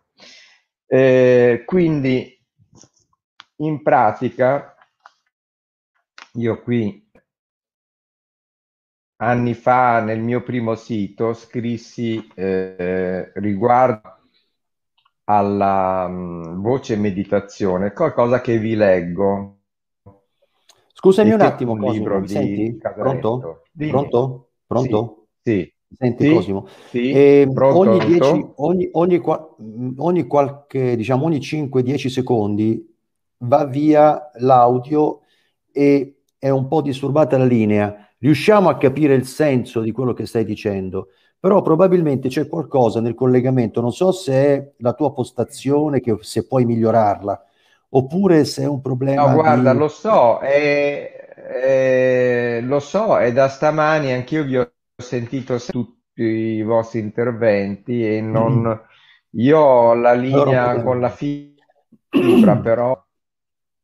[0.87, 2.39] eh, quindi,
[3.57, 4.75] in pratica,
[6.35, 7.03] io qui
[9.17, 14.19] anni fa nel mio primo sito scrissi eh, riguardo
[15.25, 19.54] alla um, voce meditazione, qualcosa che vi leggo.
[21.05, 22.79] Scusami un attimo, un Cosimo, libro mi senti?
[22.79, 23.63] Pronto?
[23.77, 24.49] Pronto?
[24.67, 25.27] Pronto?
[25.43, 25.53] Sì.
[25.53, 25.73] sì.
[25.97, 29.23] Senti sì, Cosimo, sì, eh, ogni, 10, ogni, ogni,
[29.97, 32.85] ogni, qualche, diciamo, ogni 5-10 secondi
[33.39, 35.21] va via l'audio
[35.71, 40.25] e è un po' disturbata la linea riusciamo a capire il senso di quello che
[40.25, 41.09] stai dicendo,
[41.39, 46.47] però probabilmente c'è qualcosa nel collegamento, non so se è la tua postazione, che se
[46.47, 47.45] puoi migliorarla,
[47.97, 49.27] oppure se è un problema.
[49.27, 49.79] No, guarda, di...
[49.79, 56.63] lo so, è, è, lo so, è da stamani anch'io vi ho sentito tutti i
[56.63, 58.61] vostri interventi e non...
[58.61, 58.93] Mm.
[59.37, 63.05] Io ho la linea allora, con la fibra, però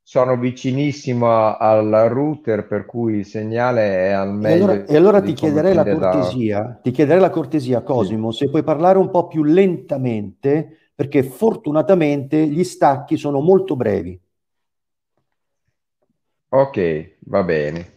[0.01, 4.49] sono vicinissimo al router per cui il segnale è al meglio.
[4.49, 6.79] E allora, e allora ti chiederei la cortesia, da...
[6.83, 8.45] ti chiederei la cortesia Cosimo, sì.
[8.45, 14.21] se puoi parlare un po' più lentamente, perché fortunatamente gli stacchi sono molto brevi.
[16.51, 17.93] Ok, va bene.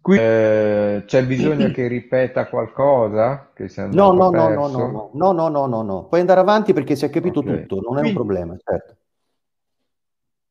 [0.00, 3.50] Qui eh, c'è bisogno che ripeta qualcosa?
[3.52, 6.06] Che no, no, no, no, no, no, no, no, no, no.
[6.06, 7.66] Puoi andare avanti perché si è capito okay.
[7.66, 8.08] tutto, non è Quindi...
[8.08, 8.96] un problema, certo.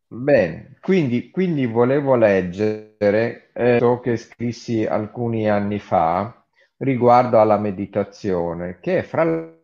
[0.05, 6.45] Bene, quindi, quindi volevo leggere eh, che scrissi alcuni anni fa
[6.77, 9.57] riguardo alla meditazione, che è fra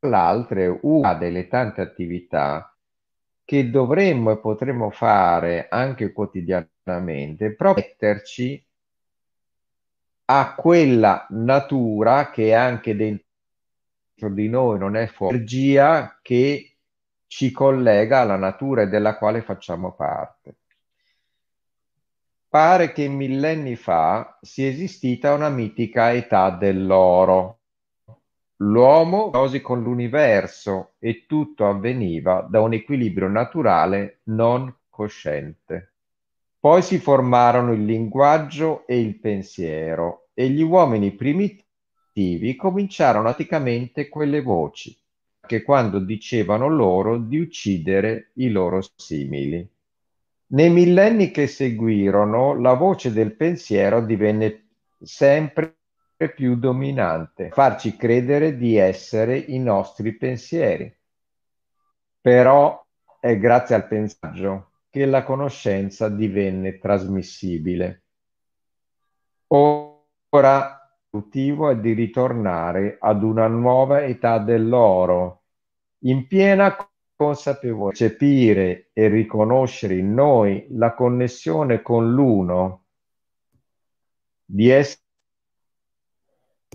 [0.00, 2.74] l'altro una delle tante attività
[3.44, 8.64] che dovremmo e potremmo fare anche quotidianamente, proprio metterci
[10.26, 13.24] a quella natura che anche dentro
[14.30, 16.76] di noi non è fuori, energia che
[17.26, 20.54] ci collega alla natura e della quale facciamo parte.
[22.48, 27.59] Pare che millenni fa sia esistita una mitica età dell'oro.
[28.62, 35.92] L'uomo così con l'universo e tutto avveniva da un equilibrio naturale non cosciente.
[36.58, 44.42] Poi si formarono il linguaggio e il pensiero e gli uomini primitivi cominciarono praticamente quelle
[44.42, 44.94] voci
[45.50, 49.68] anche quando dicevano loro di uccidere i loro simili.
[50.48, 54.66] Nei millenni che seguirono, la voce del pensiero divenne
[55.02, 55.78] sempre
[56.28, 60.94] più dominante, farci credere di essere i nostri pensieri.
[62.20, 62.84] Però
[63.18, 68.02] è grazie al pensaggio che la conoscenza divenne trasmissibile.
[69.46, 70.78] Ora
[71.10, 75.44] l'obiettivo è di ritornare ad una nuova età dell'oro,
[76.04, 76.76] in piena
[77.16, 82.84] consapevolezza, percepire e riconoscere in noi la connessione con l'uno,
[84.44, 85.02] di essere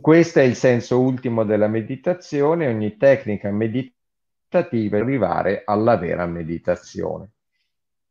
[0.01, 7.31] questo è il senso ultimo della meditazione, ogni tecnica meditativa è arrivare alla vera meditazione.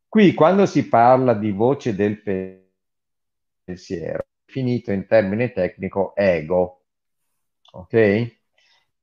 [0.09, 2.20] Qui quando si parla di voce del
[3.65, 6.85] pensiero, finito in termine tecnico ego,
[7.73, 7.93] ok?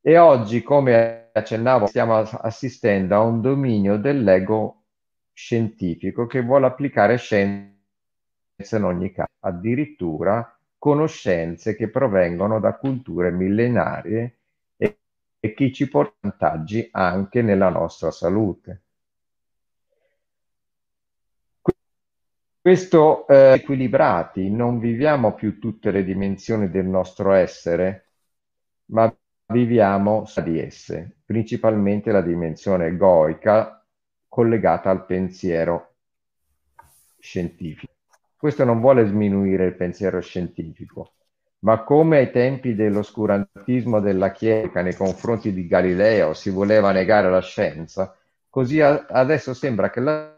[0.03, 4.83] E oggi, come accennavo, stiamo assistendo a un dominio dell'ego
[5.33, 7.75] scientifico che vuole applicare scienze
[8.71, 14.39] in ogni caso, addirittura conoscenze che provengono da culture millenarie
[14.77, 14.97] e,
[15.39, 18.81] e che ci portano vantaggi anche nella nostra salute.
[22.59, 28.13] Questo eh, equilibrati, non viviamo più tutte le dimensioni del nostro essere,
[28.85, 29.15] ma
[29.53, 33.85] viviamo di esse, principalmente la dimensione egoica
[34.27, 35.93] collegata al pensiero
[37.19, 38.00] scientifico.
[38.41, 41.11] Questo non vuole sminuire il pensiero scientifico,
[41.59, 47.39] ma come ai tempi dell'oscurantismo della Chiesa nei confronti di Galileo si voleva negare la
[47.41, 48.17] scienza,
[48.49, 50.35] così a- adesso sembra che la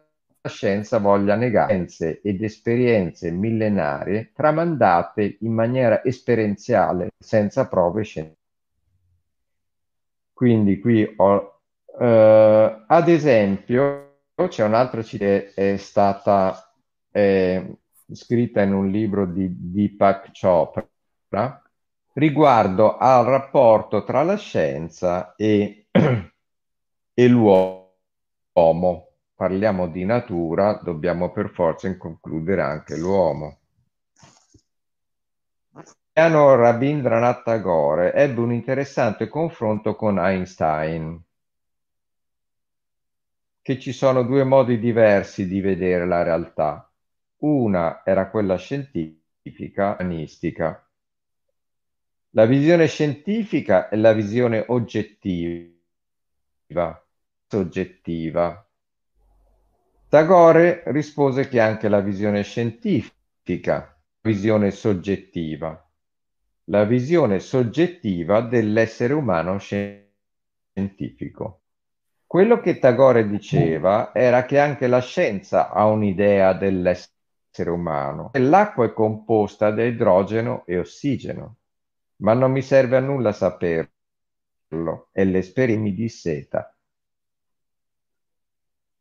[0.49, 8.41] scienza voglia negare scienze ed esperienze millenarie tramandate in maniera esperienziale senza prove scientifiche.
[10.33, 11.61] Quindi qui ho,
[11.99, 14.09] eh, ad esempio,
[14.49, 16.73] c'è un'altra che è stata
[17.11, 17.77] eh,
[18.15, 21.61] scritta in un libro di Deepak Chopra
[22.13, 25.87] riguardo al rapporto tra la scienza e,
[27.13, 29.07] e l'uomo.
[29.35, 33.57] Parliamo di natura, dobbiamo per forza includere anche l'uomo.
[36.13, 41.19] Piano Rabindranath Tagore ebbe un interessante confronto con Einstein,
[43.63, 46.87] che ci sono due modi diversi di vedere la realtà.
[47.45, 50.87] Una era quella scientifica, umanistica.
[52.31, 55.71] La visione scientifica è la visione oggettiva,
[57.47, 58.67] soggettiva.
[60.09, 65.87] Tagore rispose che anche la visione scientifica, visione soggettiva
[66.67, 71.61] la visione soggettiva dell'essere umano scientifico.
[72.25, 77.12] Quello che Tagore diceva era che anche la scienza ha un'idea dell'essere
[77.69, 78.31] umano.
[78.33, 81.57] L'acqua è composta da idrogeno e ossigeno,
[82.17, 83.89] ma non mi serve a nulla saperlo
[85.11, 86.75] e l'esperienza mi disseta.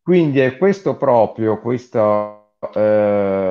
[0.03, 3.51] Quindi è questo proprio, questa eh,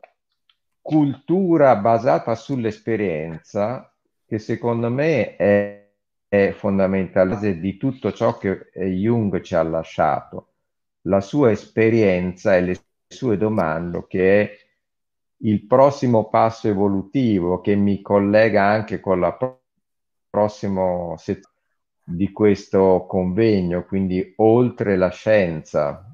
[0.82, 3.91] cultura basata sull'esperienza
[4.26, 5.90] che secondo me è,
[6.28, 10.53] è fondamentale di tutto ciò che Jung ci ha lasciato,
[11.02, 14.57] la sua esperienza e le sue domande, che è
[15.43, 19.61] il prossimo passo evolutivo che mi collega anche con la pro-
[20.30, 21.49] prossima sezione
[22.03, 26.05] di questo convegno, quindi oltre la scienza.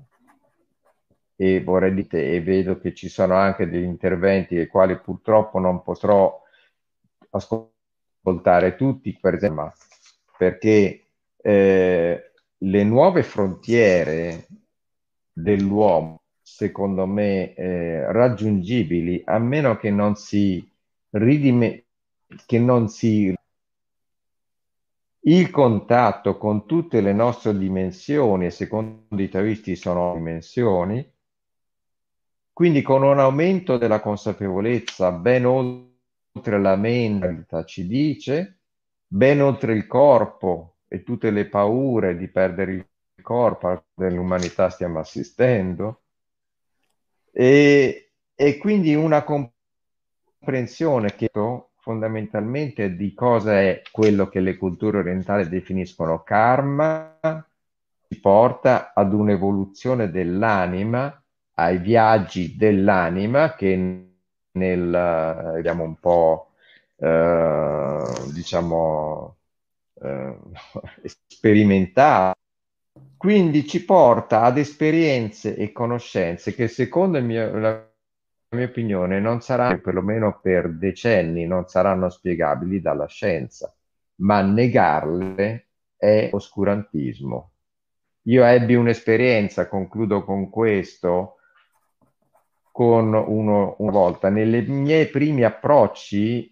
[1.35, 5.83] E vorrei dire, e vedo che ci sono anche degli interventi ai quali purtroppo non
[5.83, 6.41] potrò
[7.29, 9.73] ascoltare tutti, per esempio,
[10.37, 11.05] perché
[11.37, 14.47] eh, le nuove frontiere
[15.31, 20.65] dell'uomo, secondo me, eh, raggiungibili, a meno che non si
[21.09, 21.83] ridime,
[22.45, 23.35] che non si
[25.19, 31.05] il contatto con tutte le nostre dimensioni, e secondo i taoisti sono dimensioni,
[32.53, 38.59] quindi con un aumento della consapevolezza ben oltre la mente ci dice,
[39.05, 42.85] ben oltre il corpo e tutte le paure di perdere il
[43.21, 46.03] corpo dell'umanità stiamo assistendo,
[47.39, 49.23] e, e quindi una
[50.39, 51.29] comprensione che
[51.77, 57.19] fondamentalmente di cosa è quello che le culture orientali definiscono karma,
[58.09, 61.23] ci porta ad un'evoluzione dell'anima,
[61.55, 63.75] ai viaggi dell'anima che
[64.53, 66.53] nel, vediamo un po',
[66.95, 68.03] eh,
[68.33, 69.37] diciamo,
[70.01, 70.37] eh,
[71.27, 72.33] sperimentare.
[73.27, 77.85] Quindi ci porta ad esperienze e conoscenze che secondo mio, la
[78.51, 83.75] mia opinione non saranno, perlomeno per decenni, non saranno spiegabili dalla scienza,
[84.21, 85.67] ma negarle
[85.97, 87.51] è oscurantismo.
[88.27, 91.35] Io ebbi un'esperienza, concludo con questo,
[92.71, 96.49] con uno, una volta nei miei primi approcci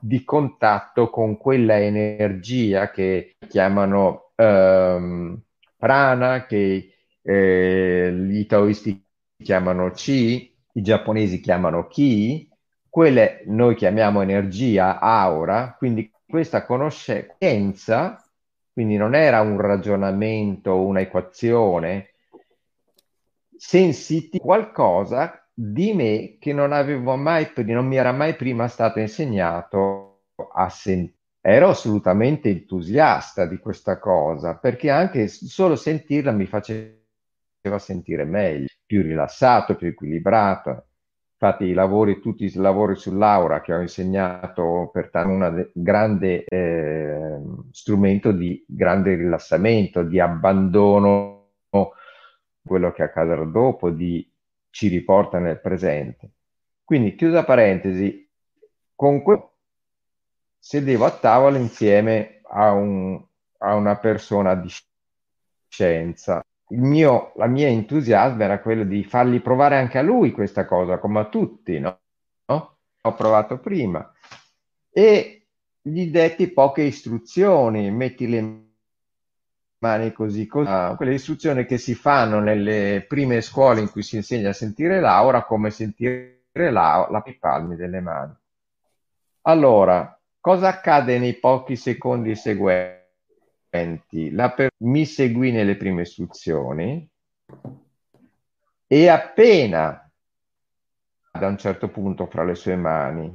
[0.00, 5.38] di contatto con quella energia che chiamano um,
[5.78, 6.92] prana, che
[7.22, 9.02] eh, gli taoisti
[9.42, 12.48] chiamano chi, i giapponesi chiamano ki,
[12.88, 18.22] quelle noi chiamiamo energia, aura, quindi questa conoscenza,
[18.72, 22.14] quindi non era un ragionamento, una equazione,
[23.56, 30.22] sensiti qualcosa di me che non avevo mai, non mi era mai prima stato insegnato
[30.54, 31.17] a sentire.
[31.40, 39.02] Ero assolutamente entusiasta di questa cosa perché anche solo sentirla mi faceva sentire meglio, più
[39.02, 40.84] rilassato, più equilibrato.
[41.40, 47.40] Infatti i lavori, tutti i lavori sull'aura che ho insegnato per un grande eh,
[47.70, 51.50] strumento di grande rilassamento, di abbandono
[52.66, 54.28] quello che accadrà dopo, di
[54.70, 56.32] ci riporta nel presente.
[56.82, 58.28] Quindi, chiusa parentesi,
[58.96, 59.57] con questo
[60.58, 63.22] sedevo a tavola insieme a, un,
[63.58, 64.68] a una persona di
[65.68, 66.44] scienza.
[66.70, 71.20] Mio, la mia entusiasmo era quello di fargli provare anche a lui questa cosa, come
[71.20, 71.98] a tutti, no?
[72.46, 72.76] no?
[73.02, 74.12] Ho provato prima.
[74.90, 75.46] E
[75.80, 78.66] gli detti poche istruzioni, metti le
[79.78, 80.70] mani così, così.
[80.70, 85.00] Uh, quelle istruzioni che si fanno nelle prime scuole in cui si insegna a sentire
[85.00, 88.34] l'aura, come sentire l'aura, i palmi delle mani.
[89.42, 93.06] Allora, cosa accade nei pochi secondi seguenti?
[94.30, 97.08] la per- mi seguì nelle prime istruzioni
[98.86, 100.10] e appena
[101.38, 103.32] da un certo punto fra le sue mani,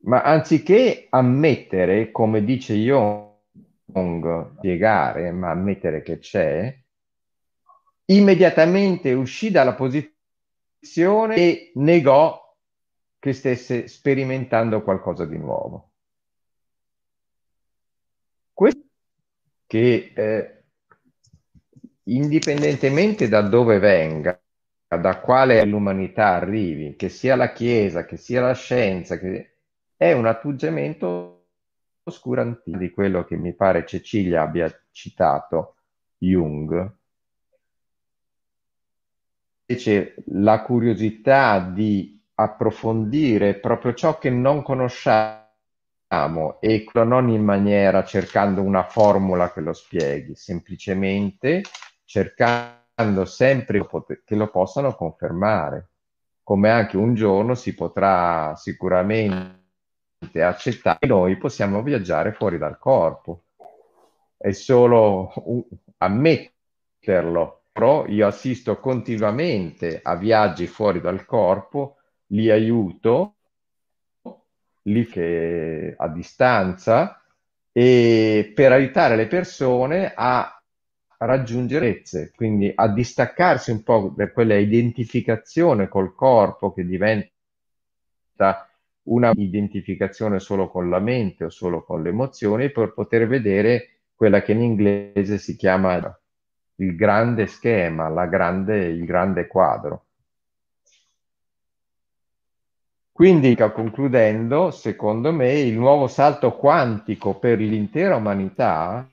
[0.00, 6.76] ma anziché ammettere, come dice Jung, spiegare, ma ammettere che c'è,
[8.06, 12.54] immediatamente uscì dalla posizione e negò
[13.18, 15.92] che stesse sperimentando qualcosa di nuovo.
[18.52, 18.84] Questo
[19.66, 20.62] che eh,
[22.04, 24.40] indipendentemente da dove venga,
[24.88, 29.56] da quale l'umanità arrivi, che sia la Chiesa, che sia la scienza, che
[29.96, 31.32] è un atteggiamento
[32.04, 35.74] oscurantino di quello che mi pare Cecilia abbia citato
[36.18, 36.94] Jung.
[39.66, 45.45] Invece la curiosità di approfondire proprio ciò che non conosciamo
[46.08, 51.62] e non in maniera cercando una formula che lo spieghi, semplicemente
[52.04, 53.84] cercando sempre
[54.24, 55.90] che lo possano confermare,
[56.42, 59.64] come anche un giorno si potrà sicuramente
[60.40, 63.42] accettare che noi possiamo viaggiare fuori dal corpo.
[64.36, 65.32] È solo
[65.98, 71.96] ammetterlo, però io assisto continuamente a viaggi fuori dal corpo,
[72.26, 73.35] li aiuto
[74.86, 77.20] lì che a distanza
[77.72, 80.50] e per aiutare le persone a
[81.18, 82.02] raggiungere
[82.34, 87.30] quindi a distaccarsi un po' da quella identificazione col corpo che diventa
[89.04, 94.42] una identificazione solo con la mente o solo con le emozioni per poter vedere quella
[94.42, 96.18] che in inglese si chiama
[96.76, 100.05] il grande schema, grande, il grande quadro.
[103.16, 109.10] Quindi, concludendo, secondo me, il nuovo salto quantico per l'intera umanità,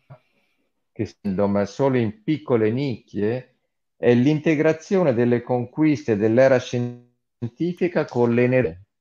[0.92, 3.60] che ma solo in piccole nicchie,
[3.96, 8.36] è l'integrazione delle conquiste dell'era scientifica con,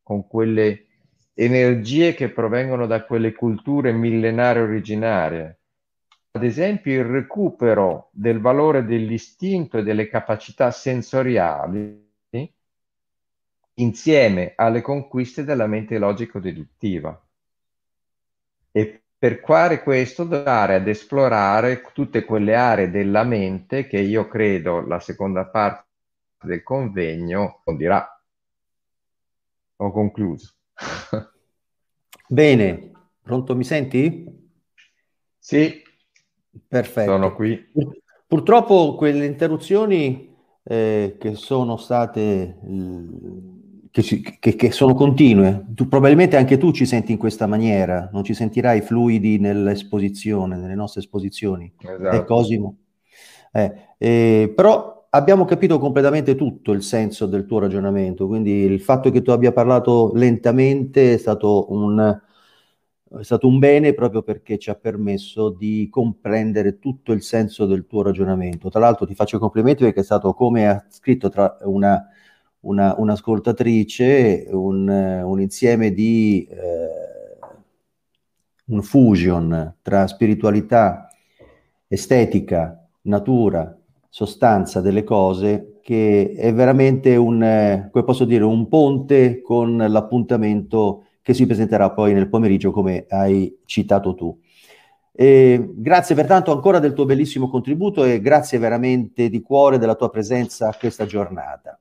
[0.04, 0.86] con quelle
[1.34, 5.58] energie che provengono da quelle culture millenarie originarie.
[6.30, 12.01] Ad esempio, il recupero del valore dell'istinto e delle capacità sensoriali
[13.74, 17.26] insieme alle conquiste della mente logico-deduttiva.
[18.70, 24.80] E per fare questo andare ad esplorare tutte quelle aree della mente che io credo
[24.80, 25.86] la seconda parte
[26.42, 28.04] del convegno dirà.
[29.76, 30.54] Ho concluso.
[32.28, 32.90] Bene,
[33.22, 34.50] pronto mi senti?
[35.38, 35.82] Sì,
[36.66, 37.10] perfetto.
[37.10, 37.70] Sono qui.
[38.26, 40.34] Purtroppo quelle interruzioni
[40.64, 42.58] eh, che sono state
[43.92, 45.66] che, ci, che, che, sono continue.
[45.74, 50.74] Tu, probabilmente anche tu ci senti in questa maniera, non ci sentirai fluidi nell'esposizione, nelle
[50.74, 51.70] nostre esposizioni.
[51.78, 52.16] Esatto.
[52.16, 52.76] È Cosimo.
[53.52, 59.10] Eh, eh, però abbiamo capito completamente tutto il senso del tuo ragionamento, quindi il fatto
[59.10, 62.18] che tu abbia parlato lentamente è stato un,
[63.18, 67.86] è stato un bene proprio perché ci ha permesso di comprendere tutto il senso del
[67.86, 68.70] tuo ragionamento.
[68.70, 72.06] Tra l'altro ti faccio i complimenti perché è stato come ha scritto tra una
[72.62, 77.38] una, un'ascoltatrice, un, un, insieme di eh,
[78.66, 81.08] un fusion tra spiritualità,
[81.88, 83.76] estetica, natura,
[84.08, 91.34] sostanza delle cose che è veramente un, come posso dire, un ponte con l'appuntamento che
[91.34, 94.38] si presenterà poi nel pomeriggio come hai citato tu.
[95.14, 100.10] E grazie pertanto ancora del tuo bellissimo contributo e grazie veramente di cuore della tua
[100.10, 101.78] presenza a questa giornata.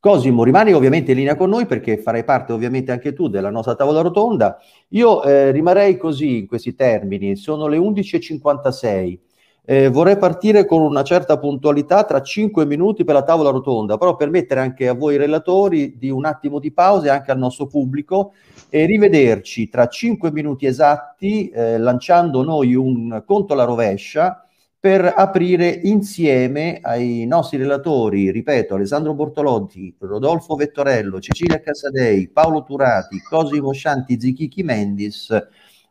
[0.00, 3.74] Cosimo, rimani ovviamente in linea con noi perché farai parte ovviamente anche tu della nostra
[3.74, 4.58] tavola rotonda.
[4.88, 9.18] Io eh, rimarrei così in questi termini, sono le 11.56.
[9.62, 14.16] Eh, vorrei partire con una certa puntualità tra 5 minuti per la tavola rotonda, però
[14.16, 18.32] permettere anche a voi relatori di un attimo di pausa e anche al nostro pubblico
[18.70, 24.46] e rivederci tra 5 minuti esatti eh, lanciando noi un conto alla rovescia
[24.80, 33.20] per aprire insieme ai nostri relatori, ripeto, Alessandro Bortolotti, Rodolfo Vettorello, Cecilia Casadei, Paolo Turati,
[33.20, 35.28] Cosimo Scianti, Zichichi Mendis,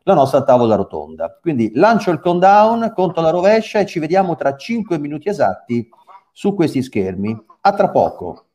[0.02, 1.38] la nostra tavola rotonda.
[1.40, 5.88] Quindi lancio il countdown, conto la rovescia e ci vediamo tra 5 minuti esatti
[6.32, 7.44] su questi schermi.
[7.60, 8.46] A tra poco.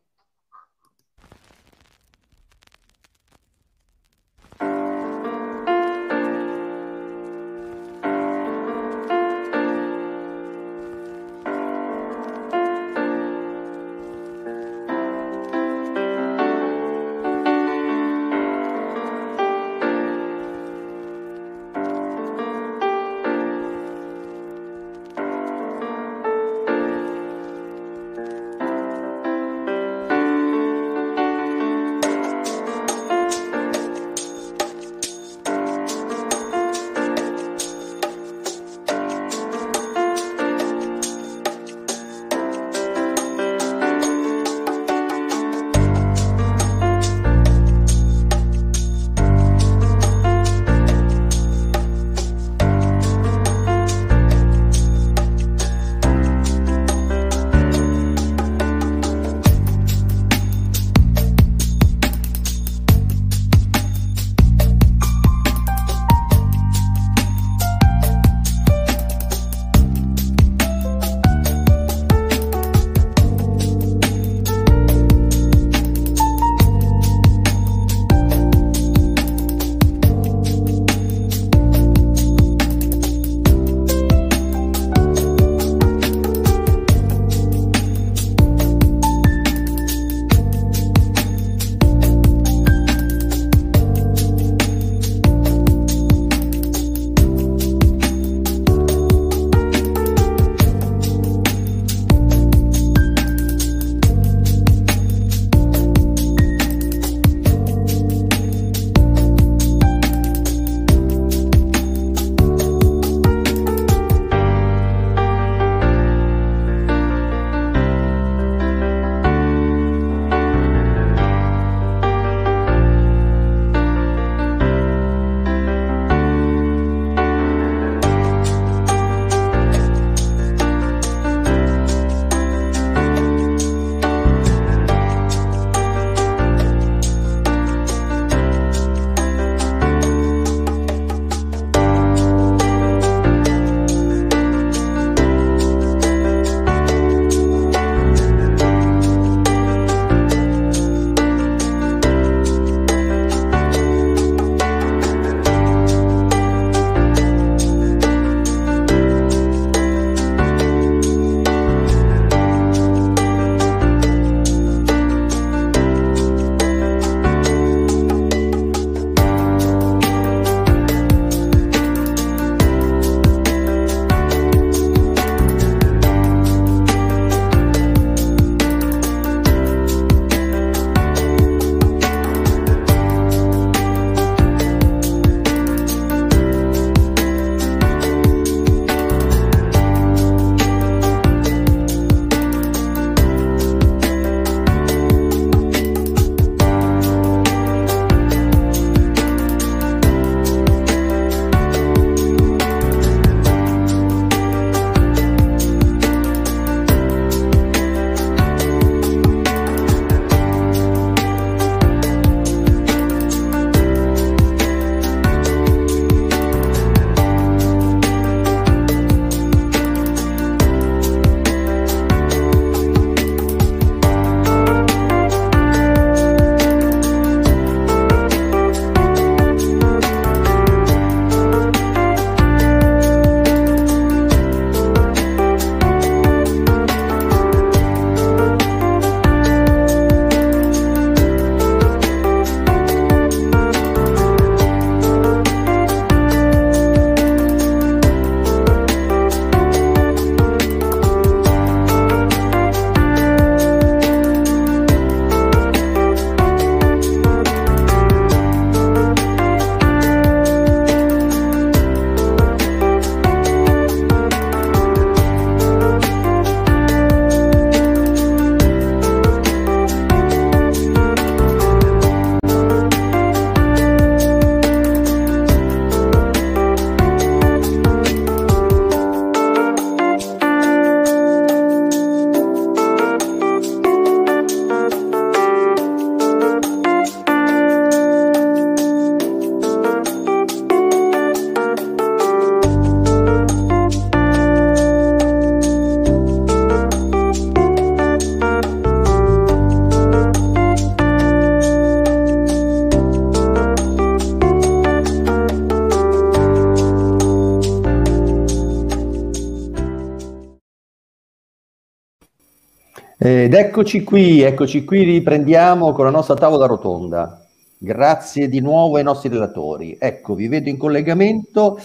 [313.28, 317.44] Ed eccoci qui, eccoci qui, riprendiamo con la nostra tavola rotonda.
[317.76, 319.98] Grazie di nuovo ai nostri relatori.
[320.00, 321.80] Ecco, vi vedo in collegamento,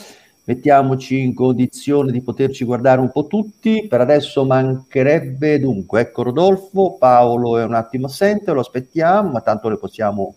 [0.45, 3.87] mettiamoci in condizione di poterci guardare un po' tutti.
[3.89, 9.71] Per adesso mancherebbe dunque, ecco Rodolfo, Paolo è un attimo assente, lo aspettiamo, ma tanto
[9.71, 10.35] le possiamo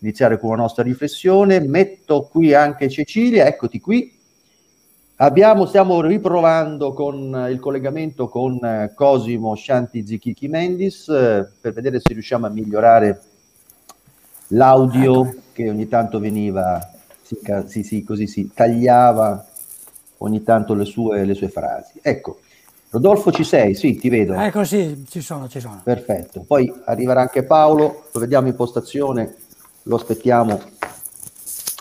[0.00, 1.58] iniziare con la nostra riflessione.
[1.60, 4.13] Metto qui anche Cecilia, eccoti qui.
[5.24, 11.98] Abbiamo, stiamo riprovando con il collegamento con eh, Cosimo Shanti Zichichi Mendis eh, per vedere
[11.98, 13.22] se riusciamo a migliorare
[14.48, 16.78] l'audio che ogni tanto veniva,
[17.64, 19.46] sì, sì, così si tagliava
[20.18, 22.00] ogni tanto le sue, le sue frasi.
[22.02, 22.40] Ecco,
[22.90, 23.74] Rodolfo ci sei?
[23.74, 24.34] Sì, ti vedo.
[24.34, 25.80] Ecco sì, ci sono, ci sono.
[25.82, 26.44] Perfetto.
[26.46, 29.36] Poi arriverà anche Paolo, lo vediamo in postazione,
[29.84, 30.60] lo aspettiamo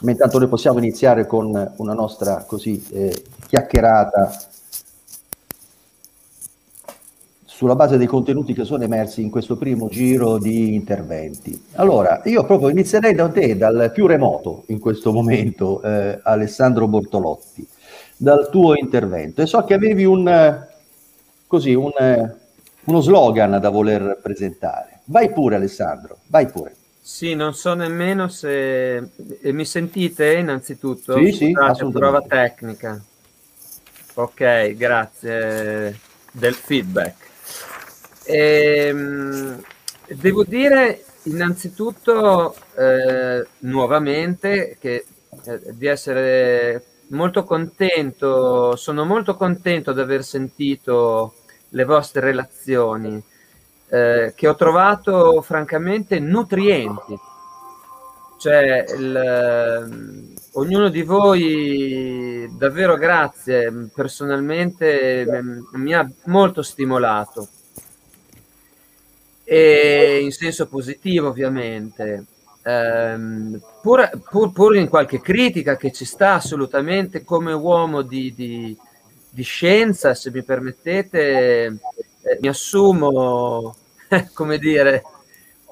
[0.03, 4.31] ma intanto noi possiamo iniziare con una nostra così eh, chiacchierata
[7.45, 11.67] sulla base dei contenuti che sono emersi in questo primo giro di interventi.
[11.75, 17.65] Allora, io proprio inizierei da te, dal più remoto in questo momento, eh, Alessandro Bortolotti,
[18.17, 19.41] dal tuo intervento.
[19.41, 20.67] E so che avevi un,
[21.47, 21.91] così, un,
[22.85, 24.99] uno slogan da voler presentare.
[25.05, 26.75] Vai pure Alessandro, vai pure.
[27.05, 31.17] Sì, non so nemmeno se e mi sentite innanzitutto.
[31.17, 31.51] Sì, sì,
[31.91, 32.97] prova tecnica.
[34.13, 35.99] Ok, grazie
[36.31, 37.15] del feedback.
[38.23, 39.61] E, ehm,
[40.07, 45.05] devo dire innanzitutto eh, nuovamente che,
[45.43, 51.33] eh, di essere molto contento, sono molto contento di aver sentito
[51.67, 53.21] le vostre relazioni
[53.93, 57.15] eh, che ho trovato francamente nutrienti.
[58.39, 65.27] Cioè, il, eh, ognuno di voi, davvero grazie, personalmente
[65.73, 67.47] mi ha molto stimolato.
[69.43, 72.25] E in senso positivo, ovviamente.
[72.63, 78.75] Um, pur, pur, pur, in qualche critica che ci sta assolutamente come uomo di, di,
[79.29, 83.75] di scienza, se mi permettete, eh, mi assumo
[84.33, 85.03] come dire,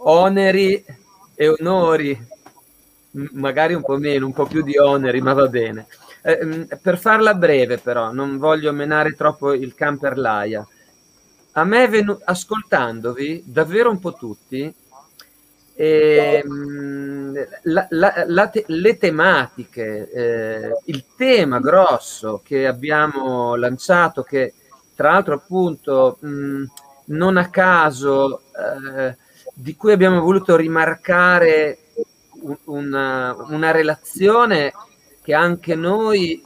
[0.03, 0.83] oneri
[1.35, 2.19] e onori,
[3.33, 5.87] magari un po' meno, un po' più di oneri, ma va bene.
[6.23, 10.65] Eh, per farla breve, però, non voglio menare troppo il camper laia.
[11.53, 14.73] A me, venu- ascoltandovi, davvero un po' tutti,
[15.75, 16.43] eh,
[17.63, 24.53] la, la, la te- le tematiche, eh, il tema grosso che abbiamo lanciato, che
[24.95, 26.63] tra l'altro appunto mh,
[27.05, 29.15] non a caso eh,
[29.53, 31.79] di cui abbiamo voluto rimarcare
[32.65, 34.73] una, una, relazione
[35.21, 36.43] che anche noi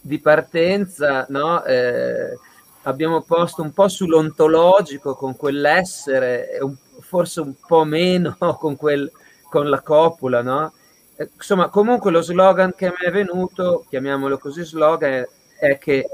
[0.00, 2.36] di partenza no, eh,
[2.82, 9.10] abbiamo posto un po' sull'ontologico con quell'essere, un, forse un po' meno con, quel,
[9.48, 10.42] con la copula.
[10.42, 10.72] No?
[11.16, 15.28] Eh, insomma, comunque lo slogan che mi è venuto, chiamiamolo così slogan, è,
[15.58, 16.08] è che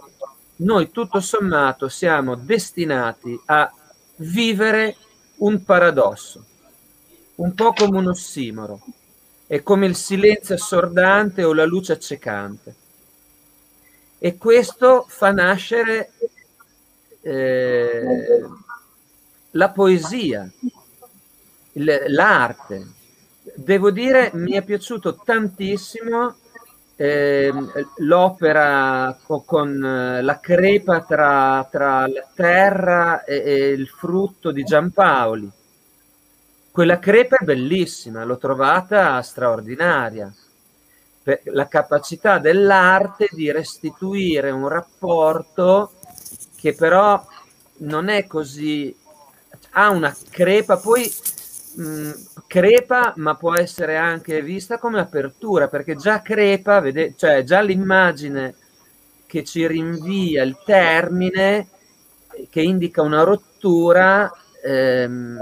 [0.56, 3.70] noi tutto sommato siamo destinati a
[4.22, 4.96] vivere
[5.38, 6.44] un paradosso,
[7.36, 8.80] un po' come un ossimoro,
[9.46, 12.74] è come il silenzio assordante o la luce accecante.
[14.18, 16.12] E questo fa nascere
[17.22, 18.40] eh,
[19.50, 20.50] la poesia,
[21.72, 22.86] l'arte.
[23.56, 26.36] Devo dire, mi è piaciuto tantissimo
[26.96, 27.52] eh,
[27.98, 35.50] l'opera con eh, la crepa tra, tra la terra e, e, il frutto di Giampaoli.
[36.70, 40.32] Quella crepa è bellissima, l'ho trovata straordinaria.
[41.22, 45.92] Per la capacità dell'arte di restituire un rapporto
[46.56, 47.24] che però
[47.78, 48.94] non è così,
[49.72, 51.12] ha una crepa, poi
[51.76, 52.10] mh,
[52.46, 58.54] crepa, ma può essere anche vista come apertura, perché già crepa, vede, cioè già l'immagine
[59.26, 61.68] che ci rinvia il termine,
[62.50, 64.30] che indica una rottura,
[64.62, 65.38] ehm,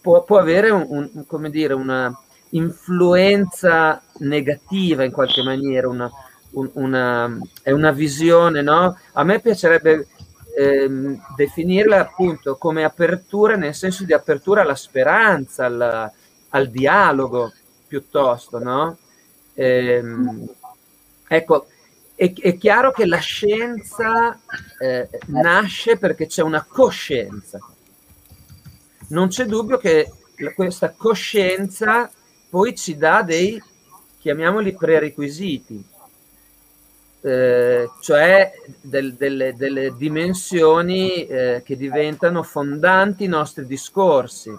[0.00, 2.14] può, può, avere un, un, come dire, una
[2.50, 6.10] influenza negativa in qualche maniera, una,
[6.52, 8.96] un, una, è una visione, no?
[9.12, 10.06] A me piacerebbe
[10.56, 16.12] ehm, definirla appunto come apertura nel senso di apertura alla speranza, alla,
[16.50, 17.52] al dialogo
[17.86, 18.96] piuttosto, no?
[19.54, 20.48] Ehm,
[21.28, 21.66] ecco,
[22.14, 24.38] è, è, chiaro che la scienza
[24.78, 27.58] eh, nasce perché c'è una coscienza.
[29.08, 30.10] Non c'è dubbio che
[30.54, 32.10] questa coscienza
[32.48, 33.60] poi ci dà dei,
[34.20, 35.84] chiamiamoli prerequisiti.
[37.24, 38.52] Eh, cioè
[38.82, 44.54] del, delle, delle, dimensioni eh, che diventano fondanti i nostri discorsi.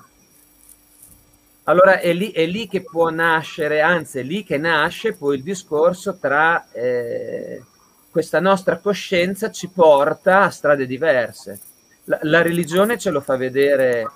[1.65, 5.43] Allora è lì, è lì, che può nascere, anzi è lì che nasce poi il
[5.43, 7.63] discorso tra eh,
[8.09, 11.59] questa nostra coscienza ci porta a strade diverse.
[12.05, 14.09] La, la, religione ce lo fa vedere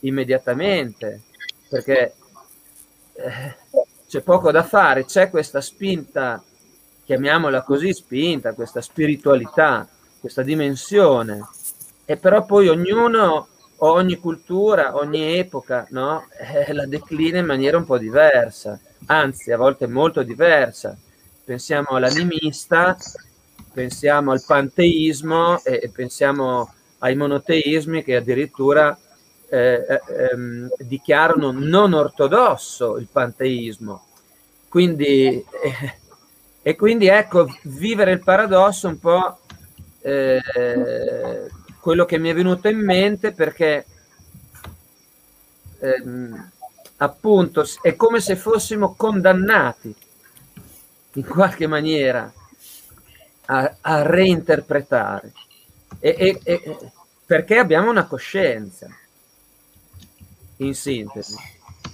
[0.00, 1.22] immediatamente,
[1.68, 2.14] perché
[3.14, 3.56] eh,
[4.06, 6.40] c'è poco da fare, c'è questa spinta
[7.06, 9.88] chiamiamola così, spinta, questa spiritualità,
[10.18, 11.40] questa dimensione.
[12.04, 13.46] E però poi ognuno,
[13.78, 16.26] ogni cultura, ogni epoca, no?
[16.36, 20.96] eh, la declina in maniera un po' diversa, anzi a volte molto diversa.
[21.44, 22.96] Pensiamo all'animista,
[23.72, 28.98] pensiamo al panteismo e, e pensiamo ai monoteismi che addirittura
[29.48, 30.00] eh, eh,
[30.32, 34.06] ehm, dichiarano non ortodosso il panteismo.
[34.68, 36.04] Quindi eh,
[36.66, 39.38] e quindi ecco, vivere il paradosso un po'
[40.00, 40.40] eh,
[41.78, 43.86] quello che mi è venuto in mente perché
[45.78, 46.50] ehm,
[46.96, 49.94] appunto è come se fossimo condannati
[51.12, 52.32] in qualche maniera
[53.44, 55.32] a, a reinterpretare
[56.00, 56.90] e, e, e,
[57.24, 58.88] perché abbiamo una coscienza
[60.56, 61.36] in sintesi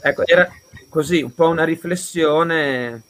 [0.01, 0.51] ecco era
[0.93, 3.03] così un po' una riflessione.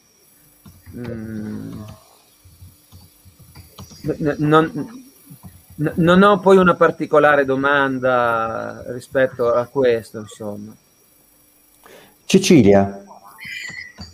[4.39, 5.05] Non,
[5.77, 10.75] non ho poi una particolare domanda rispetto a questo, insomma.
[12.25, 13.03] Cecilia,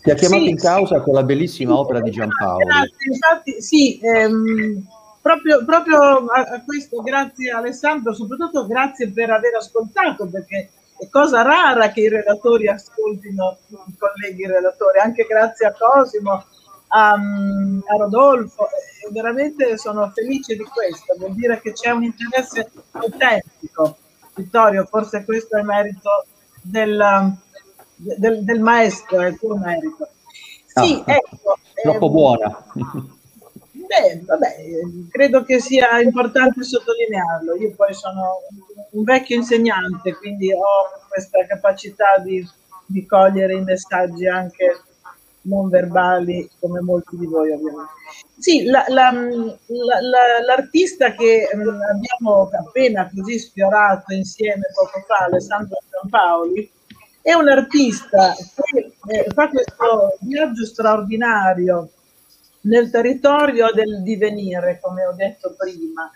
[0.02, 2.64] ti ha chiamato sì, in causa con la bellissima sì, opera di Giampaolo.
[2.64, 4.86] Grazie, infatti, sì, ehm,
[5.20, 11.42] proprio, proprio a, a, questo, grazie Alessandro, soprattutto grazie per aver ascoltato, perché è cosa
[11.42, 16.44] rara che i relatori ascoltino i colleghi relatori, anche grazie a Cosimo
[16.88, 22.70] a, a Rodolfo, e veramente sono felice di questo, vuol dire che c'è un interesse
[22.92, 23.96] autentico.
[24.34, 26.26] Vittorio, forse questo è merito
[26.62, 27.36] del,
[27.96, 30.08] del, del maestro, è il tuo merito.
[30.66, 31.58] Sì, ah, ecco.
[31.82, 32.64] Troppo ehm, buona.
[33.88, 34.56] Beh, vabbè,
[35.10, 37.56] credo che sia importante sottolinearlo.
[37.56, 38.42] Io poi sono
[38.90, 42.46] un vecchio insegnante, quindi ho questa capacità di,
[42.84, 44.82] di cogliere i messaggi anche
[45.42, 47.92] non verbali come molti di voi ovviamente.
[48.38, 55.78] Sì, la, la, la, l'artista che mm, abbiamo appena così sfiorato insieme poco fa, Alessandro
[55.90, 56.70] Giampaoli,
[57.22, 61.90] è un artista che eh, fa questo viaggio straordinario
[62.62, 66.10] nel territorio del divenire, come ho detto prima,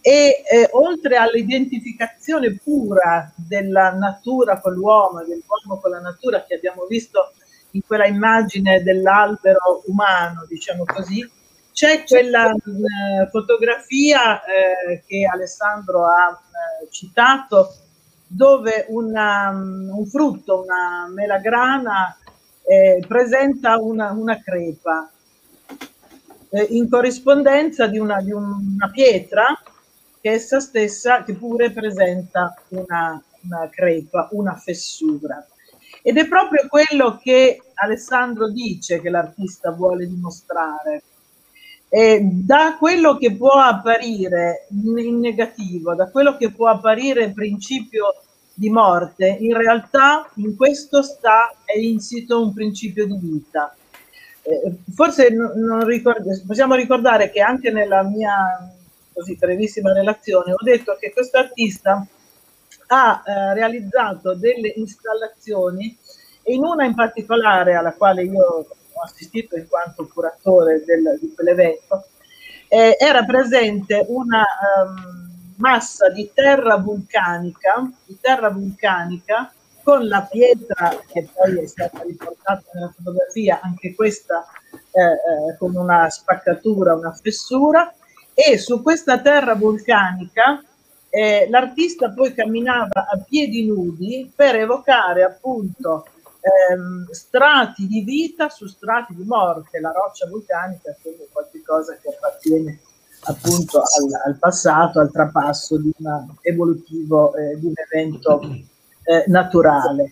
[0.00, 6.86] e eh, oltre all'identificazione pura della natura con l'uomo, dell'uomo con la natura che abbiamo
[6.86, 7.32] visto
[7.76, 11.28] in quella immagine dell'albero umano, diciamo così,
[11.72, 17.74] c'è quella eh, fotografia eh, che Alessandro ha eh, citato
[18.26, 22.16] dove una, un frutto, una melagrana,
[22.66, 25.10] eh, presenta una, una crepa
[26.48, 29.46] eh, in corrispondenza di una, di una, pietra
[30.20, 33.22] che essa stessa, che pure presenta una
[33.70, 35.46] crepa, una fessura.
[36.08, 41.02] Ed è proprio quello che Alessandro dice che l'artista vuole dimostrare.
[41.88, 48.22] E da quello che può apparire in negativo, da quello che può apparire principio
[48.54, 53.74] di morte, in realtà in questo sta è insito un principio di vita.
[54.42, 58.72] Eh, forse non ricord- possiamo ricordare che anche nella mia
[59.12, 62.06] così brevissima relazione ho detto che questo artista
[62.86, 65.96] ha eh, realizzato delle installazioni
[66.42, 71.32] e in una in particolare alla quale io ho assistito in quanto curatore del, di
[71.34, 72.06] quell'evento,
[72.68, 74.44] eh, era presente una
[74.84, 79.52] um, massa di terra vulcanica, di terra vulcanica
[79.82, 85.76] con la pietra che poi è stata riportata nella fotografia, anche questa eh, eh, con
[85.76, 87.94] una spaccatura, una fessura,
[88.34, 90.62] e su questa terra vulcanica
[91.16, 96.04] eh, l'artista poi camminava a piedi nudi per evocare appunto
[96.42, 99.80] ehm, strati di vita su strati di morte.
[99.80, 100.96] La roccia vulcanica è
[101.32, 102.80] qualcosa che appartiene
[103.28, 108.42] appunto al, al passato, al trapasso di un evolutivo eh, di un evento
[109.04, 110.10] eh, naturale.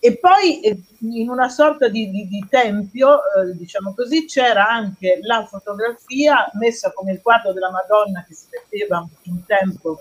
[0.00, 5.18] E poi eh, in una sorta di, di, di tempio, eh, diciamo così, c'era anche
[5.22, 9.98] la fotografia messa come il quadro della Madonna che si metteva un tempo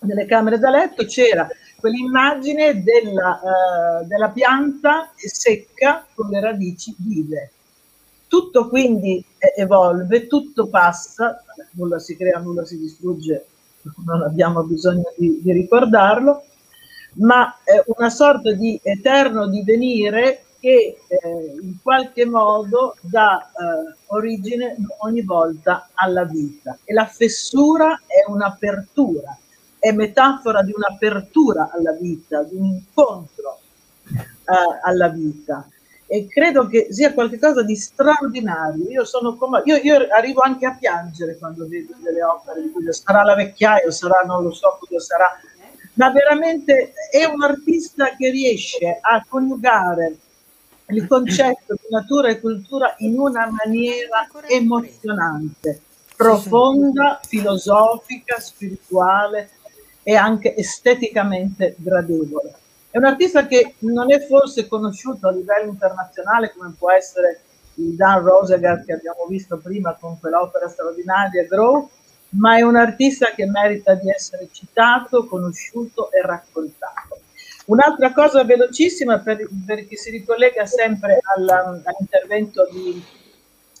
[0.00, 1.48] nelle camere da letto, c'era
[1.78, 7.52] quell'immagine della, uh, della pianta secca con le radici vive.
[8.26, 9.24] Tutto quindi
[9.56, 11.42] evolve, tutto passa,
[11.72, 13.46] nulla si crea, nulla si distrugge,
[14.04, 16.44] non abbiamo bisogno di, di ricordarlo,
[17.14, 24.76] ma è una sorta di eterno divenire che eh, in qualche modo dà eh, origine
[24.98, 26.78] ogni volta alla vita.
[26.84, 29.36] E la fessura è un'apertura,
[29.78, 33.60] è metafora di un'apertura alla vita, di un incontro
[34.10, 35.68] eh, alla vita.
[36.06, 38.88] E credo che sia qualcosa di straordinario.
[38.88, 39.04] Io,
[39.36, 43.34] come, io, io arrivo anche a piangere quando vedo delle opere di cui sarà la
[43.34, 45.38] vecchiaia, sarà non lo so cosa sarà,
[45.94, 50.16] ma veramente è un artista che riesce a coniugare
[50.86, 55.82] il concetto di natura e cultura in una maniera emozionante,
[56.16, 59.50] profonda, filosofica, spirituale
[60.08, 62.54] e anche esteticamente gradevole.
[62.88, 67.42] È un artista che non è forse conosciuto a livello internazionale come può essere
[67.74, 71.90] il Dan Rosegard che abbiamo visto prima con quell'opera straordinaria Grow,
[72.30, 77.20] ma è un artista che merita di essere citato, conosciuto e raccontato.
[77.66, 83.04] Un'altra cosa velocissima per, per chi si ricollega sempre alla, all'intervento di,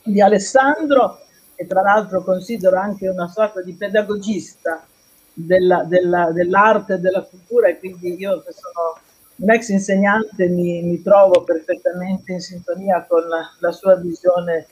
[0.02, 1.20] di Alessandro,
[1.54, 4.86] che tra l'altro considero anche una sorta di pedagogista
[5.40, 8.98] della, della, dell'arte e della cultura e quindi io che sono
[9.36, 14.66] un ex insegnante mi, mi trovo perfettamente in sintonia con la, la sua visione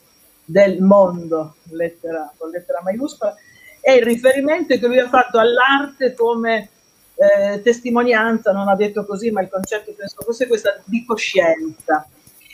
[0.45, 3.35] del mondo, lettera, con lettera maiuscola,
[3.81, 6.71] è il riferimento che lui ha fatto all'arte come
[7.15, 12.09] eh, testimonianza, non ha detto così, ma il concetto penso fosse questa di coscienza.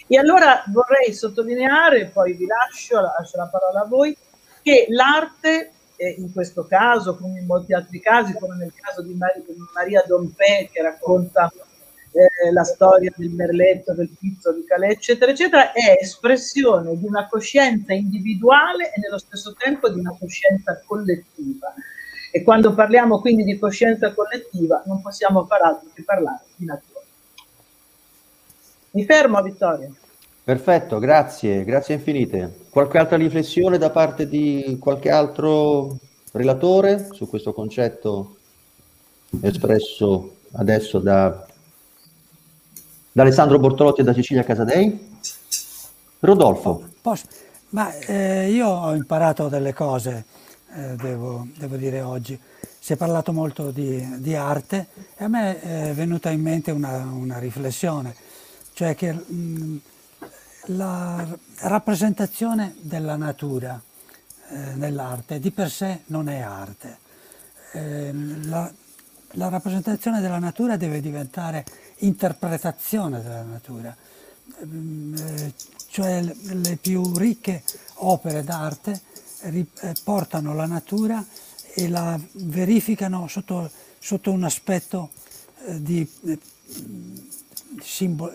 [0.07, 4.15] E allora vorrei sottolineare, poi vi lascio, lascio la parola a voi,
[4.63, 5.73] che l'arte,
[6.03, 9.41] eh, in questo caso, come in molti altri casi, come nel caso di Mar-
[9.73, 11.53] Maria Dompe, che racconta
[12.11, 17.29] eh, la storia del merletto, del pizzo, di Calais, eccetera, eccetera, è espressione di una
[17.29, 21.73] coscienza individuale e nello stesso tempo di una coscienza collettiva.
[22.33, 27.01] E quando parliamo quindi di coscienza collettiva non possiamo far altro che parlare di natura.
[28.91, 29.91] Mi fermo, Vittoria.
[30.44, 32.66] Perfetto, grazie, grazie infinite.
[32.69, 35.97] Qualche altra riflessione da parte di qualche altro
[36.32, 38.36] relatore su questo concetto
[39.40, 41.47] espresso adesso da,
[43.12, 45.10] da Alessandro Bortolotti e da Cecilia Casadei?
[46.19, 46.89] Rodolfo.
[47.01, 47.27] Posso?
[47.70, 50.24] Ma eh, io ho imparato delle cose
[50.74, 52.39] eh, devo, devo, dire oggi.
[52.78, 57.05] Si è parlato molto di, di, arte e a me è venuta in mente una,
[57.05, 58.14] una riflessione,
[58.73, 59.81] cioè che mh,
[60.67, 61.27] la
[61.61, 63.81] rappresentazione della natura
[64.49, 66.99] eh, nell'arte di per sé non è arte.
[67.73, 68.13] Eh,
[68.45, 68.71] la,
[69.33, 71.65] la rappresentazione della natura deve diventare
[71.99, 73.97] interpretazione della natura,
[74.61, 75.53] ehm, eh,
[75.89, 77.63] cioè le più ricche
[77.95, 79.01] opere d'arte
[79.41, 79.67] eh,
[80.05, 81.25] portano la natura
[81.75, 85.11] e la verificano sotto, sotto un aspetto
[85.65, 86.39] eh, di, eh,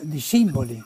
[0.01, 0.83] di, simboli,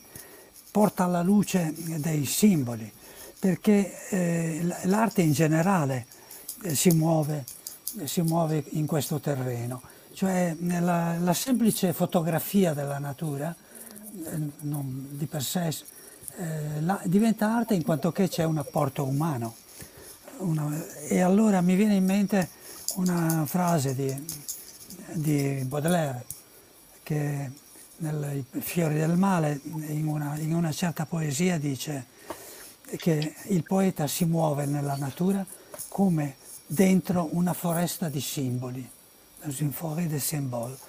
[0.72, 2.92] porta alla luce dei simboli,
[3.38, 6.08] perché eh, l'arte in generale
[6.64, 7.44] eh, si, muove,
[8.06, 9.82] si, muove, in questo terreno,
[10.14, 15.76] cioè la, la semplice fotografia della natura eh, non, di per sé
[16.80, 19.56] la, diventa arte in quanto che c'è un apporto umano.
[20.38, 22.50] Una, e allora mi viene in mente
[22.96, 24.26] una frase di,
[25.14, 26.26] di Baudelaire
[27.04, 27.52] che
[28.02, 32.08] nel Fiori del male in una, in una certa poesia dice
[32.98, 35.46] che il poeta si muove nella natura
[35.88, 38.90] come dentro una foresta di simboli,
[39.44, 40.80] une forêt de symboles.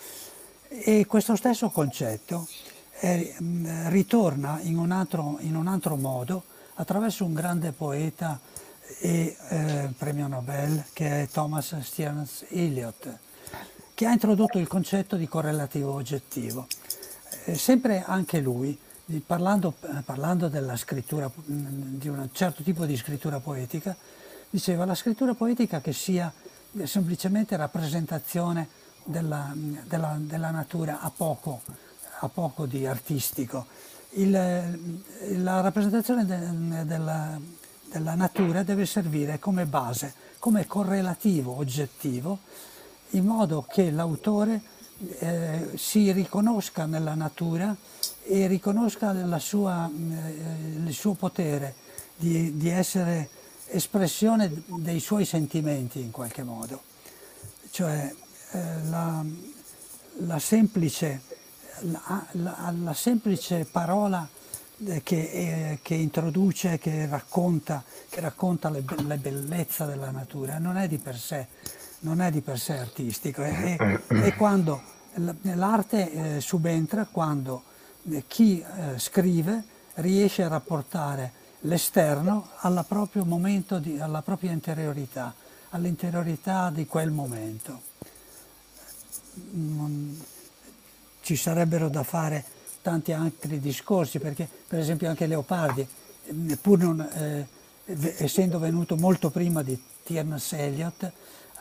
[0.69, 2.49] E questo stesso concetto
[2.91, 3.35] è,
[3.89, 6.45] ritorna in un, altro, in un altro modo
[6.75, 8.41] attraverso un grande poeta
[9.01, 13.19] e eh, premio Nobel che è Thomas Stearns Eliot,
[13.95, 16.67] che ha introdotto il concetto di correlativo oggettivo.
[17.45, 18.79] Eh, sempre anche lui,
[19.27, 19.75] parlando,
[20.05, 23.97] parlando della scrittura, di un certo tipo di scrittura poetica,
[24.49, 26.33] diceva la scrittura poetica che sia
[26.85, 28.69] semplicemente rappresentazione
[29.05, 31.63] della, della, della natura a poco,
[32.33, 33.67] poco di artistico.
[34.11, 37.41] Il, la rappresentazione de, della,
[37.91, 42.39] della natura deve servire come base, come correlativo oggettivo,
[43.11, 44.61] in modo che l'autore
[45.19, 47.75] eh, si riconosca nella natura
[48.25, 51.75] e riconosca sua, eh, il suo potere
[52.17, 53.29] di, di, essere
[53.67, 56.83] espressione dei suoi sentimenti in qualche modo.
[57.71, 58.15] Cioè
[58.53, 58.59] eh,
[58.89, 59.25] la,
[60.19, 61.23] la, semplice,
[61.81, 64.29] la, la, la semplice parola
[64.87, 70.77] eh, che, eh, che, introduce, che racconta, che racconta le, le bellezze della natura, non
[70.77, 71.47] è di per sé,
[72.03, 74.81] non è di per sé artistico, è, è, quando
[75.43, 77.65] l'arte eh, subentra quando
[78.11, 79.63] eh, chi eh, scrive
[79.95, 85.35] riesce a rapportare l'esterno al proprio momento, di, alla propria interiorità,
[85.71, 87.83] all'interiorità di quel momento.
[89.53, 90.21] Non,
[91.21, 92.45] ci sarebbero da fare
[92.83, 95.87] tanti altri discorsi, perché per esempio anche Leopardi,
[96.61, 97.47] pur non, eh,
[97.85, 100.53] essendo venuto molto prima di T.M.S.
[100.53, 101.13] Eliot,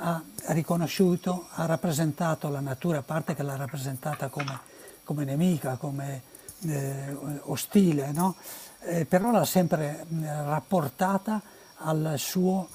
[0.04, 4.60] ha riconosciuto, ha rappresentato la natura, a parte che l'ha rappresentata come,
[5.04, 6.22] come nemica, come
[6.68, 8.36] eh, ostile, no?
[8.84, 11.42] eh, però l'ha sempre rapportata
[11.78, 12.68] al suo,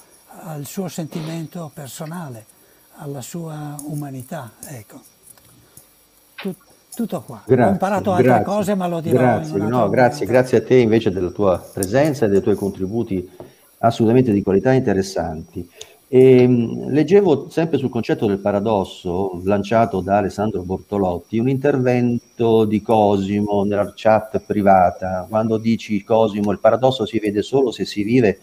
[0.43, 2.47] al suo, sentimento personale,
[2.99, 4.53] alla sua umanità.
[4.65, 5.01] Ecco.
[6.37, 6.57] Tut,
[6.95, 7.43] tutto qua.
[7.45, 9.19] Grazie, Ho imparato altre grazie, cose, ma lo dirò.
[9.19, 13.29] Grazie, no, grazie, grazie a te invece della tua presenza e dei tuoi contributi
[13.79, 15.69] assolutamente di qualità interessanti.
[16.09, 22.81] E, ehm, leggevo sempre sul concetto del paradosso lanciato da Alessandro Bortolotti un intervento di
[22.81, 25.27] Cosimo nella chat privata.
[25.29, 28.39] Quando dici Cosimo il paradosso si vede solo se si vive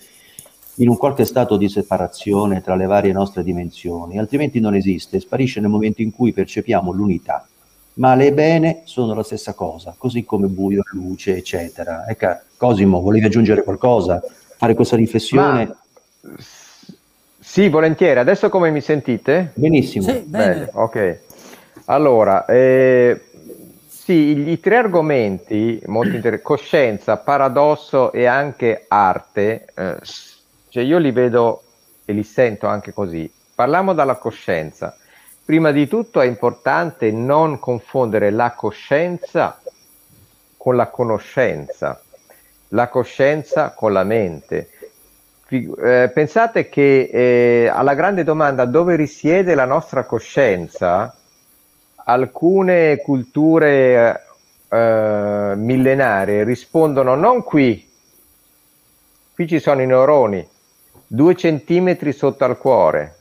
[0.77, 5.59] in un qualche stato di separazione tra le varie nostre dimensioni altrimenti non esiste sparisce
[5.59, 7.47] nel momento in cui percepiamo l'unità.
[7.95, 12.05] Male e bene sono la stessa cosa così come buio e luce eccetera.
[12.09, 12.27] Ecco
[12.57, 14.21] Cosimo volevi aggiungere qualcosa?
[14.57, 15.65] Fare questa riflessione?
[15.65, 16.61] Ma
[17.53, 18.17] sì, volentieri.
[18.17, 19.51] Adesso come mi sentite?
[19.53, 20.07] Benissimo.
[20.07, 20.69] Sì, bene.
[20.73, 21.19] ok.
[21.85, 23.25] Allora, eh,
[23.87, 29.97] sì, i tre argomenti, molto inter- coscienza, paradosso e anche arte, eh,
[30.69, 31.61] cioè io li vedo
[32.05, 33.31] e li sento anche così.
[33.53, 34.97] Parliamo dalla coscienza.
[35.45, 39.61] Prima di tutto è importante non confondere la coscienza
[40.57, 42.01] con la conoscenza,
[42.69, 44.69] la coscienza con la mente
[45.49, 51.15] eh, pensate che eh, alla grande domanda dove risiede la nostra coscienza,
[52.05, 54.25] alcune culture
[54.67, 57.87] eh, millenarie rispondono non qui,
[59.33, 60.47] qui ci sono i neuroni,
[61.05, 63.17] due centimetri sotto al cuore.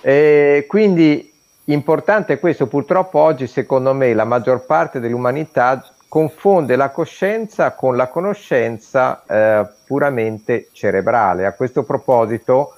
[0.00, 1.32] E quindi
[1.64, 8.06] importante questo, purtroppo oggi secondo me la maggior parte dell'umanità confonde la coscienza con la
[8.06, 11.44] conoscenza eh, puramente cerebrale.
[11.44, 12.76] A questo proposito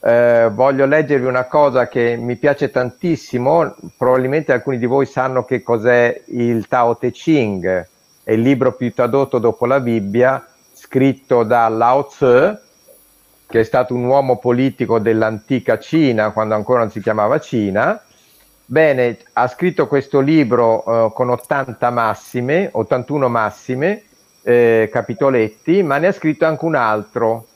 [0.00, 5.62] eh, voglio leggervi una cosa che mi piace tantissimo, probabilmente alcuni di voi sanno che
[5.62, 7.88] cos'è il Tao Te Ching,
[8.24, 12.58] è il libro più tradotto dopo la Bibbia, scritto da Lao Tzu,
[13.46, 18.02] che è stato un uomo politico dell'antica Cina, quando ancora non si chiamava Cina,
[18.70, 24.04] Bene, ha scritto questo libro eh, con 80 massime, 81 massime,
[24.42, 27.48] eh, capitoletti, ma ne ha scritto anche un altro,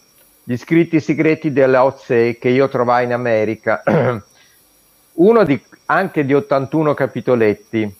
[0.43, 3.81] Gli scritti segreti della Tse, che io trovai in America,
[5.15, 7.97] uno di, anche di 81 capitoletti.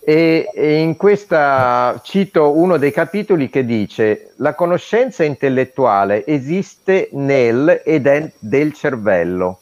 [0.00, 7.82] E, e in questa cito uno dei capitoli che dice la conoscenza intellettuale esiste nel
[7.84, 8.00] è
[8.40, 9.61] del cervello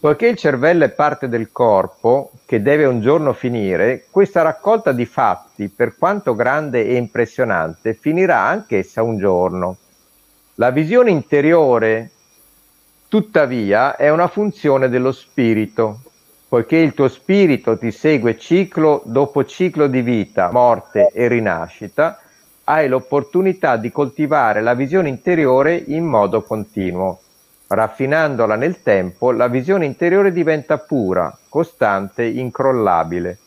[0.00, 5.04] Poiché il cervello è parte del corpo, che deve un giorno finire, questa raccolta di
[5.04, 9.76] fatti, per quanto grande e impressionante, finirà anch'essa un giorno.
[10.54, 12.10] La visione interiore,
[13.08, 15.98] tuttavia, è una funzione dello spirito,
[16.48, 22.20] poiché il tuo spirito ti segue ciclo dopo ciclo di vita, morte e rinascita,
[22.62, 27.18] hai l'opportunità di coltivare la visione interiore in modo continuo.
[27.70, 33.38] Raffinandola nel tempo, la visione interiore diventa pura, costante, incrollabile.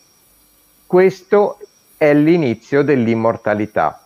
[0.86, 1.58] Questo
[1.98, 4.00] è l'inizio dell'immortalità.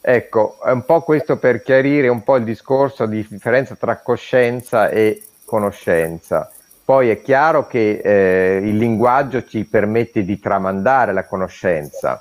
[0.00, 4.90] Ecco, è un po' questo per chiarire un po' il discorso di differenza tra coscienza
[4.90, 6.50] e conoscenza.
[6.84, 12.20] Poi è chiaro che eh, il linguaggio ci permette di tramandare la conoscenza,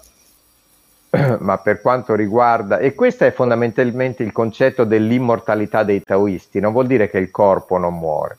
[1.40, 6.88] ma per quanto riguarda, e questo è fondamentalmente il concetto dell'immortalità dei taoisti, non vuol
[6.88, 8.38] dire che il corpo non muore.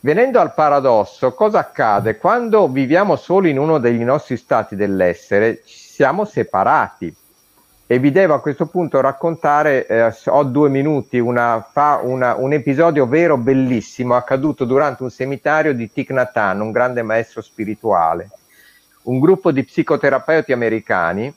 [0.00, 2.16] Venendo al paradosso, cosa accade?
[2.16, 7.14] Quando viviamo solo in uno degli nostri stati dell'essere, siamo separati.
[7.86, 12.54] E vi devo a questo punto raccontare, eh, ho due minuti, una, fa una, un
[12.54, 18.30] episodio vero bellissimo accaduto durante un seminario di Thich Nhat Hanh, un grande maestro spirituale.
[19.02, 21.32] Un gruppo di psicoterapeuti americani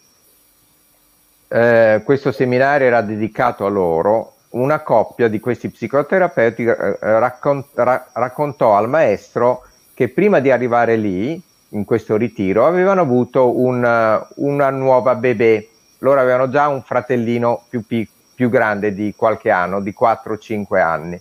[1.48, 8.08] eh, questo seminario era dedicato a loro, una coppia di questi psicoterapeuti eh, raccont- ra-
[8.14, 14.70] raccontò al maestro che prima di arrivare lì in questo ritiro avevano avuto un, una
[14.70, 15.68] nuova bebè.
[16.00, 21.20] Loro avevano già un fratellino più, più grande di qualche anno, di 4-5 anni.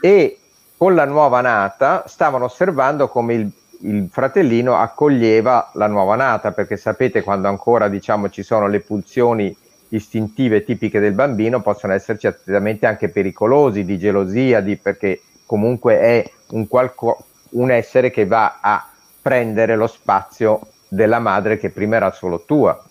[0.00, 0.38] E
[0.76, 3.52] con la nuova nata stavano osservando come il,
[3.84, 9.56] il, fratellino accoglieva la nuova nata, perché sapete quando ancora diciamo, ci sono le pulsioni
[9.88, 16.30] istintive tipiche del bambino, possono esserci atteggiamenti anche pericolosi, di gelosia, di, perché comunque è
[16.50, 18.88] un, qualco, un essere che va a
[19.20, 22.82] prendere lo spazio della madre che prima era solo tua.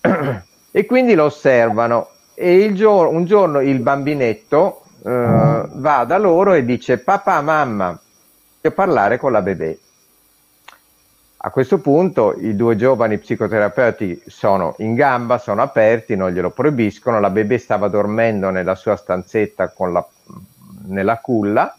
[0.70, 6.64] e quindi lo osservano e giorno, un giorno il bambinetto eh, va da loro e
[6.64, 7.88] dice papà, mamma,
[8.60, 9.76] voglio parlare con la bebè.
[11.44, 17.18] A questo punto i due giovani psicoterapeuti sono in gamba, sono aperti, non glielo proibiscono,
[17.18, 20.06] la bebè stava dormendo nella sua stanzetta la,
[20.86, 21.76] nella culla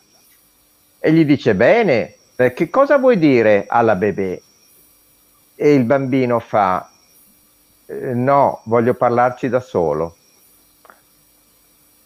[0.99, 4.41] e gli dice bene, eh, che cosa vuoi dire alla bebè?
[5.55, 6.89] E il bambino fa
[7.85, 10.17] eh, no, voglio parlarci da solo.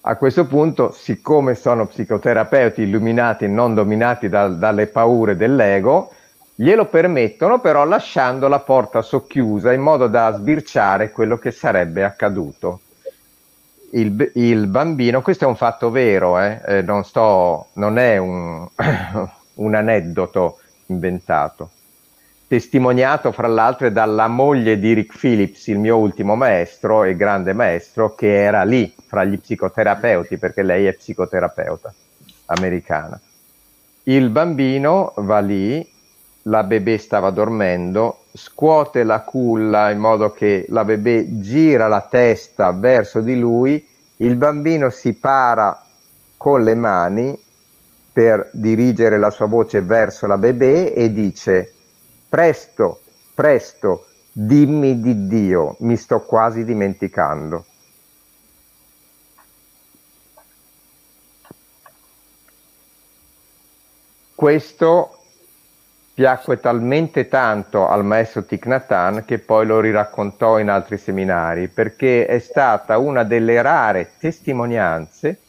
[0.01, 6.11] A questo punto, siccome sono psicoterapeuti illuminati non dominati da, dalle paure dell'ego,
[6.59, 12.79] glielo permettono però lasciando la porta socchiusa in modo da sbirciare quello che sarebbe accaduto
[13.91, 16.59] il, il, bambino, questo è un fatto vero, eh?
[16.65, 18.67] Eh, non, sto, non, è un,
[19.55, 21.69] un, aneddoto inventato,
[22.47, 28.13] testimoniato fra l'altro dalla moglie di Rick Phillips, il mio ultimo maestro e grande maestro,
[28.13, 31.93] che era lì fra gli psicoterapeuti, perché lei è psicoterapeuta
[32.47, 33.19] americana.
[34.03, 35.95] Il bambino va lì,
[36.47, 42.71] la bebè stava dormendo, scuote la culla in modo che la bebè gira la testa
[42.71, 43.85] verso di lui,
[44.17, 45.83] il bambino si para
[46.37, 47.37] con le mani
[48.11, 51.73] per dirigere la sua voce verso la bebè e dice
[52.27, 53.01] presto,
[53.33, 57.65] presto, dimmi di Dio, mi sto quasi dimenticando.
[64.33, 65.16] Questo
[66.17, 72.39] piacque talmente tanto al maestro Hanh che poi lo riraccontò in altri seminari, perché è
[72.39, 75.41] stata una delle rare testimonianze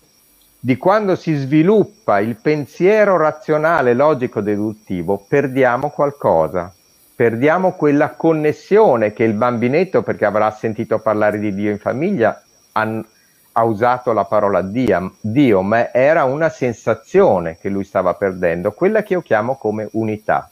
[0.60, 6.70] di quando si sviluppa il pensiero razionale, logico, deduttivo, perdiamo qualcosa,
[7.16, 13.04] perdiamo quella connessione che il bambinetto, perché avrà sentito parlare di Dio in famiglia, ha,
[13.52, 19.02] ha usato la parola Dio, Dio, ma era una sensazione che lui stava perdendo, quella
[19.02, 20.50] che io chiamo come unità.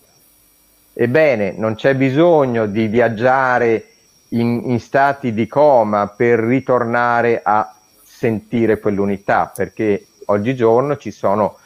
[0.99, 3.85] Ebbene, non c'è bisogno di viaggiare
[4.31, 11.59] in, in stati di coma per ritornare a sentire quell'unità, perché oggigiorno ci sono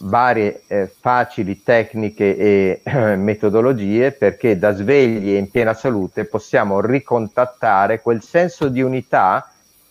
[0.00, 6.80] varie eh, facili tecniche e eh, metodologie perché da svegli e in piena salute possiamo
[6.80, 9.49] ricontattare quel senso di unità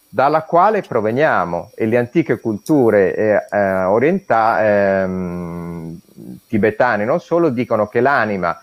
[0.09, 1.71] dalla quale proveniamo.
[1.75, 5.99] E le antiche culture eh, eh, orientali, ehm,
[6.47, 8.59] tibetane non solo, dicono che l'anima,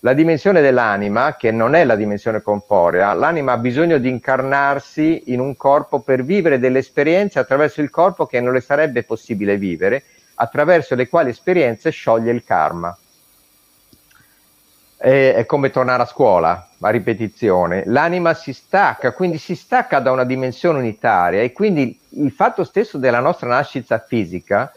[0.00, 5.40] la dimensione dell'anima, che non è la dimensione corporea, l'anima ha bisogno di incarnarsi in
[5.40, 10.02] un corpo per vivere delle esperienze attraverso il corpo che non le sarebbe possibile vivere,
[10.34, 12.96] attraverso le quali esperienze scioglie il karma
[14.98, 17.84] è, è come tornare a scuola, a ripetizione.
[17.86, 22.98] L'anima si stacca, quindi si stacca da una dimensione unitaria e quindi il fatto stesso
[22.98, 24.72] della nostra nascita fisica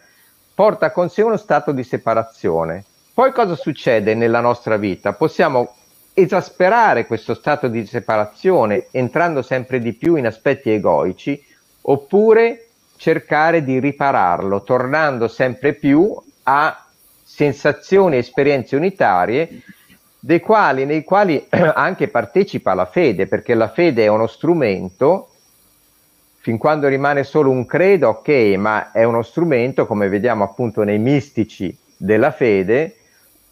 [0.54, 2.86] porta con sé uno stato di separazione.
[3.14, 5.14] Poi cosa succede nella nostra vita?
[5.14, 5.76] Possiamo
[6.14, 11.44] esasperare questo stato di separazione entrando sempre di più in aspetti egoici
[11.84, 12.68] oppure
[12.98, 16.86] cercare di ripararlo tornando sempre più a
[17.24, 19.64] sensazioni e esperienze unitarie
[20.24, 25.30] dei quali, nei quali anche partecipa la fede, perché la fede è uno strumento,
[26.38, 31.00] fin quando rimane solo un credo, ok, ma è uno strumento, come vediamo appunto nei
[31.00, 32.98] mistici della fede,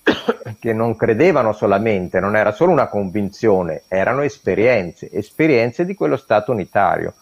[0.60, 6.52] che non credevano solamente, non era solo una convinzione, erano esperienze, esperienze di quello stato
[6.52, 7.16] unitario.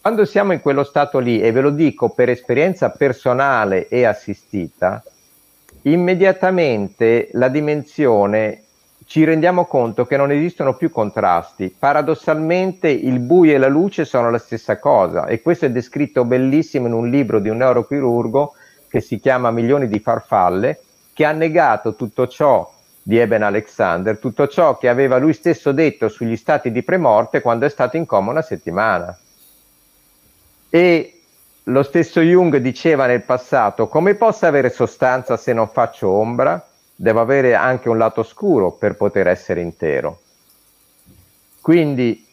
[0.00, 5.02] Quando siamo in quello stato lì, e ve lo dico per esperienza personale e assistita,
[5.82, 8.65] immediatamente la dimensione
[9.06, 11.74] ci rendiamo conto che non esistono più contrasti.
[11.78, 16.88] Paradossalmente il buio e la luce sono la stessa cosa e questo è descritto bellissimo
[16.88, 18.54] in un libro di un neurochirurgo
[18.88, 20.80] che si chiama Milioni di farfalle,
[21.12, 22.68] che ha negato tutto ciò
[23.00, 27.64] di Eben Alexander, tutto ciò che aveva lui stesso detto sugli stati di premorte quando
[27.64, 29.16] è stato in coma una settimana.
[30.68, 31.20] E
[31.62, 36.60] lo stesso Jung diceva nel passato, come posso avere sostanza se non faccio ombra?
[36.96, 40.20] Deve avere anche un lato scuro per poter essere intero.
[41.60, 42.26] Quindi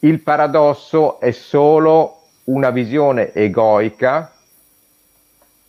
[0.00, 4.32] il paradosso è solo una visione egoica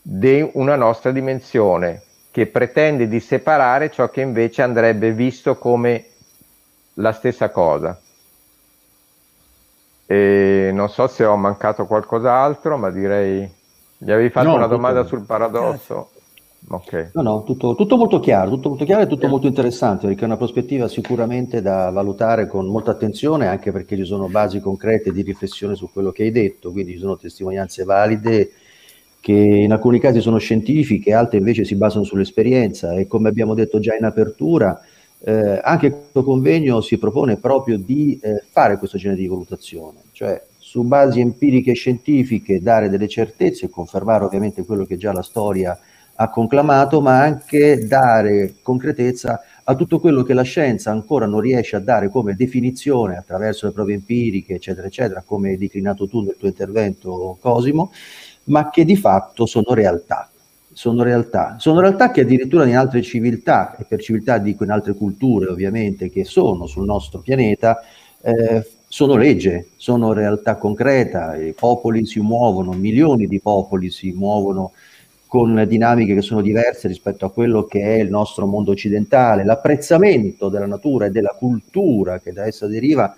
[0.02, 6.06] di una nostra dimensione che pretende di separare ciò che invece andrebbe visto come
[6.96, 8.00] la stessa cosa.
[10.06, 13.60] E non so se ho mancato qualcos'altro, ma direi...
[13.98, 16.11] Gli avevi fatto no, una domanda sul paradosso?
[16.70, 17.10] Okay.
[17.14, 20.26] No, no, tutto, tutto, molto chiaro, tutto molto chiaro e tutto molto interessante perché è
[20.26, 25.24] una prospettiva sicuramente da valutare con molta attenzione anche perché ci sono basi concrete di
[25.24, 28.52] riflessione su quello che hai detto, quindi ci sono testimonianze valide
[29.20, 33.80] che in alcuni casi sono scientifiche, altre invece si basano sull'esperienza e come abbiamo detto
[33.80, 34.80] già in apertura,
[35.20, 40.42] eh, anche questo convegno si propone proprio di eh, fare questo genere di valutazione, cioè
[40.58, 45.22] su basi empiriche e scientifiche dare delle certezze e confermare ovviamente quello che già la
[45.22, 45.78] storia ha
[46.30, 51.80] conclamato, ma anche dare concretezza a tutto quello che la scienza ancora non riesce a
[51.80, 56.48] dare come definizione attraverso le prove empiriche, eccetera, eccetera, come hai declinato tu nel tuo
[56.48, 57.92] intervento, Cosimo,
[58.46, 60.30] ma che di fatto sono realtà.
[60.74, 61.58] Sono realtà.
[61.60, 66.10] sono realtà che addirittura in altre civiltà, e per civiltà dico in altre culture ovviamente,
[66.10, 67.82] che sono sul nostro pianeta,
[68.22, 74.72] eh, sono legge, sono realtà concreta, i popoli si muovono, milioni di popoli si muovono
[75.32, 80.50] con dinamiche che sono diverse rispetto a quello che è il nostro mondo occidentale, l'apprezzamento
[80.50, 83.16] della natura e della cultura che da essa deriva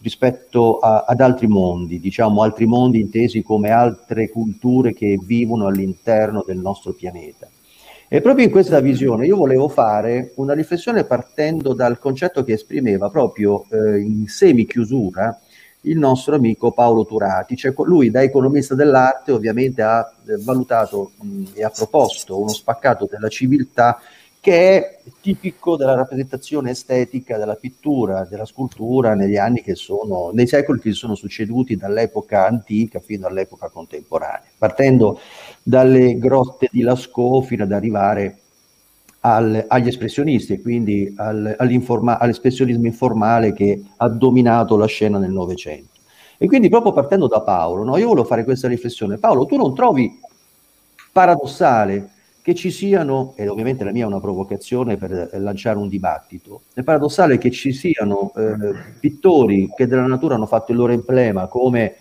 [0.00, 6.42] rispetto a, ad altri mondi, diciamo altri mondi intesi come altre culture che vivono all'interno
[6.44, 7.48] del nostro pianeta.
[8.08, 13.10] E proprio in questa visione io volevo fare una riflessione partendo dal concetto che esprimeva
[13.10, 15.38] proprio eh, in semi-chiusura
[15.84, 17.56] il nostro amico Paolo Turati.
[17.56, 23.08] Cioè, lui da economista dell'arte ovviamente ha eh, valutato mh, e ha proposto uno spaccato
[23.10, 23.98] della civiltà
[24.44, 30.46] che è tipico della rappresentazione estetica della pittura, della scultura negli anni che sono, nei
[30.46, 35.18] secoli che sono succeduti dall'epoca antica fino all'epoca contemporanea, partendo
[35.62, 38.40] dalle grotte di Lascaux fino ad arrivare
[39.26, 45.92] al, agli espressionisti, quindi al, all'espressionismo informale che ha dominato la scena nel Novecento.
[46.36, 49.16] E quindi proprio partendo da Paolo, no, io volevo fare questa riflessione.
[49.16, 50.20] Paolo, tu non trovi
[51.10, 52.10] paradossale
[52.42, 56.82] che ci siano, e ovviamente la mia è una provocazione per lanciare un dibattito, è
[56.82, 61.94] paradossale che ci siano eh, pittori che della natura hanno fatto il loro emblema come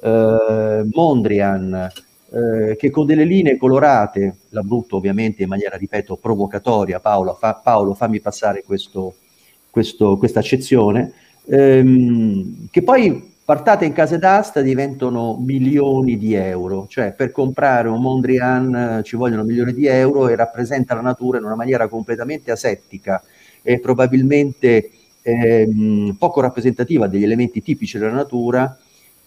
[0.00, 1.90] eh, Mondrian,
[2.30, 7.54] eh, che con delle linee colorate, la brutto ovviamente in maniera, ripeto, provocatoria, Paolo, fa,
[7.54, 11.12] Paolo fammi passare questa accezione,
[11.44, 18.00] ehm, che poi partate in case d'asta diventano milioni di euro, cioè per comprare un
[18.00, 22.50] Mondrian eh, ci vogliono milioni di euro e rappresenta la natura in una maniera completamente
[22.50, 23.22] asettica
[23.62, 24.90] e probabilmente
[25.22, 28.76] ehm, poco rappresentativa degli elementi tipici della natura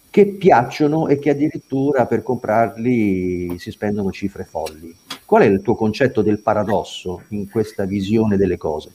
[0.09, 4.95] che piacciono e che addirittura per comprarli si spendono cifre folli.
[5.25, 8.91] Qual è il tuo concetto del paradosso in questa visione delle cose?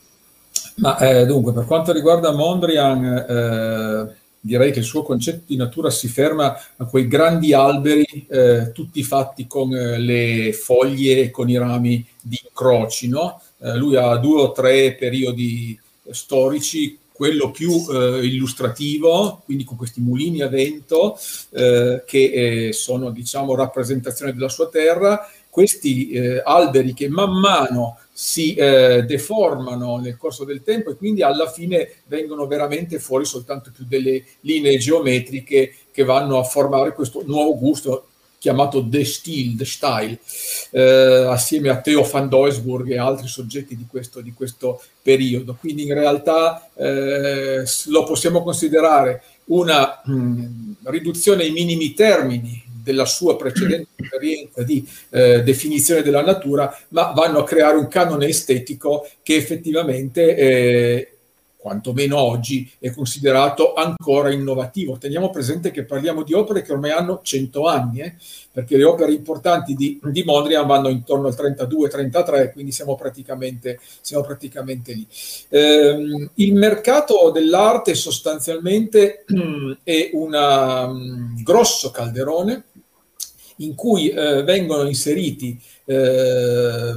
[0.77, 5.89] Ma eh, dunque, per quanto riguarda Mondrian, eh, direi che il suo concetto di natura
[5.91, 11.49] si ferma a quei grandi alberi, eh, tutti fatti con eh, le foglie e con
[11.49, 13.09] i rami di croci.
[13.09, 13.41] No?
[13.59, 15.79] Eh, lui ha due o tre periodi
[16.11, 21.17] storici quello più eh, illustrativo, quindi con questi mulini a vento
[21.51, 28.01] eh, che eh, sono diciamo rappresentazione della sua terra, questi eh, alberi che man mano
[28.13, 33.71] si eh, deformano nel corso del tempo e quindi alla fine vengono veramente fuori soltanto
[33.73, 38.09] più delle linee geometriche che vanno a formare questo nuovo gusto
[38.45, 40.19] chiamato The Stil, The Style,
[40.73, 45.57] eh, assieme a Theo van Doesburg e altri soggetti di questo, di questo periodo.
[45.59, 53.07] Quindi in realtà eh, lo possiamo considerare una mh, mm, riduzione ai minimi termini della
[53.07, 59.09] sua precedente esperienza di eh, definizione della natura, ma vanno a creare un canone estetico
[59.23, 61.14] che effettivamente eh,
[61.65, 64.99] quantomeno oggi, è considerato ancora innovativo.
[64.99, 68.17] Teniamo presente che parliamo di opere che ormai hanno 100 anni, eh?
[68.53, 74.23] perché le opere importanti di, di, Mondrian vanno intorno al 32-33, quindi siamo praticamente, siamo
[74.23, 75.07] praticamente lì.
[75.49, 79.25] Eh, il mercato dell'arte sostanzialmente
[79.83, 82.65] è un grosso calderone
[83.59, 86.95] in cui eh, vengono inseriti eh,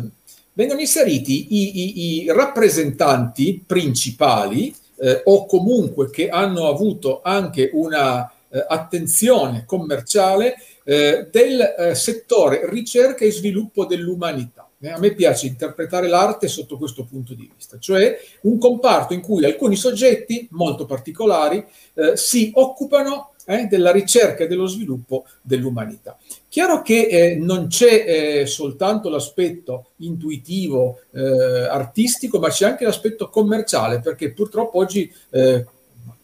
[0.57, 8.27] vengono inseriti i, i, i rappresentanti principali eh, o comunque che hanno avuto anche una
[8.49, 14.67] eh, attenzione commerciale eh, del eh, settore ricerca e sviluppo dell'umanità.
[14.79, 19.21] Eh, a me piace interpretare l'arte sotto questo punto di vista, cioè un comparto in
[19.21, 21.63] cui alcuni soggetti molto particolari
[21.93, 23.33] eh, si occupano
[23.69, 26.17] della ricerca e dello sviluppo dell'umanità.
[26.49, 33.29] Chiaro che eh, non c'è eh, soltanto l'aspetto intuitivo, eh, artistico, ma c'è anche l'aspetto
[33.29, 35.11] commerciale, perché purtroppo oggi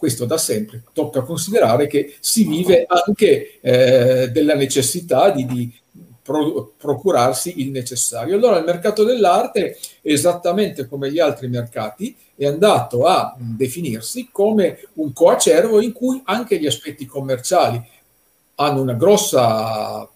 [0.04, 5.74] questo da sempre, tocca considerare che si vive anche eh, della necessità di, di,
[6.22, 8.36] pro- procurarsi il necessario.
[8.36, 15.14] Allora il mercato dell'arte, esattamente come gli altri mercati, è andato a definirsi come un
[15.14, 17.82] coacervo in cui anche gli aspetti commerciali
[18.56, 20.08] hanno una grossa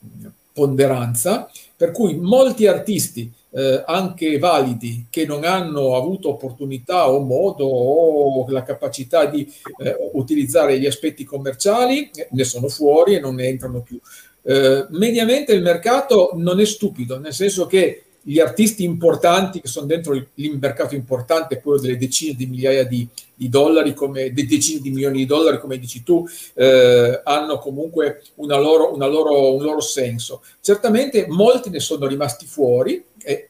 [0.54, 7.66] ponderanza, per cui molti artisti eh, anche validi che non hanno avuto opportunità o modo
[7.66, 13.48] o la capacità di eh, utilizzare gli aspetti commerciali ne sono fuori e non ne
[13.48, 14.00] entrano più.
[14.44, 19.86] Eh, mediamente il mercato non è stupido, nel senso che gli artisti importanti che sono
[19.86, 24.82] dentro il, mercato importante, quello delle decine di migliaia di, di dollari, come de decine
[24.82, 29.64] di milioni di dollari, come dici tu, eh, hanno comunque una loro, una loro, un
[29.64, 30.44] loro senso.
[30.60, 33.50] Certamente molti ne sono rimasti fuori, e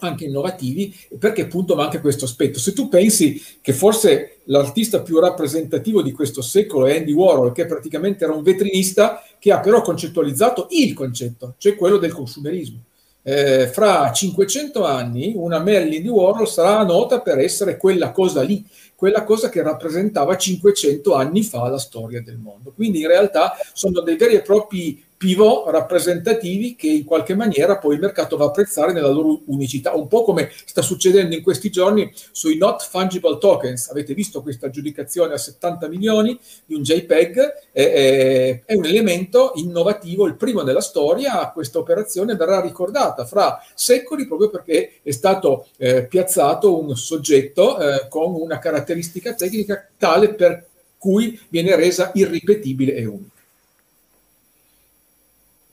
[0.00, 2.58] anche innovativi, perché appunto manca questo aspetto.
[2.58, 7.66] Se tu pensi che forse l'artista più rappresentativo di questo secolo è Andy Warhol, che
[7.66, 12.85] praticamente era un vetrinista che ha però concettualizzato il concetto, cioè quello del consumerismo.
[13.28, 18.64] Eh, fra 500 anni una Marilyn di Warhol sarà nota per essere quella cosa lì,
[18.94, 22.70] quella cosa che rappresentava 500 anni fa la storia del mondo.
[22.72, 27.94] Quindi in realtà sono dei veri e propri pivot rappresentativi che in qualche maniera poi
[27.94, 31.70] il mercato va a apprezzare nella loro unicità, un po' come sta succedendo in questi
[31.70, 33.88] giorni sui not fungible tokens.
[33.88, 37.70] Avete visto questa aggiudicazione a 70 milioni di un JPEG?
[37.72, 41.50] È, è un elemento innovativo, il primo nella storia.
[41.50, 48.08] Questa operazione verrà ricordata fra secoli proprio perché è stato eh, piazzato un soggetto eh,
[48.08, 50.66] con una caratteristica tecnica tale per
[50.98, 53.35] cui viene resa irripetibile e unica.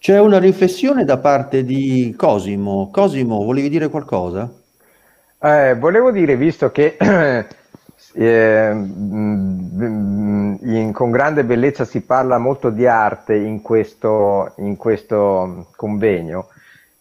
[0.04, 2.90] C'è una riflessione da parte di Cosimo.
[2.92, 4.52] Cosimo, volevi dire qualcosa?
[5.40, 6.98] Eh, volevo dire, visto che
[8.14, 9.80] eh, in,
[10.92, 16.50] con grande bellezza si parla molto di arte in questo, in questo convegno,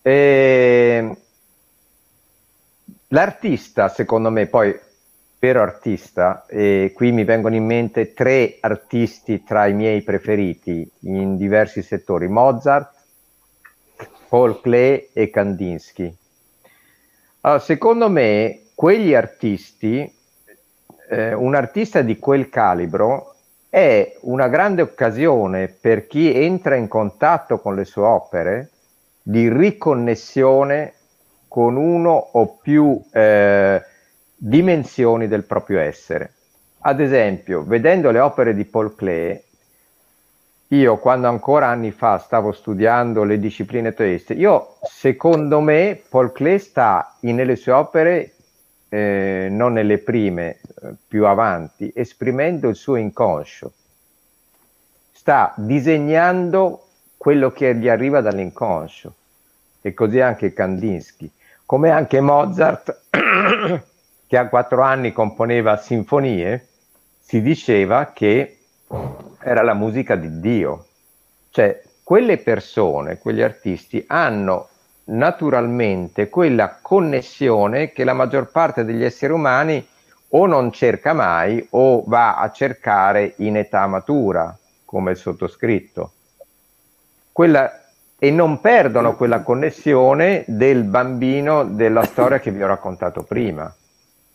[0.01, 1.17] eh,
[3.09, 4.79] l'artista, secondo me, poi
[5.43, 11.37] vero artista, e qui mi vengono in mente tre artisti tra i miei preferiti in
[11.37, 12.95] diversi settori, Mozart,
[14.29, 16.17] Paul Klee e Kandinsky.
[17.41, 20.09] Allora, secondo me, quegli artisti,
[21.11, 23.35] eh, un artista di quel calibro
[23.69, 28.71] è una grande occasione per chi entra in contatto con le sue opere
[29.21, 30.93] di riconnessione
[31.49, 33.83] con uno o più eh,
[34.45, 36.33] dimensioni del proprio essere.
[36.81, 39.45] Ad esempio, vedendo le opere di Paul Klee,
[40.69, 46.59] io quando ancora anni fa stavo studiando le discipline teiste, io secondo me Paul Klee
[46.59, 48.33] sta nelle sue opere,
[48.89, 53.73] eh, non nelle prime, eh, più avanti, esprimendo il suo inconscio.
[55.13, 59.15] Sta disegnando quello che gli arriva dall'inconscio.
[59.81, 61.31] E così anche Kandinsky.
[61.65, 63.03] Come anche Mozart
[64.33, 66.67] che a quattro anni componeva sinfonie,
[67.21, 68.61] si diceva che
[69.43, 70.87] era la musica di Dio.
[71.51, 74.69] Cioè, quelle persone, quegli artisti hanno
[75.05, 79.87] naturalmente quella connessione che la maggior parte degli esseri umani
[80.29, 86.11] o non cerca mai o va a cercare in età matura, come il sottoscritto.
[87.33, 87.71] Quella,
[88.19, 93.71] e non perdono quella connessione del bambino della storia che vi ho raccontato prima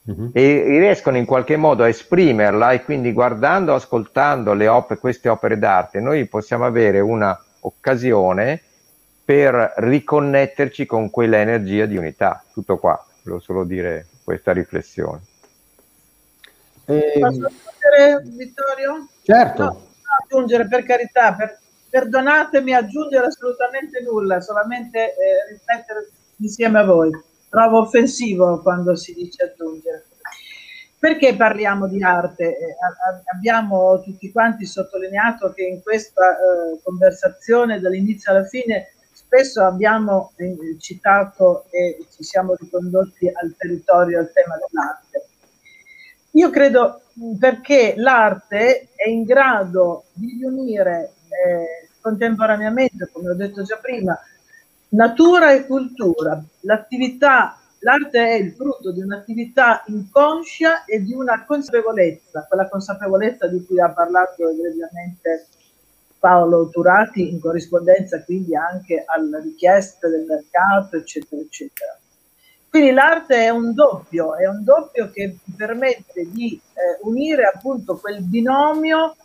[0.08, 0.32] uh-huh.
[0.34, 5.60] e riescono in qualche modo a esprimerla e quindi guardando, ascoltando le op- queste opere
[5.60, 8.62] d'arte, noi possiamo avere una occasione
[9.24, 12.44] per riconnetterci con quella energia di unità.
[12.54, 15.20] Tutto qua, volevo solo dire questa riflessione.
[16.86, 19.08] Eh, Posso aggiungere, Vittorio?
[19.24, 19.64] Certo.
[19.64, 19.88] No,
[20.24, 27.12] aggiungere per carità, per, perdonatemi aggiungere assolutamente nulla, solamente eh, riflettere insieme a voi
[27.50, 30.06] trovo offensivo quando si dice aggiungere.
[31.00, 32.58] Perché parliamo di arte?
[32.58, 32.76] Eh,
[33.34, 40.78] abbiamo tutti quanti sottolineato che in questa eh, conversazione dall'inizio alla fine spesso abbiamo eh,
[40.80, 45.28] citato e ci siamo ricondotti al territorio, al tema dell'arte.
[46.32, 47.02] Io credo
[47.40, 54.18] perché l'arte è in grado di riunire eh, contemporaneamente, come ho detto già prima,
[54.90, 56.42] natura e cultura.
[56.62, 63.66] L'attività, l'arte è il frutto di un'attività inconscia e di una consapevolezza, quella consapevolezza di
[63.66, 65.48] cui ha parlato egregiamente
[66.20, 71.98] Paolo Turati in corrispondenza quindi anche alle richieste del mercato, eccetera, eccetera.
[72.70, 78.22] Quindi l'arte è un doppio, è un doppio che permette di eh, unire appunto quel
[78.22, 79.16] binomio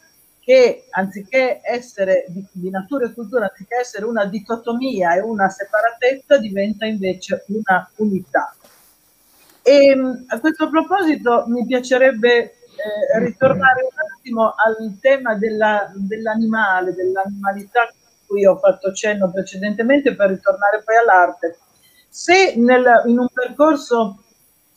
[0.43, 6.39] che anziché essere di, di, natura e cultura, anziché essere una dicotomia e una separatezza,
[6.39, 8.55] diventa invece una unità.
[9.63, 9.97] E
[10.27, 17.89] a questo proposito mi piacerebbe eh, ritornare un attimo al tema della, dell'animale, dell'animalità
[18.33, 21.59] cui ho fatto cenno precedentemente per ritornare poi all'arte.
[22.09, 24.25] Se nel, in un percorso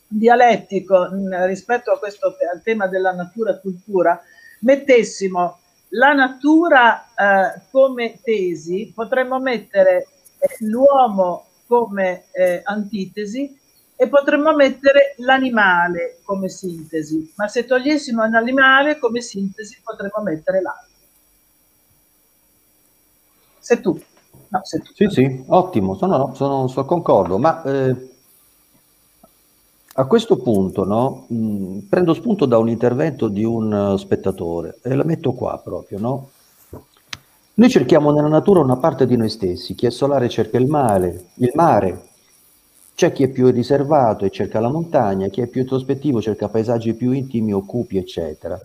[0.08, 1.10] dialettico
[1.46, 4.22] rispetto a questo al tema della natura e cultura,
[4.66, 10.08] mettessimo la natura eh, come tesi, potremmo mettere
[10.40, 13.58] eh, l'uomo come eh, antitesi
[13.96, 20.94] e potremmo mettere l'animale come sintesi, ma se togliessimo l'animale come sintesi potremmo mettere l'altro.
[23.60, 24.00] Sei tu.
[24.50, 24.92] No, sei tu.
[24.94, 28.15] Sì, sì, ottimo, sono, sono, sono concordo, ma eh,
[29.98, 31.26] a questo punto no,
[31.88, 36.00] prendo spunto da un intervento di un uh, spettatore e la metto qua proprio.
[36.00, 36.30] No?
[37.54, 41.28] Noi cerchiamo nella natura una parte di noi stessi, chi è solare cerca il mare,
[41.36, 42.08] il mare,
[42.94, 46.94] c'è chi è più riservato e cerca la montagna, chi è più introspettivo cerca paesaggi
[46.94, 48.60] più intimi, occupi, eccetera.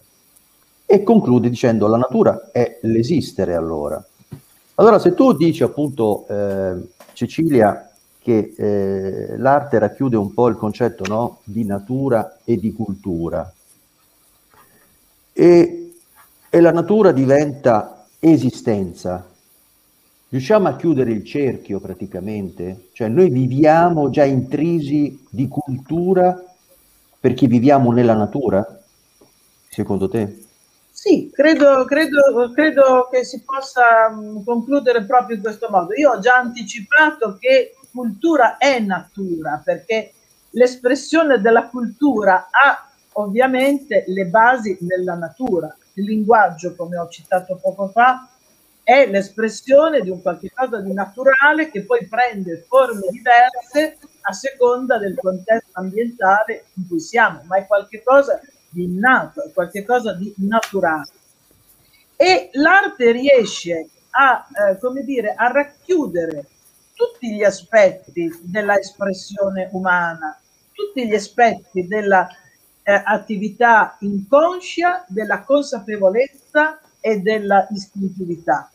[0.84, 4.05] E conclude dicendo la natura è l'esistere allora.
[4.75, 7.90] Allora se tu dici appunto, eh, Cecilia,
[8.31, 13.52] che eh, l'arte racchiude un po' il concetto no, di natura e di cultura.
[15.33, 15.92] E,
[16.49, 19.26] e la natura diventa esistenza.
[20.28, 22.89] Riusciamo a chiudere il cerchio praticamente?
[22.92, 26.41] Cioè noi viviamo già intrisi di cultura
[27.18, 28.65] perché viviamo nella natura?
[29.68, 30.44] Secondo te?
[30.92, 35.94] Sì, credo, credo, credo che si possa mm, concludere proprio in questo modo.
[35.94, 40.12] Io ho già anticipato che cultura è natura, perché
[40.51, 45.75] l'espressione della cultura ha ovviamente le basi nella natura.
[45.94, 48.28] Il linguaggio, come ho citato poco fa,
[48.83, 54.99] è l'espressione di un qualche cosa di naturale che poi prende forme diverse a seconda
[54.99, 61.09] del contesto ambientale in cui siamo, ma è qualcosa di innato, è qualcosa di naturale.
[62.17, 66.47] E l'arte riesce a, eh, come dire, a racchiudere
[67.01, 70.39] tutti gli aspetti della espressione umana,
[70.70, 72.29] tutti gli aspetti della
[72.83, 78.70] eh, attività inconscia, della consapevolezza e della istintività.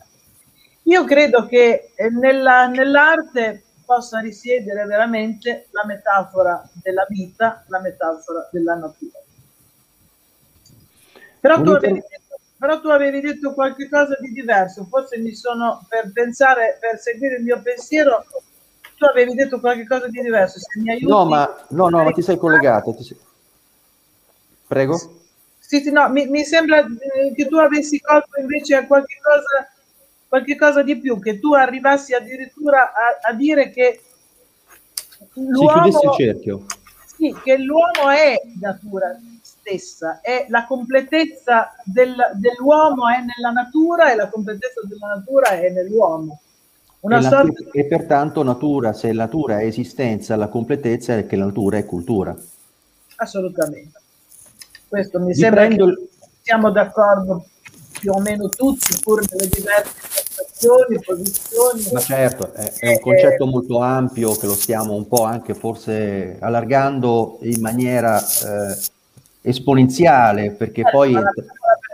[0.84, 8.50] Io credo che eh, nella, nell'arte possa risiedere veramente la metafora della vita, la metafora
[8.52, 9.20] della natura.
[11.40, 12.02] Però tu avevi
[12.66, 17.36] però tu avevi detto qualche cosa di diverso, forse mi sono per pensare, per seguire
[17.36, 18.26] il mio pensiero,
[18.98, 21.06] tu avevi detto qualche cosa di diverso, se mi aiuti...
[21.06, 22.96] No, ma, no, no, ma ti sei collegato.
[22.96, 23.18] Ti sei...
[24.66, 24.98] Prego?
[25.60, 29.72] Sì, sì, no, mi, mi, sembra eh, che tu avessi colto invece a qualche cosa,
[30.28, 34.02] qualche cosa di più, che tu arrivassi addirittura a, a dire che
[35.34, 35.84] l'uomo...
[35.84, 36.66] Si chiudesse il cerchio.
[37.16, 39.16] Sì, che l'uomo è natura,
[39.66, 45.70] stessa, è la completezza del, dell'uomo è nella natura e la completezza della natura è
[45.72, 46.40] nell'uomo.
[47.00, 47.64] Una e, sorta...
[47.72, 52.36] e pertanto natura, se natura è esistenza, la completezza è che la natura è cultura.
[53.18, 54.00] Assolutamente.
[54.88, 56.10] Questo mi, mi sembra che il...
[56.42, 57.48] siamo d'accordo
[58.00, 59.94] più o meno tutti, pur nelle diverse
[60.56, 61.90] interpretazioni, posizioni.
[61.92, 66.38] Ma certo, è, è un concetto molto ampio che lo stiamo un po' anche forse
[66.40, 68.94] allargando in maniera eh,
[69.46, 71.12] esponenziale, perché certo, poi...
[71.12, 71.32] La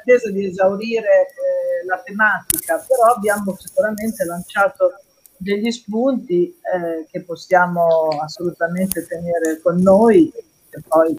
[0.03, 4.93] pretesa di esaurire eh, la tematica, però abbiamo sicuramente lanciato
[5.37, 11.15] degli spunti eh, che possiamo assolutamente tenere con noi e poi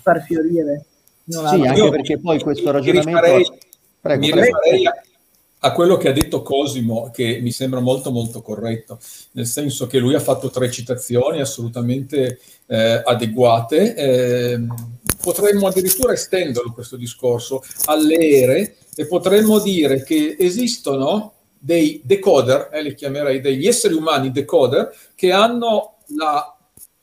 [0.00, 0.84] far fiorire.
[1.26, 3.10] Sì, anche perché poi questo ragionamento...
[3.10, 3.58] Mi rifarei,
[4.00, 4.90] prego, mi rifarei
[5.60, 8.98] a quello che ha detto Cosimo, che mi sembra molto molto corretto,
[9.32, 13.94] nel senso che lui ha fatto tre citazioni assolutamente eh, adeguate.
[13.94, 14.66] Eh,
[15.24, 22.82] potremmo addirittura estenderlo questo discorso alle ere e potremmo dire che esistono dei decoder, eh,
[22.82, 26.54] li chiamerei degli esseri umani decoder, che hanno la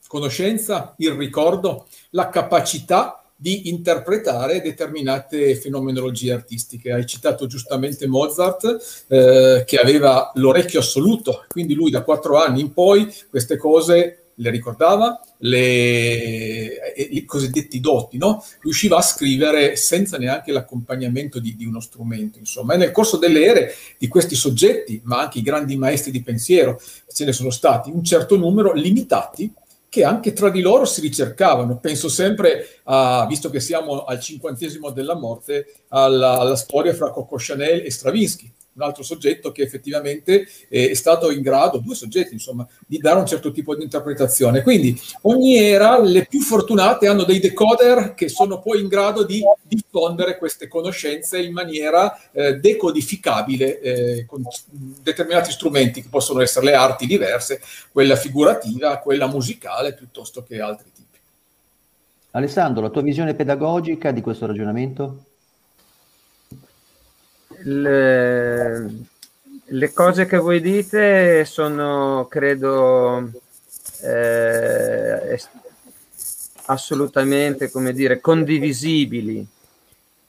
[0.06, 6.92] conoscenza, il ricordo, la capacità di interpretare determinate fenomenologie artistiche.
[6.92, 12.72] Hai citato giustamente Mozart, eh, che aveva l'orecchio assoluto, quindi lui da quattro anni in
[12.72, 18.44] poi queste cose le ricordava, le, i cosiddetti doti, no?
[18.60, 22.74] riusciva a scrivere senza neanche l'accompagnamento di, di, uno strumento, insomma.
[22.74, 26.80] E nel corso delle ere di questi soggetti, ma anche i grandi maestri di pensiero,
[27.12, 29.52] ce ne sono stati un certo numero limitati
[29.88, 31.78] che anche tra di loro si ricercavano.
[31.78, 37.36] Penso sempre, a, visto che siamo al cinquantesimo della morte, alla, alla storia fra Coco
[37.38, 42.66] Chanel e Stravinsky un altro soggetto che effettivamente è stato in grado, due soggetti insomma,
[42.86, 44.62] di dare un certo tipo di interpretazione.
[44.62, 49.42] Quindi ogni era, le più fortunate hanno dei decoder che sono poi in grado di
[49.62, 56.74] diffondere queste conoscenze in maniera eh, decodificabile eh, con determinati strumenti che possono essere le
[56.74, 57.60] arti diverse,
[57.90, 61.18] quella figurativa, quella musicale, piuttosto che altri tipi.
[62.30, 65.24] Alessandro, la tua visione pedagogica di questo ragionamento?
[67.64, 68.88] Le,
[69.64, 73.30] le cose che voi dite sono, credo,
[74.02, 75.40] eh,
[76.66, 79.46] assolutamente, come dire, condivisibili.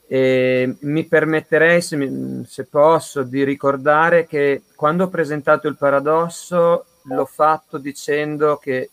[0.05, 7.25] E mi permetterei, se, se, posso, di ricordare che quando ho presentato il paradosso l'ho
[7.25, 8.89] fatto dicendo che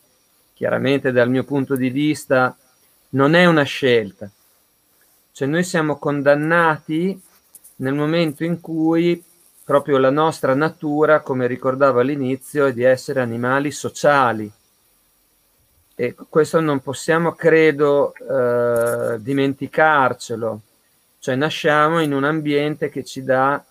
[0.53, 2.55] chiaramente dal mio punto di vista
[3.09, 4.29] non è una scelta.
[5.31, 7.19] Cioè noi siamo condannati
[7.81, 9.23] nel momento in cui
[9.63, 14.51] proprio la nostra natura, come ricordavo all'inizio, è di essere animali sociali.
[15.95, 20.61] E questo non possiamo, credo, eh, dimenticarcelo.
[21.19, 23.63] Cioè nasciamo in un ambiente che ci dà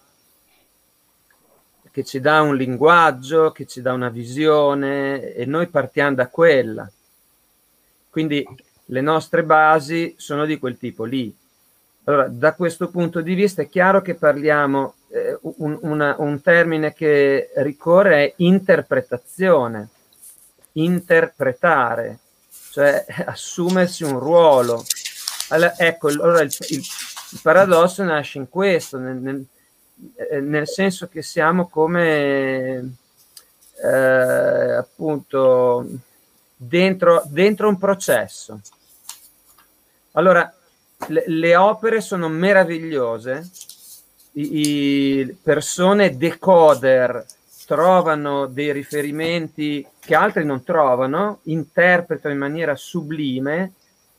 [1.92, 6.89] che ci dà un linguaggio, che ci dà una visione e noi partiamo da quella.
[8.08, 8.47] Quindi
[8.86, 11.36] le nostre basi sono di quel tipo lì.
[12.10, 16.92] Allora, da questo punto di vista è chiaro che parliamo, eh, un, una, un termine
[16.92, 19.89] che ricorre è interpretazione,
[20.72, 22.18] interpretare,
[22.72, 24.84] cioè assumersi un ruolo.
[25.50, 29.44] Allora, ecco, allora il, il, il, paradosso nasce in questo, nel, nel,
[30.16, 32.97] eh, nel senso che siamo come
[33.84, 35.86] eh, appunto
[36.56, 38.60] dentro, dentro un processo.
[40.14, 40.52] Allora,
[41.08, 43.50] le, le opere sono meravigliose,
[44.32, 47.24] i, i persone decoder
[47.66, 53.74] trovano dei riferimenti che altri non trovano, interpretano in maniera sublime,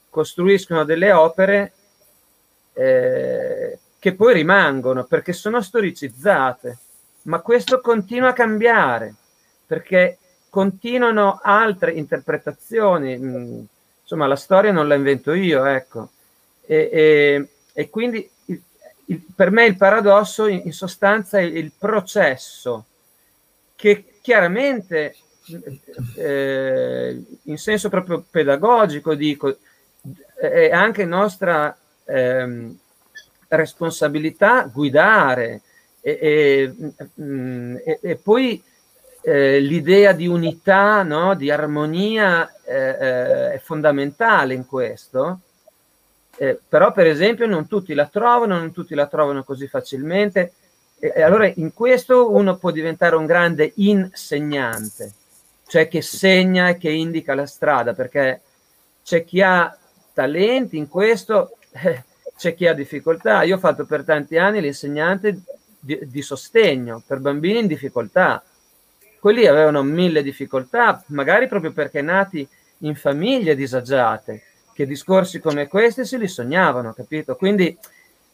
[0.10, 1.74] costruiscono delle opere
[2.74, 6.78] eh, che poi rimangono perché sono storicizzate,
[7.24, 9.16] ma questo continua a cambiare
[9.66, 10.18] perché
[10.50, 13.18] continuano altre interpretazioni.
[13.18, 13.62] Mm,
[14.02, 16.10] insomma, la storia non la invento io, ecco.
[16.66, 18.62] E, e, e quindi il,
[19.06, 22.86] il, per me il paradosso in, in sostanza è il processo
[23.76, 25.16] che chiaramente
[26.18, 29.58] eh, in senso proprio pedagogico dico
[30.40, 31.76] è anche nostra
[32.06, 32.76] eh,
[33.48, 35.62] responsabilità guidare
[36.02, 36.76] e, e,
[37.22, 38.64] mm, e poi
[39.24, 41.36] eh, l'idea di unità, no?
[41.36, 45.42] di armonia eh, eh, è fondamentale in questo
[46.42, 50.54] eh, però per esempio non tutti la trovano, non tutti la trovano così facilmente
[50.98, 55.14] e, e allora in questo uno può diventare un grande insegnante,
[55.68, 58.42] cioè che segna e che indica la strada, perché
[59.04, 59.78] c'è chi ha
[60.14, 62.06] talenti in questo, eh,
[62.36, 63.44] c'è chi ha difficoltà.
[63.44, 65.44] Io ho fatto per tanti anni l'insegnante
[65.80, 68.44] di, di, sostegno per bambini in difficoltà.
[69.20, 72.48] Quelli avevano mille difficoltà, magari proprio perché nati
[72.80, 74.46] in famiglie disagiate
[74.82, 77.36] che discorsi come questi se li sognavano, capito?
[77.36, 77.78] Quindi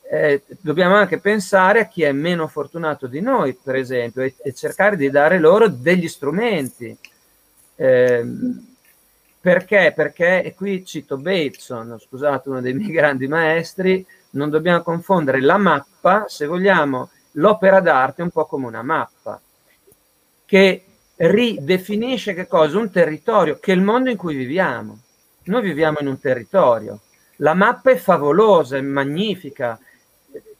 [0.10, 4.54] eh, dobbiamo anche pensare a chi è meno fortunato di noi, per esempio, e, e
[4.54, 6.98] cercare di dare loro degli strumenti.
[7.76, 8.26] Eh,
[9.42, 9.92] perché?
[9.96, 15.58] Perché, e qui cito Bateson, scusate, uno dei miei grandi maestri, non dobbiamo confondere la
[15.58, 19.40] mappa, se vogliamo, l'opera d'arte è un po' come una mappa,
[20.46, 20.84] che
[21.18, 22.78] ridefinisce che cosa?
[22.78, 25.00] Un territorio, che è il mondo in cui viviamo
[25.50, 27.02] noi viviamo in un territorio,
[27.38, 29.80] la mappa è favolosa, è magnifica,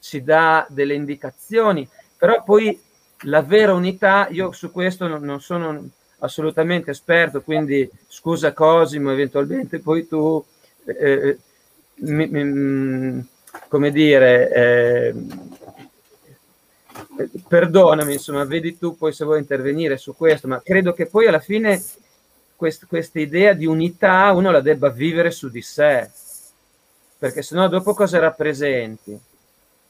[0.00, 2.80] ci dà delle indicazioni, però poi
[3.22, 5.88] la vera unità, io su questo non sono
[6.20, 10.44] assolutamente esperto, quindi scusa Cosimo, eventualmente poi tu,
[10.84, 11.38] eh,
[11.96, 13.28] mi, mi,
[13.68, 15.14] come dire, eh,
[17.46, 21.40] perdonami, insomma, vedi tu poi se vuoi intervenire su questo, ma credo che poi alla
[21.40, 21.82] fine
[22.58, 26.10] quest, questa idea di unità uno la debba vivere su di sé.
[27.18, 29.18] perché sennò dopo cosa rappresenti?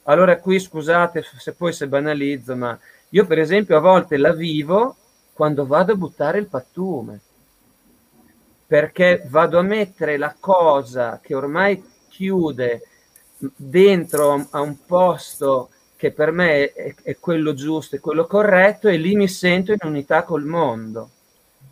[0.05, 2.79] Allora qui scusate se poi se banalizzo, ma
[3.11, 4.97] io per esempio a volte la vivo
[5.33, 7.21] quando vado a buttare il pattume,
[8.67, 12.83] perché vado a mettere la cosa che ormai chiude
[13.39, 18.97] dentro a un posto che per me è, è quello giusto, è quello corretto e
[18.97, 21.11] lì mi sento in unità col mondo.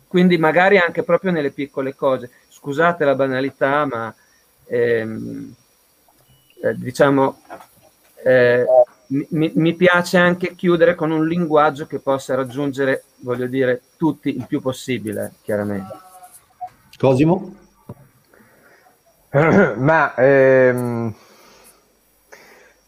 [0.07, 2.31] Quindi magari anche proprio nelle piccole cose.
[2.47, 4.13] Scusate la banalità, ma
[4.65, 5.53] ehm,
[6.63, 7.39] eh, diciamo
[8.23, 8.65] eh,
[9.07, 14.45] mi, mi, piace anche chiudere con un linguaggio che possa raggiungere, voglio dire, tutti il
[14.45, 15.97] più possibile, chiaramente.
[16.97, 17.55] Cosimo?
[19.31, 21.13] Ma ehm,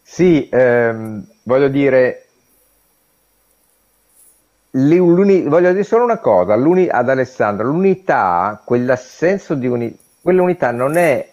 [0.02, 2.29] sì, ehm, voglio dire,
[4.72, 11.28] voglio dire solo una cosa ad Alessandro, l'unità, quell'assenso di unità, quell'unità non è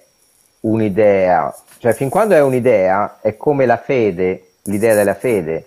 [0.60, 5.66] un'idea, cioè fin quando è un'idea è come la fede, l'idea della fede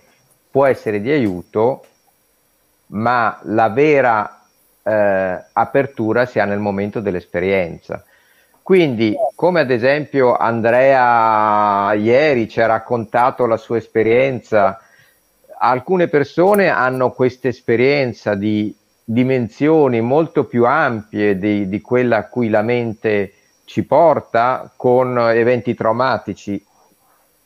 [0.49, 1.83] può essere di aiuto,
[2.87, 4.41] ma la vera
[4.81, 8.03] eh, apertura si ha nel momento dell'esperienza.
[8.63, 14.79] Quindi, come ad esempio Andrea ieri ci ha raccontato la sua esperienza,
[15.59, 22.49] alcune persone hanno questa esperienza di dimensioni molto più ampie di, di quella a cui
[22.49, 23.33] la mente
[23.65, 26.63] ci porta con eventi traumatici.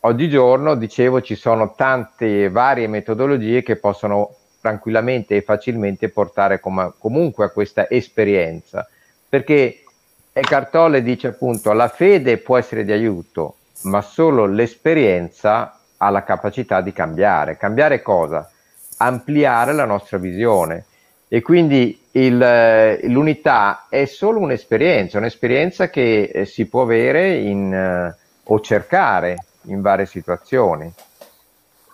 [0.02, 7.46] Oggigiorno, dicevo, ci sono tante varie metodologie che possono tranquillamente e facilmente portare com- comunque
[7.46, 8.88] a questa esperienza,
[9.28, 9.84] perché
[10.32, 16.24] Eckhart Tolle dice appunto la fede può essere di aiuto, ma solo l'esperienza ha la
[16.24, 17.58] capacità di cambiare.
[17.58, 18.50] Cambiare cosa?
[18.98, 20.86] Ampliare la nostra visione.
[21.28, 28.16] E quindi il, l'unità è solo un'esperienza, un'esperienza che eh, si può avere in, eh,
[28.44, 30.94] o cercare in varie situazioni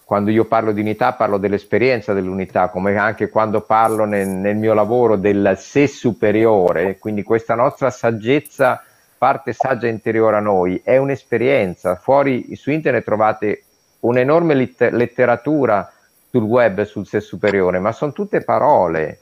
[0.09, 4.73] quando io parlo di unità parlo dell'esperienza dell'unità, come anche quando parlo nel, nel mio
[4.73, 8.83] lavoro del sé superiore, quindi questa nostra saggezza,
[9.19, 11.93] parte saggia interiore a noi, è un'esperienza.
[11.93, 13.65] Fuori su internet trovate
[14.01, 15.91] un'enorme lit- letteratura
[16.29, 19.19] sul web sul sé superiore, ma sono tutte parole.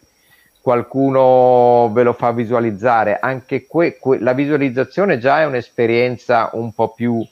[0.62, 6.94] Qualcuno ve lo fa visualizzare, anche que- que- la visualizzazione già è un'esperienza un po'
[6.94, 7.26] più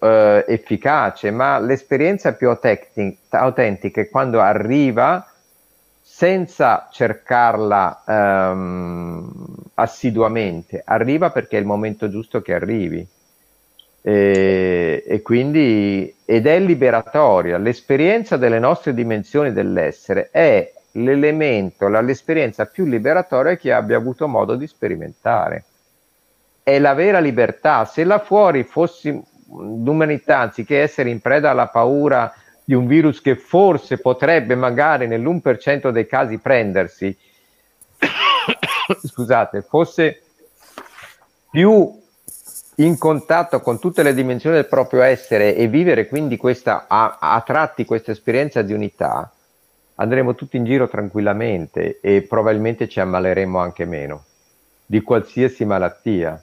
[0.00, 5.26] eh, efficace, ma l'esperienza più autentica è quando arriva
[6.00, 9.30] senza cercarla ehm,
[9.74, 13.06] assiduamente, arriva perché è il momento giusto che arrivi.
[14.08, 17.58] E, e, quindi ed è liberatoria.
[17.58, 24.68] L'esperienza delle nostre dimensioni dell'essere è l'elemento, l'esperienza più liberatoria che abbia avuto modo di
[24.68, 25.64] sperimentare.
[26.62, 27.84] È la vera libertà.
[27.84, 32.32] Se là fuori fossi, l'umanità, anziché essere in preda alla paura
[32.64, 37.16] di un virus che forse potrebbe magari nell'1% dei casi prendersi,
[39.02, 40.22] scusate, fosse
[41.50, 42.04] più
[42.76, 47.40] in contatto con tutte le dimensioni del proprio essere e vivere quindi questa, a, a
[47.40, 49.32] tratti questa esperienza di unità,
[49.96, 54.24] andremo tutti in giro tranquillamente e probabilmente ci ammaleremo anche meno
[54.84, 56.40] di qualsiasi malattia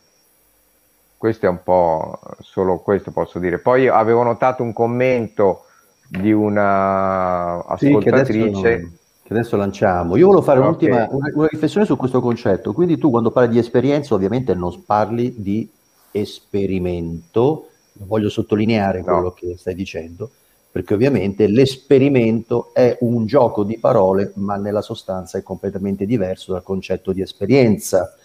[1.24, 3.58] questo è un po' solo questo posso dire.
[3.58, 5.68] Poi avevo notato un commento
[6.06, 8.26] di una ascoltatrice.
[8.26, 8.90] Sì, che, adesso,
[9.24, 10.18] che adesso lanciamo.
[10.18, 10.70] Io volevo fare okay.
[10.70, 12.74] un'ultima una, una riflessione su questo concetto.
[12.74, 15.72] Quindi tu quando parli di esperienza ovviamente non parli di
[16.14, 19.06] esperimento, voglio sottolineare no.
[19.06, 20.32] quello che stai dicendo,
[20.72, 26.64] perché ovviamente l'esperimento è un gioco di parole, ma nella sostanza è completamente diverso dal
[26.64, 28.16] concetto di esperienza.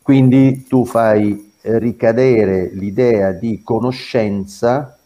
[0.00, 4.96] Quindi tu fai ricadere l'idea di conoscenza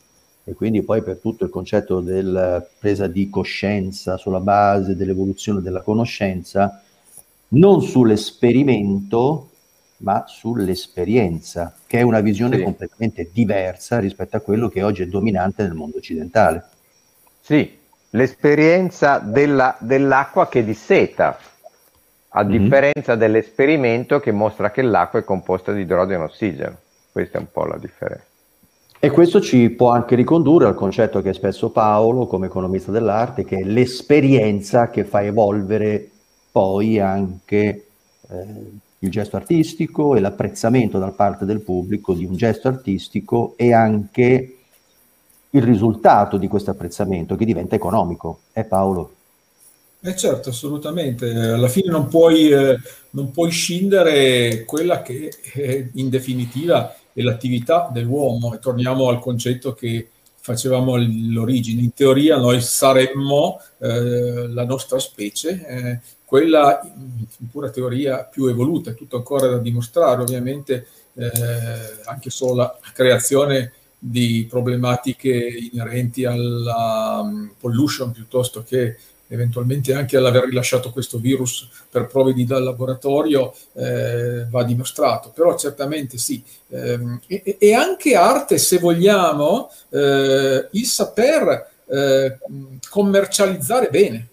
[0.45, 5.81] e quindi poi per tutto il concetto della presa di coscienza sulla base dell'evoluzione della
[5.81, 6.83] conoscenza,
[7.49, 9.49] non sull'esperimento,
[10.05, 12.63] ma sull'esperienza, che è una visione sì.
[12.63, 16.63] completamente diversa rispetto a quello che oggi è dominante nel mondo occidentale.
[17.41, 17.77] Sì,
[18.11, 21.39] l'esperienza della, dell'acqua che disseta,
[22.29, 22.63] a mm-hmm.
[22.63, 26.77] differenza dell'esperimento che mostra che l'acqua è composta di idrogeno e ossigeno.
[27.11, 28.25] Questa è un po' la differenza.
[28.99, 33.45] E questo ci può anche ricondurre al concetto che ha espresso Paolo come economista dell'arte,
[33.45, 36.09] che è l'esperienza che fa evolvere
[36.51, 37.87] poi anche
[38.31, 38.47] eh,
[39.05, 44.57] il gesto artistico e l'apprezzamento da parte del pubblico di un gesto artistico e anche
[45.51, 48.41] il risultato di questo apprezzamento che diventa economico.
[48.53, 49.13] Eh Paolo?
[50.01, 51.31] Eh certo, assolutamente.
[51.31, 52.79] Alla fine non puoi, eh,
[53.11, 58.53] non puoi scindere quella che eh, in definitiva e l'attività dell'uomo.
[58.53, 60.09] E torniamo al concetto che
[60.45, 61.81] facevamo all'origine.
[61.81, 66.01] In teoria noi saremmo eh, la nostra specie, eh,
[66.35, 71.31] quella in pura teoria più evoluta, è tutto ancora da dimostrare, ovviamente eh,
[72.07, 78.97] anche solo la creazione di problematiche inerenti alla um, pollution piuttosto che
[79.29, 85.57] eventualmente anche all'aver rilasciato questo virus per prove di dal laboratorio eh, va dimostrato, però
[85.57, 86.43] certamente sì.
[86.69, 86.99] Eh,
[87.29, 92.39] e, e, anche arte, se vogliamo, eh, il saper eh,
[92.91, 94.31] commercializzare bene.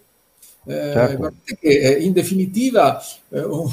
[0.64, 1.34] Eh, certo.
[1.44, 3.68] che, eh, in definitiva, un,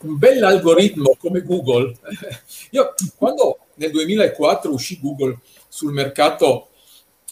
[0.00, 1.96] un bel algoritmo come Google,
[2.70, 6.68] io quando nel 2004 uscì Google sul mercato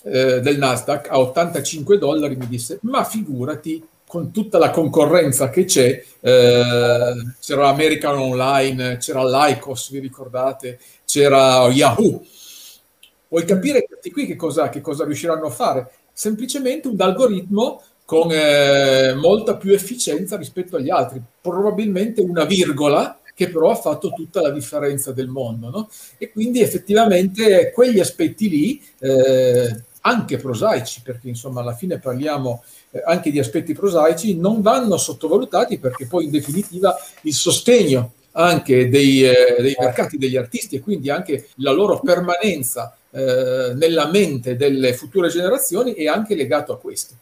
[0.04, 5.64] eh, del Nasdaq a 85 dollari, mi disse, ma figurati, con tutta la concorrenza che
[5.64, 12.22] c'è, eh, c'era American Online, c'era Lycos, vi ricordate, c'era Yahoo.
[13.28, 15.90] Vuoi capire questi qui che cosa, che cosa riusciranno a fare?
[16.12, 17.82] Semplicemente un algoritmo
[18.12, 24.10] con eh, molta più efficienza rispetto agli altri, probabilmente una virgola che però ha fatto
[24.10, 25.70] tutta la differenza del mondo.
[25.70, 25.88] No?
[26.18, 33.02] E quindi effettivamente quegli aspetti lì, eh, anche prosaici, perché insomma alla fine parliamo eh,
[33.02, 39.24] anche di aspetti prosaici, non vanno sottovalutati perché poi in definitiva il sostegno anche dei,
[39.24, 44.92] eh, dei mercati degli artisti e quindi anche la loro permanenza eh, nella mente delle
[44.92, 47.14] future generazioni è anche legato a questo.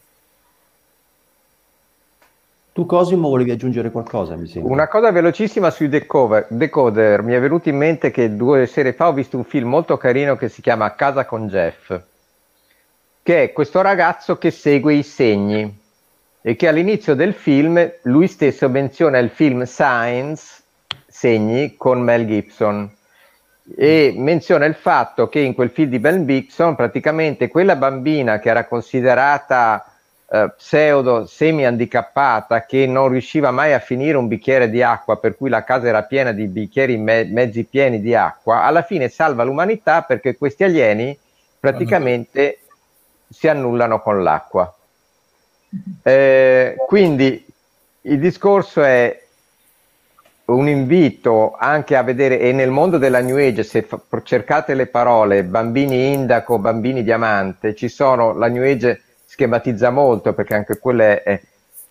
[2.81, 4.73] Tu Cosimo volevi aggiungere qualcosa, mi sembra.
[4.73, 6.47] Una cosa velocissima sui decoder.
[6.49, 7.21] decoder.
[7.21, 10.35] Mi è venuto in mente che due sere fa ho visto un film molto carino
[10.35, 11.95] che si chiama Casa con Jeff,
[13.21, 15.79] che è questo ragazzo che segue i segni
[16.41, 20.63] e che all'inizio del film lui stesso menziona il film Science,
[21.05, 22.91] Segni, con Mel Gibson
[23.75, 28.49] e menziona il fatto che in quel film di Mel Gibson praticamente quella bambina che
[28.49, 29.85] era considerata
[30.33, 35.49] eh, pseudo semi-handicappata che non riusciva mai a finire un bicchiere di acqua, per cui
[35.49, 40.03] la casa era piena di bicchieri me- mezzi pieni di acqua, alla fine salva l'umanità
[40.03, 41.17] perché questi alieni
[41.59, 42.59] praticamente
[43.29, 44.73] si annullano con l'acqua.
[46.01, 47.45] Eh, quindi
[48.03, 49.21] il discorso è
[50.45, 54.87] un invito anche a vedere, e nel mondo della New Age, se fa, cercate le
[54.87, 59.01] parole bambini indaco, bambini diamante, ci sono la New Age
[59.31, 61.41] schematizza molto perché anche quella è,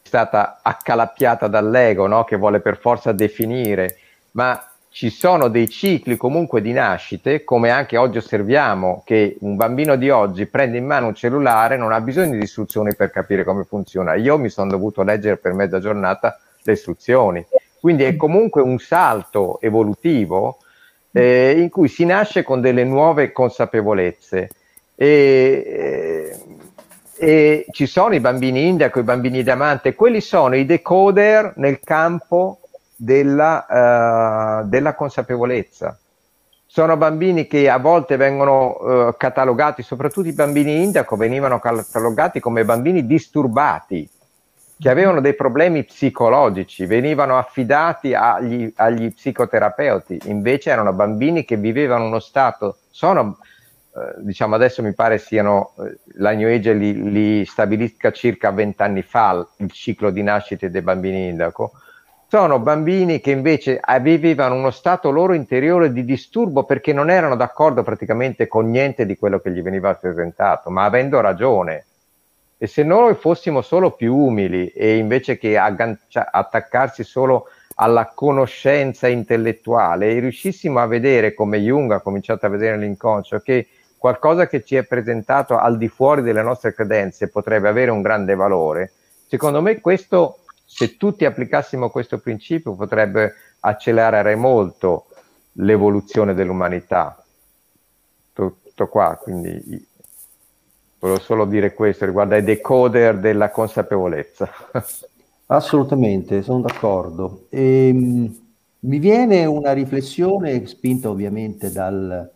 [0.03, 2.25] stata accalappiata dall'ego no?
[2.25, 3.97] che vuole per forza definire,
[4.33, 9.95] ma ci sono dei cicli comunque di nascite, come anche oggi osserviamo che un bambino
[9.95, 13.63] di oggi prende in mano un cellulare, non ha bisogno di istruzioni per capire come
[13.63, 14.15] funziona.
[14.15, 17.47] Io mi sono dovuto leggere per mezza giornata le istruzioni.
[17.79, 20.59] Quindi è comunque un salto evolutivo
[21.13, 24.49] eh, in cui si nasce con delle nuove consapevolezze.
[24.97, 26.39] E, eh,
[27.23, 32.61] e ci sono i bambini indiaco, i bambini diamante, quelli sono i decoder nel campo
[32.97, 35.99] della, uh, della consapevolezza.
[36.65, 42.65] Sono bambini che a volte vengono uh, catalogati, soprattutto i bambini indiaco, venivano catalogati come
[42.65, 44.09] bambini disturbati,
[44.79, 52.07] che avevano dei problemi psicologici, venivano affidati agli, agli psicoterapeuti, invece erano bambini che vivevano
[52.07, 53.37] uno stato, sono
[54.19, 59.47] diciamo adesso mi pare siano, eh, la New Age li, li stabilisca circa vent'anni fa
[59.57, 61.73] il ciclo di nascita dei bambini indaco,
[62.29, 67.83] sono bambini che invece vivevano uno stato loro interiore di disturbo perché non erano d'accordo
[67.83, 71.87] praticamente con niente di quello che gli veniva presentato, ma avendo ragione.
[72.57, 79.09] E se noi fossimo solo più umili e invece che aggancia- attaccarsi solo alla conoscenza
[79.09, 83.67] intellettuale e riuscissimo a vedere come Jung ha cominciato a vedere nell'inconscio che
[84.01, 88.35] qualcosa che ci è presentato al di fuori delle nostre credenze potrebbe avere un grande
[88.35, 88.93] valore,
[89.27, 95.09] secondo me questo, se tutti applicassimo questo principio, potrebbe accelerare molto
[95.53, 97.23] l'evoluzione dell'umanità.
[98.33, 99.87] Tutto qua, quindi
[100.99, 104.49] volevo solo dire questo riguardo ai decoder della consapevolezza.
[105.53, 107.45] Assolutamente, sono d'accordo.
[107.51, 108.41] E, ehm,
[108.81, 112.31] mi viene una riflessione spinta ovviamente dal,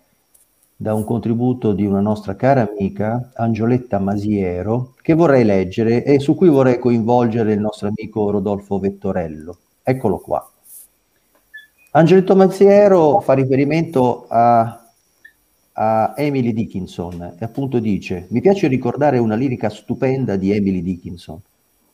[0.77, 6.35] da un contributo di una nostra cara amica, Angioletta Masiero, che vorrei leggere e su
[6.35, 9.59] cui vorrei coinvolgere il nostro amico Rodolfo Vettorello.
[9.83, 10.51] Eccolo qua.
[11.93, 14.85] Angioletta Masiero fa riferimento a,
[15.73, 21.41] a Emily Dickinson e appunto dice, mi piace ricordare una lirica stupenda di Emily Dickinson.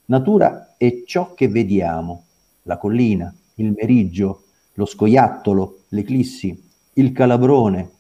[0.06, 2.24] Natura è ciò che vediamo,
[2.62, 4.44] la collina, il meriggio,
[4.74, 6.58] lo scoiattolo, l'eclissi,
[6.94, 7.90] il calabrone.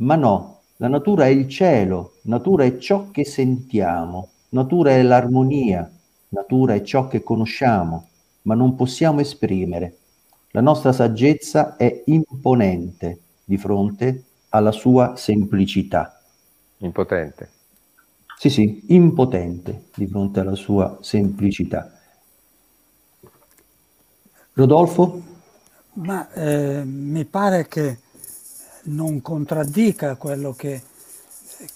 [0.00, 5.90] Ma no, la natura è il cielo, natura è ciò che sentiamo, natura è l'armonia,
[6.28, 8.06] natura è ciò che conosciamo,
[8.42, 9.96] ma non possiamo esprimere.
[10.52, 16.20] La nostra saggezza è imponente di fronte alla sua semplicità.
[16.78, 17.50] Impotente.
[18.38, 21.90] Sì, sì, impotente di fronte alla sua semplicità.
[24.52, 25.22] Rodolfo?
[25.94, 27.98] Ma eh, mi pare che
[28.88, 30.82] non contraddica quello che,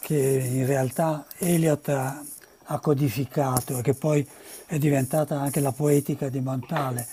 [0.01, 2.23] che in realtà Eliot ha,
[2.65, 4.27] ha, codificato e che poi
[4.67, 7.07] è diventata anche la poetica di Montale,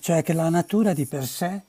[0.00, 1.62] cioè che la natura di per sé,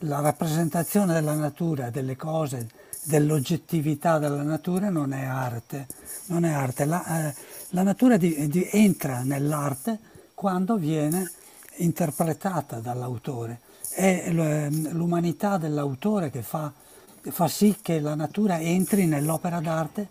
[0.00, 2.68] la rappresentazione della natura, delle cose,
[3.04, 5.86] dell'oggettività della natura non è arte,
[6.26, 6.84] non è arte.
[6.84, 7.34] La, eh,
[7.70, 9.98] la natura di, di, entra nell'arte
[10.34, 11.30] quando viene
[11.76, 13.60] interpretata dall'autore.
[13.94, 16.72] È l'umanità dell'autore che fa,
[17.20, 20.08] fa, sì che la natura entri nell'opera d'arte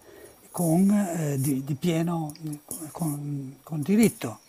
[0.51, 2.31] con, eh, di, di, pieno
[2.91, 4.39] con, con, diritto.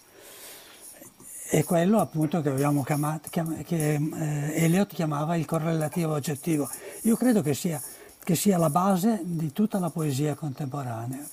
[1.49, 2.55] È quello appunto che,
[2.85, 6.69] chiamato, che eh, Eliot chiamava il correlativo oggettivo.
[7.03, 7.83] Io credo che sia,
[8.23, 11.27] che sia la base di tutta la poesia contemporanea,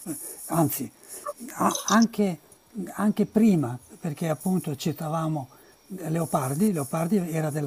[0.48, 0.92] anzi
[1.88, 2.40] anche,
[2.94, 5.50] anche prima, perché appunto citavamo
[5.96, 7.22] Leopardi, Leopardi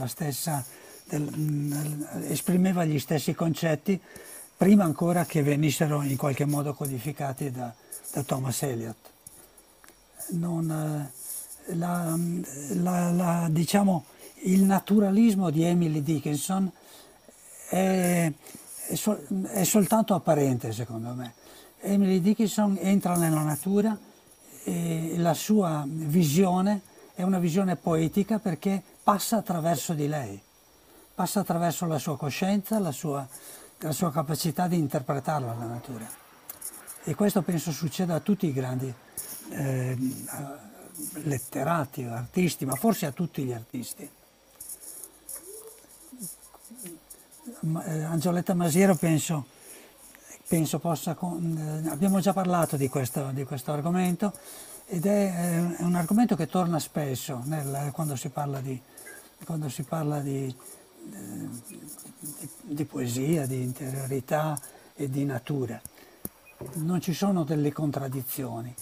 [0.06, 0.64] stessa,
[1.04, 1.72] del, mm,
[2.28, 4.00] esprimeva gli stessi concetti
[4.56, 7.72] prima ancora che venissero in qualche modo codificati da,
[8.12, 8.96] da Thomas Eliot.
[10.30, 12.16] Non, eh, la,
[12.74, 14.04] la, la, diciamo,
[14.44, 16.70] il naturalismo di Emily Dickinson
[17.68, 18.32] è,
[18.86, 21.34] è, sol, è, soltanto apparente secondo me.
[21.80, 23.98] Emily Dickinson entra nella natura
[24.64, 26.80] e la sua visione
[27.14, 30.40] è una visione poetica perché passa attraverso di lei,
[31.14, 33.26] passa attraverso la sua coscienza, la sua,
[33.78, 36.08] la sua capacità di interpretarla la natura.
[37.04, 38.92] E questo penso succeda a tutti i grandi
[39.50, 39.96] eh,
[41.22, 44.10] letterati, artisti, ma forse a tutti gli artisti.
[47.84, 49.46] Eh, Angioletta Masiero penso,
[50.48, 51.16] penso possa...
[51.16, 54.32] Eh, abbiamo già parlato di questo, di questo argomento
[54.86, 58.80] ed è, è, un argomento che torna spesso nel, quando si parla di,
[59.68, 60.54] si parla di,
[61.12, 64.58] eh, di, di poesia, di interiorità
[64.94, 65.80] e di natura.
[66.74, 68.74] Non ci sono delle contraddizioni,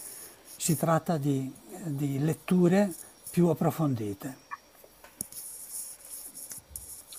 [0.56, 1.52] si tratta di,
[1.84, 2.92] di letture
[3.30, 4.36] più approfondite.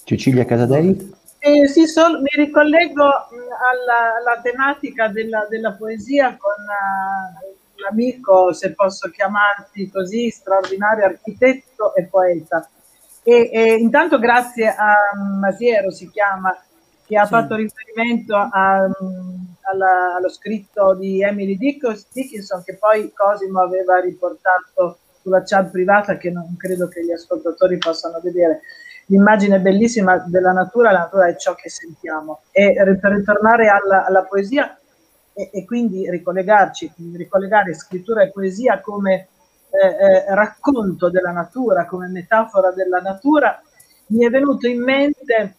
[0.04, 1.22] Cecilia Casadei?
[1.40, 8.74] Eh, sì, sol- mi ricollego alla, alla tematica della, della, poesia con uh, l'amico, se
[8.74, 12.68] posso chiamarti così, straordinario architetto e poeta.
[13.24, 14.96] E, e intanto grazie a
[15.40, 16.58] Masiero si chiama,
[17.06, 17.32] che ha sì.
[17.32, 18.90] fatto riferimento a,
[19.62, 26.32] alla, allo scritto di Emily Dickinson, che poi Cosimo aveva riportato sulla chat privata, che
[26.32, 28.62] non credo che gli ascoltatori possano vedere.
[29.08, 32.42] L'immagine bellissima della natura, la natura è ciò che sentiamo.
[32.52, 34.78] E per ritornare alla, alla poesia,
[35.34, 39.28] e, e quindi ricollegarci, ricollegare scrittura e poesia come
[39.70, 43.62] eh, eh, racconto della natura, come metafora della natura,
[44.08, 45.56] mi è venuto in mente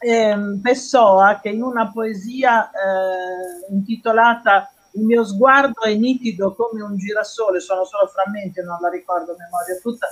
[0.00, 6.96] eh, Pessoa che in una poesia eh, intitolata Il mio sguardo è nitido come un
[6.96, 10.06] girasole, sono solo frammenti, non la ricordo a memoria tutta,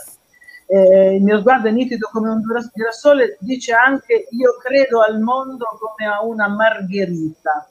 [0.66, 2.42] eh, il mio sguardo è nitido come un
[2.72, 7.68] girasole, dice anche io credo al mondo come a una margherita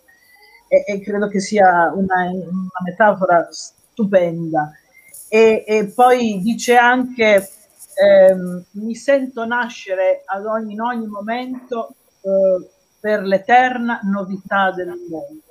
[0.75, 4.71] e, e credo che sia una, una metafora stupenda.
[5.29, 7.49] E, e, poi dice anche
[7.95, 15.43] ehm, mi sento nascere ad ogni, in ogni momento eh, per l'eterna novità del mondo.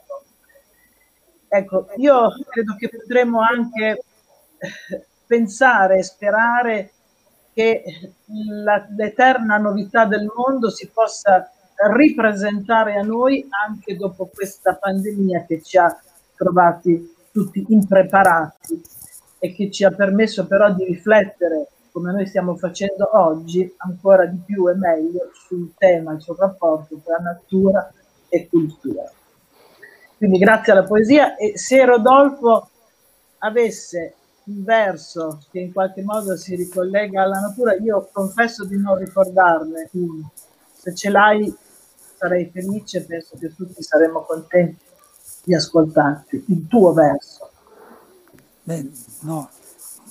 [1.49, 4.03] Ecco, io credo che potremmo anche
[4.59, 6.91] eh, pensare e sperare
[7.53, 7.85] che
[8.65, 11.49] la, l'eterna novità del mondo si possa
[11.93, 15.97] ripresentare a noi anche dopo questa pandemia che ci ha
[16.37, 18.83] trovati tutti impreparati
[19.39, 24.39] e che ci ha permesso però di riflettere come noi stiamo facendo oggi ancora di
[24.45, 27.89] più e meglio sul tema, sul rapporto tra natura
[28.29, 29.09] e cultura.
[30.17, 32.69] Quindi grazie alla poesia e se Rodolfo
[33.39, 34.15] avesse
[34.47, 39.89] un verso che in qualche modo si ricollega alla natura, io confesso di non ricordarne
[39.93, 40.33] uno.
[40.73, 41.55] Se ce l'hai
[42.17, 44.79] sarei felice, penso che tutti saremmo contenti
[45.45, 47.51] di ascoltarti, il tuo verso.
[48.63, 49.51] Beh, no.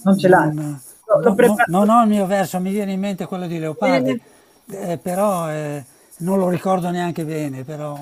[0.03, 0.53] Non ce l'hai?
[0.53, 0.82] Non,
[1.23, 4.22] no, non ho il mio verso, mi viene in mente quello di Leopardi,
[4.67, 5.83] eh, però eh,
[6.17, 7.98] non lo ricordo neanche bene, però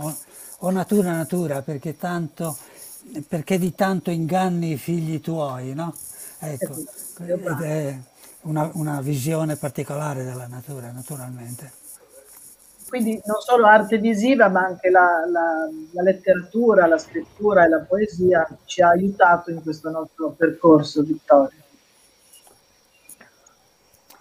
[0.64, 2.58] o natura natura perché, tanto,
[3.28, 5.94] perché di tanto inganni i figli tuoi, no?
[6.40, 6.76] Ecco,
[7.20, 8.00] ed è
[8.42, 11.80] una, una visione particolare della natura, naturalmente.
[12.92, 17.80] Quindi non solo arte visiva, ma anche la, la, la, letteratura, la scrittura e la
[17.88, 21.58] poesia ci ha aiutato in questo nostro percorso, Vittorio.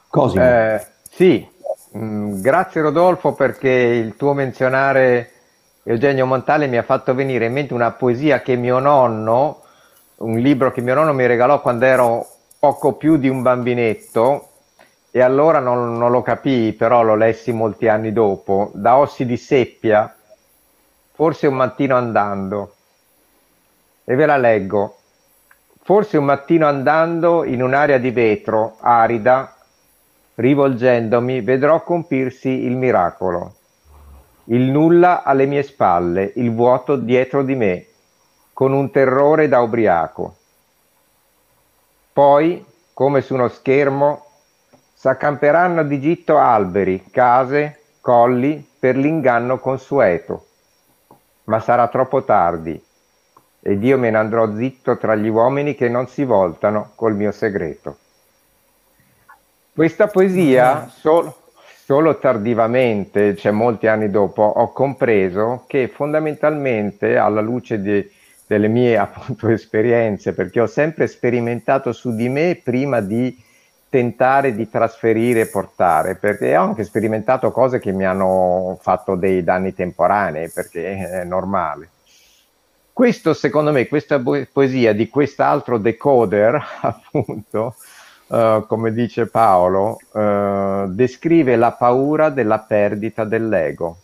[0.07, 0.45] Cosimo.
[0.45, 1.45] Eh, sì,
[1.97, 5.33] mm, grazie Rodolfo perché il tuo menzionare
[5.83, 9.63] Eugenio Montale mi ha fatto venire in mente una poesia che mio nonno,
[10.19, 12.25] un libro che mio nonno mi regalò quando ero
[12.57, 14.50] poco più di un bambinetto
[15.11, 19.37] e allora non, non lo capii, però lo lessi molti anni dopo, da Ossi di
[19.37, 20.15] Seppia,
[21.13, 22.75] forse un mattino andando,
[24.05, 24.97] e ve la leggo.
[25.83, 29.57] Forse un mattino andando in un'area di vetro arida,
[30.37, 33.55] rivolgendomi, vedrò compirsi il miracolo.
[34.45, 37.87] Il nulla alle mie spalle, il vuoto dietro di me,
[38.53, 40.37] con un terrore da ubriaco.
[42.13, 44.30] Poi, come su uno schermo,
[45.01, 50.47] s'accamperanno di gitto alberi, case, colli per l'inganno consueto.
[51.45, 52.79] Ma sarà troppo tardi
[53.63, 57.33] ed io me ne andrò zitto tra gli uomini che non si voltano col mio
[57.33, 57.97] segreto.
[59.73, 61.35] Questa poesia solo,
[61.83, 68.07] solo tardivamente, cioè molti anni dopo, ho compreso che fondamentalmente alla luce di,
[68.47, 73.49] delle mie appunto esperienze, perché ho sempre sperimentato su di me prima di
[73.91, 79.43] tentare di trasferire e portare, perché ho anche sperimentato cose che mi hanno fatto dei
[79.43, 81.89] danni temporanei, perché è normale.
[82.93, 87.75] Questo, secondo me, questa poesia di quest'altro decoder, appunto,
[88.29, 93.97] uh, come dice Paolo, uh, descrive la paura della perdita dell'ego.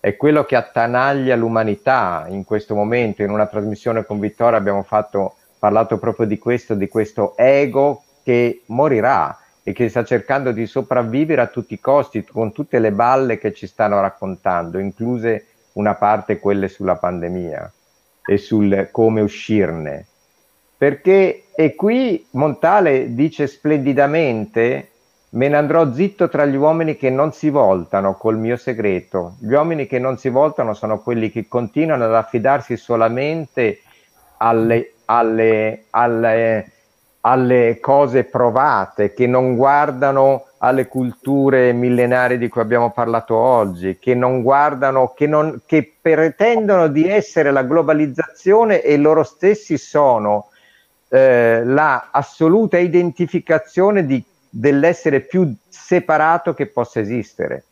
[0.00, 3.22] È quello che attanaglia l'umanità in questo momento.
[3.22, 8.62] In una trasmissione con Vittorio abbiamo fatto, parlato proprio di questo, di questo ego che
[8.66, 13.38] morirà e che sta cercando di sopravvivere a tutti i costi con tutte le balle
[13.38, 17.72] che ci stanno raccontando, incluse una parte quelle sulla pandemia
[18.24, 20.06] e sul come uscirne.
[20.76, 24.88] Perché, e qui Montale dice splendidamente,
[25.30, 29.36] me ne andrò zitto tra gli uomini che non si voltano col mio segreto.
[29.38, 33.80] Gli uomini che non si voltano sono quelli che continuano ad affidarsi solamente
[34.38, 36.72] alle, alle, alle,
[37.24, 44.14] alle cose provate, che non guardano alle culture millenarie di cui abbiamo parlato oggi, che
[44.14, 50.48] non guardano, che, non, che pretendono di essere la globalizzazione e loro stessi sono
[51.08, 57.64] eh, la assoluta identificazione di, dell'essere più separato che possa esistere.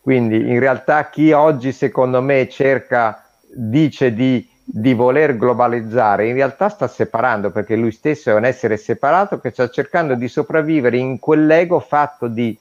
[0.00, 6.68] Quindi in realtà chi oggi secondo me cerca, dice di, di voler globalizzare, in realtà
[6.68, 11.18] sta separando perché lui stesso è un essere separato che sta cercando di sopravvivere in
[11.18, 12.56] quell'ego fatto di,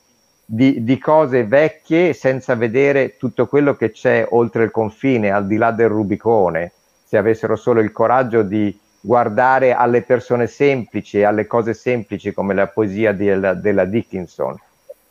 [0.45, 5.55] di, di cose vecchie senza vedere tutto quello che c'è oltre il confine, al di
[5.55, 6.73] là del Rubicone.
[7.05, 12.67] Se avessero solo il coraggio di, guardare alle persone semplici, alle cose semplici come la
[12.67, 14.57] poesia della, della Dickinson,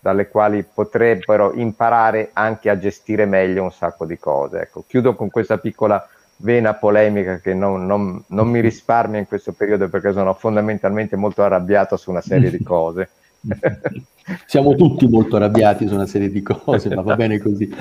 [0.00, 4.62] dalle quali potrebbero imparare anche a gestire meglio un sacco di cose.
[4.62, 6.08] Ecco, chiudo con questa piccola
[6.42, 11.42] vena polemica che non, non, non, mi risparmia in questo periodo perché sono fondamentalmente molto
[11.42, 13.08] arrabbiato su una serie di cose.
[14.46, 17.68] Siamo tutti molto arrabbiati su una serie di cose, ma va bene così.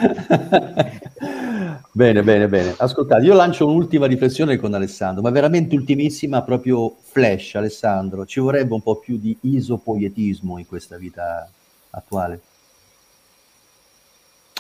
[1.92, 2.74] bene, bene, bene.
[2.78, 8.26] Ascoltate, io lancio un'ultima riflessione con Alessandro, ma veramente ultimissima, proprio flash, Alessandro.
[8.26, 11.48] Ci vorrebbe un po' più di isopoietismo in questa vita
[11.92, 12.42] attuale.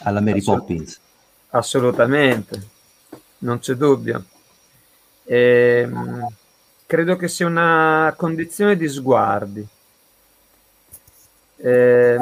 [0.03, 0.99] Alla Mary Assolut- Poppins.
[1.49, 2.61] Assolutamente,
[3.41, 4.25] non c'è dubbio.
[5.25, 6.27] Ehm,
[6.85, 9.67] credo che sia una condizione di sguardi
[11.61, 12.17] eh,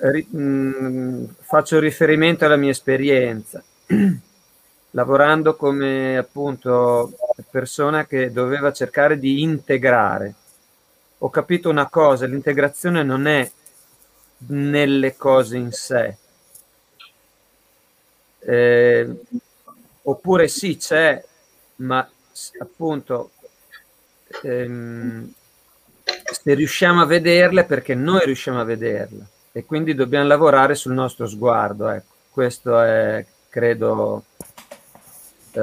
[0.00, 3.62] ri, mh, mm, faccio riferimento alla mia esperienza,
[4.90, 7.12] lavorando come appunto
[7.50, 10.34] persona che doveva cercare di integrare.
[11.18, 13.50] Ho capito una cosa, l'integrazione non è
[14.48, 16.16] nelle cose in sé.
[18.40, 19.08] Eh,
[20.02, 21.22] oppure sì, c'è,
[21.76, 22.08] ma
[22.60, 23.30] appunto
[24.42, 25.32] ehm,
[26.02, 31.26] se riusciamo a vederle perché noi riusciamo a vederle e quindi dobbiamo lavorare sul nostro
[31.26, 31.88] sguardo.
[31.88, 32.14] Ecco.
[32.30, 34.24] Questo è, credo,
[35.52, 35.60] eh,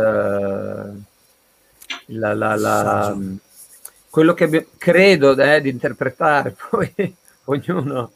[2.07, 3.17] la, la, la,
[4.09, 7.15] quello che credo eh, di interpretare, poi
[7.45, 8.11] ognuno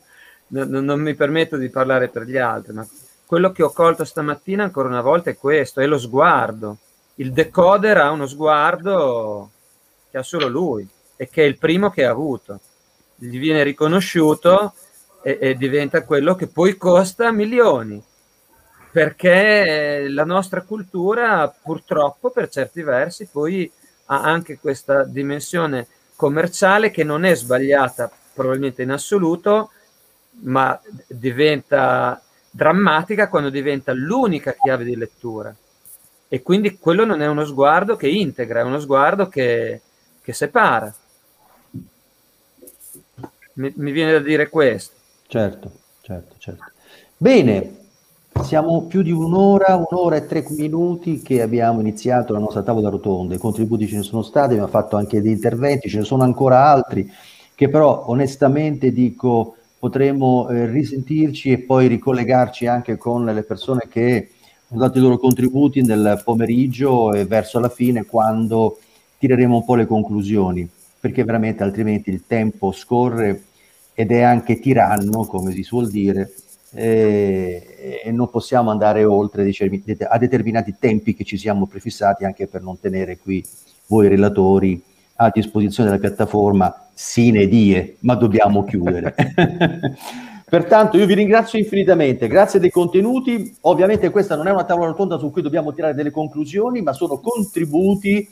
[0.48, 2.86] non, non mi permetto di parlare per gli altri, ma
[3.32, 6.80] quello che ho colto stamattina ancora una volta è questo, è lo sguardo.
[7.16, 9.52] Il decoder ha uno sguardo
[10.10, 10.86] che ha solo lui
[11.16, 12.60] e che è il primo che ha avuto.
[13.16, 14.74] Gli viene riconosciuto
[15.24, 18.04] e, e diventa quello che poi costa milioni
[18.92, 23.72] perché la nostra cultura purtroppo per certi versi poi
[24.08, 25.88] ha anche questa dimensione
[26.18, 29.72] commerciale che non è sbagliata probabilmente in assoluto,
[30.42, 30.78] ma
[31.08, 32.22] diventa
[32.52, 35.56] drammatica quando diventa l'unica chiave di lettura.
[36.28, 39.82] E quindi quello non è uno sguardo che integra, è uno sguardo che,
[40.22, 40.94] che separa.
[43.54, 44.94] Mi, mi, viene da dire questo.
[45.28, 45.72] Certo,
[46.02, 46.64] certo, certo.
[47.18, 47.78] Bene,
[48.44, 53.36] siamo più di un'ora, un'ora e tre minuti che abbiamo iniziato la nostra tavola rotonda.
[53.36, 56.66] I contributi ce ne sono stati, abbiamo fatto anche degli interventi, ce ne sono ancora
[56.66, 57.12] altri
[57.62, 64.30] che però onestamente dico potremo eh, risentirci e poi ricollegarci anche con le persone che
[64.68, 68.78] hanno dato i loro contributi nel pomeriggio e verso la fine quando
[69.18, 70.70] tireremo un po' le conclusioni,
[71.00, 73.46] perché veramente altrimenti il tempo scorre
[73.96, 76.32] ed è anche tiranno, come si suol dire,
[76.76, 79.52] eh, e non possiamo andare oltre
[80.08, 83.44] a determinati tempi che ci siamo prefissati anche per non tenere qui
[83.88, 84.80] voi relatori
[85.22, 89.14] a disposizione della piattaforma sine die, ma dobbiamo chiudere.
[90.50, 95.18] Pertanto io vi ringrazio infinitamente, grazie dei contenuti, ovviamente questa non è una tavola rotonda
[95.18, 98.28] su cui dobbiamo tirare delle conclusioni, ma sono contributi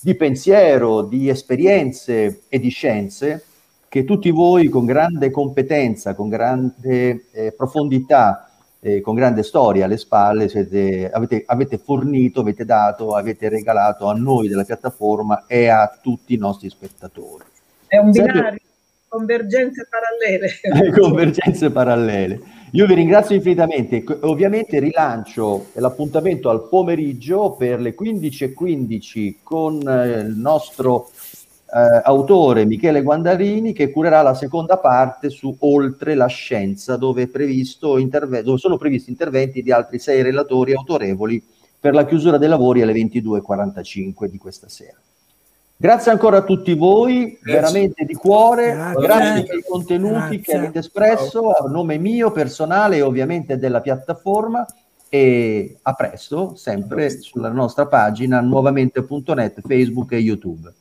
[0.00, 3.44] di pensiero, di esperienze e di scienze
[3.88, 8.45] che tutti voi con grande competenza, con grande eh, profondità,
[8.86, 14.14] eh, con grande storia alle spalle siete, avete, avete fornito, avete dato, avete regalato a
[14.14, 17.42] noi della piattaforma e a tutti i nostri spettatori.
[17.88, 18.60] È un binario, Sempre...
[19.08, 20.92] convergenze parallele.
[20.96, 22.40] convergenze parallele.
[22.72, 24.04] Io vi ringrazio infinitamente.
[24.20, 31.10] Ovviamente rilancio l'appuntamento al pomeriggio per le 15.15 .15 con eh, il nostro
[31.68, 37.28] eh, autore Michele Guandarini che curerà la seconda parte su Oltre la scienza dove,
[37.98, 41.42] interve- dove sono previsti interventi di altri sei relatori autorevoli
[41.78, 44.96] per la chiusura dei lavori alle 22.45 di questa sera.
[45.78, 47.52] Grazie ancora a tutti voi, Grazie.
[47.52, 50.40] veramente di cuore, grazie, grazie per i contenuti grazie.
[50.40, 54.64] che avete espresso a nome mio personale e ovviamente della piattaforma
[55.10, 60.72] e a presto, sempre sulla nostra pagina nuovamente.net, Facebook e YouTube.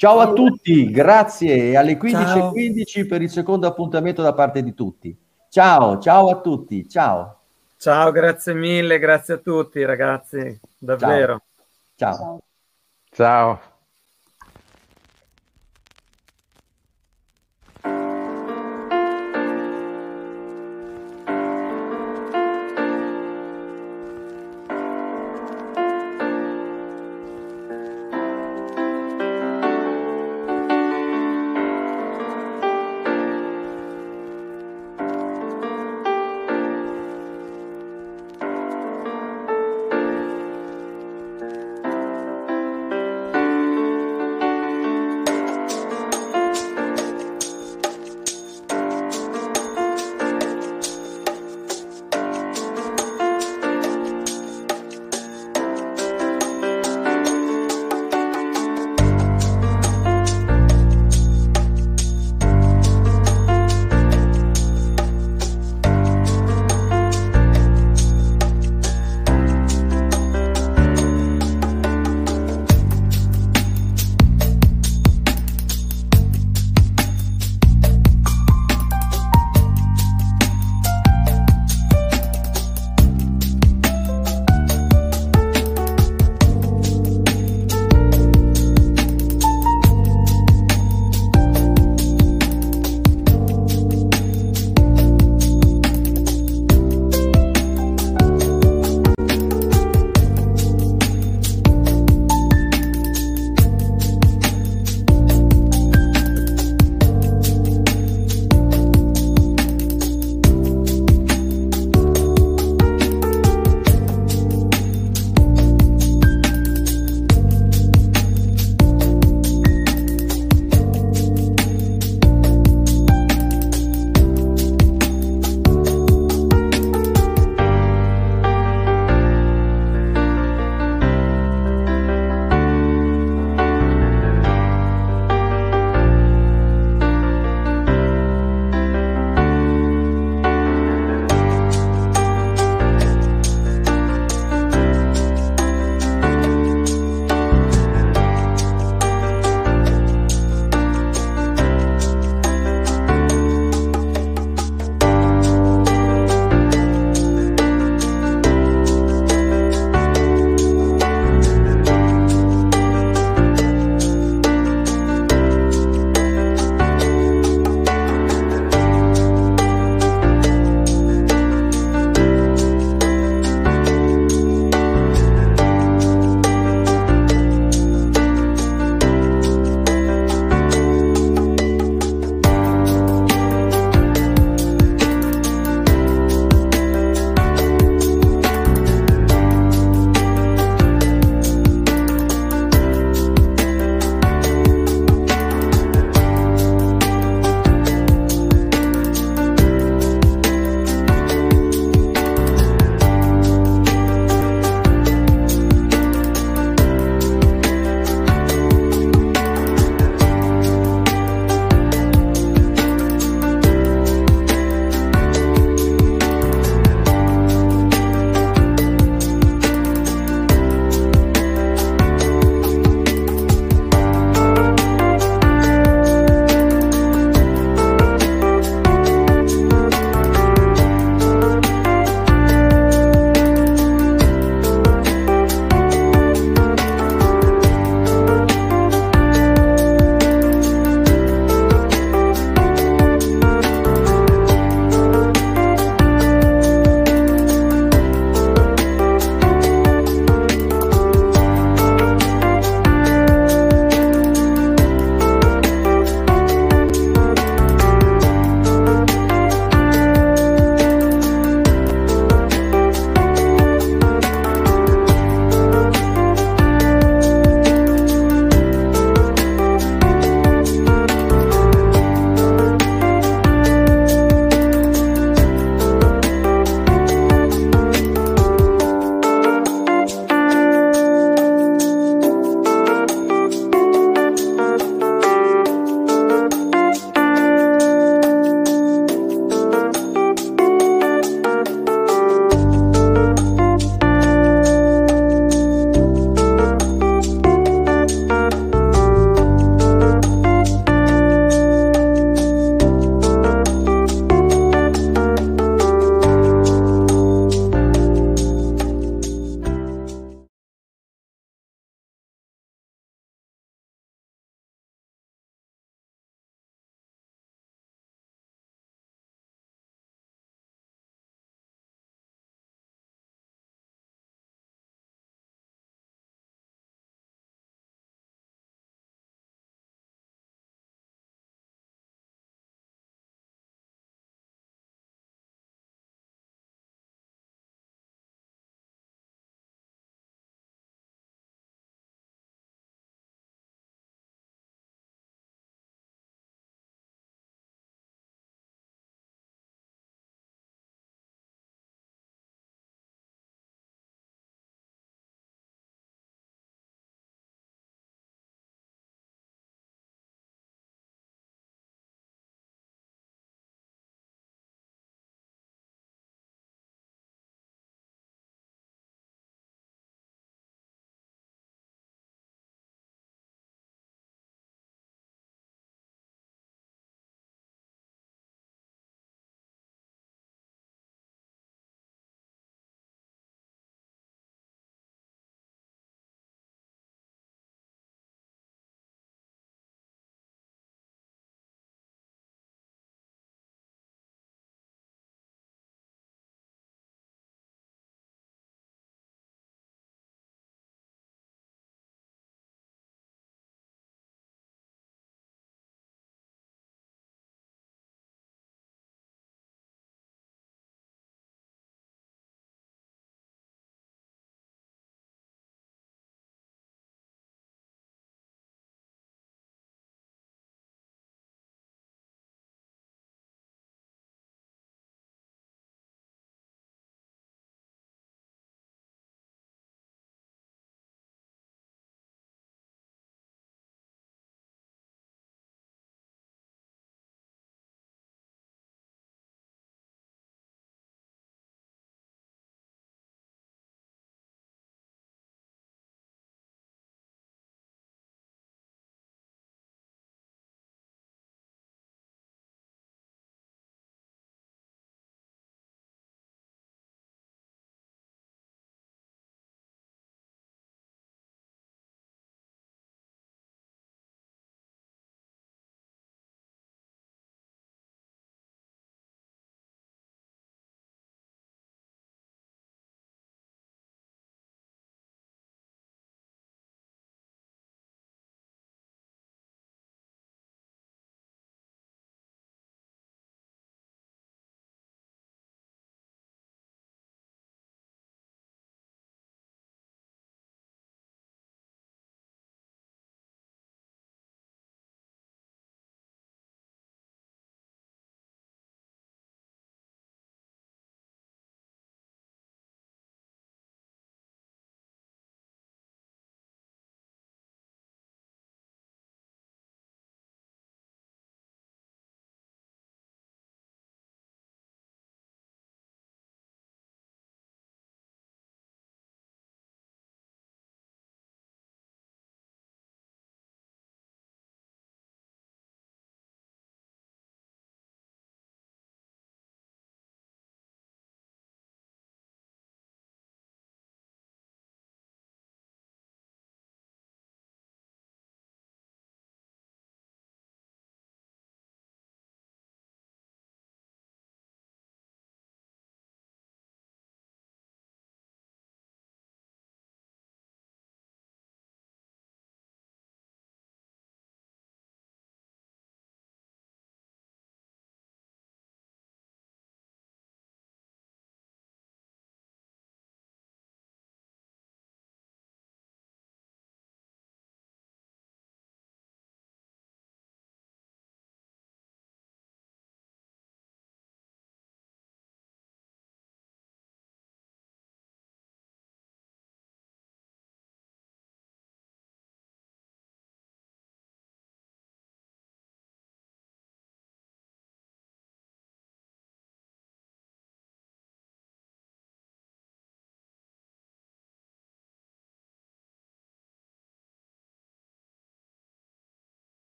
[0.00, 5.14] Ciao a tutti, grazie alle 15.15 15 per il secondo appuntamento da parte di tutti.
[5.50, 7.40] Ciao, ciao a tutti, ciao.
[7.76, 11.42] Ciao, grazie mille, grazie a tutti ragazzi, davvero.
[11.96, 12.14] ciao.
[12.16, 12.42] ciao.
[13.10, 13.69] ciao.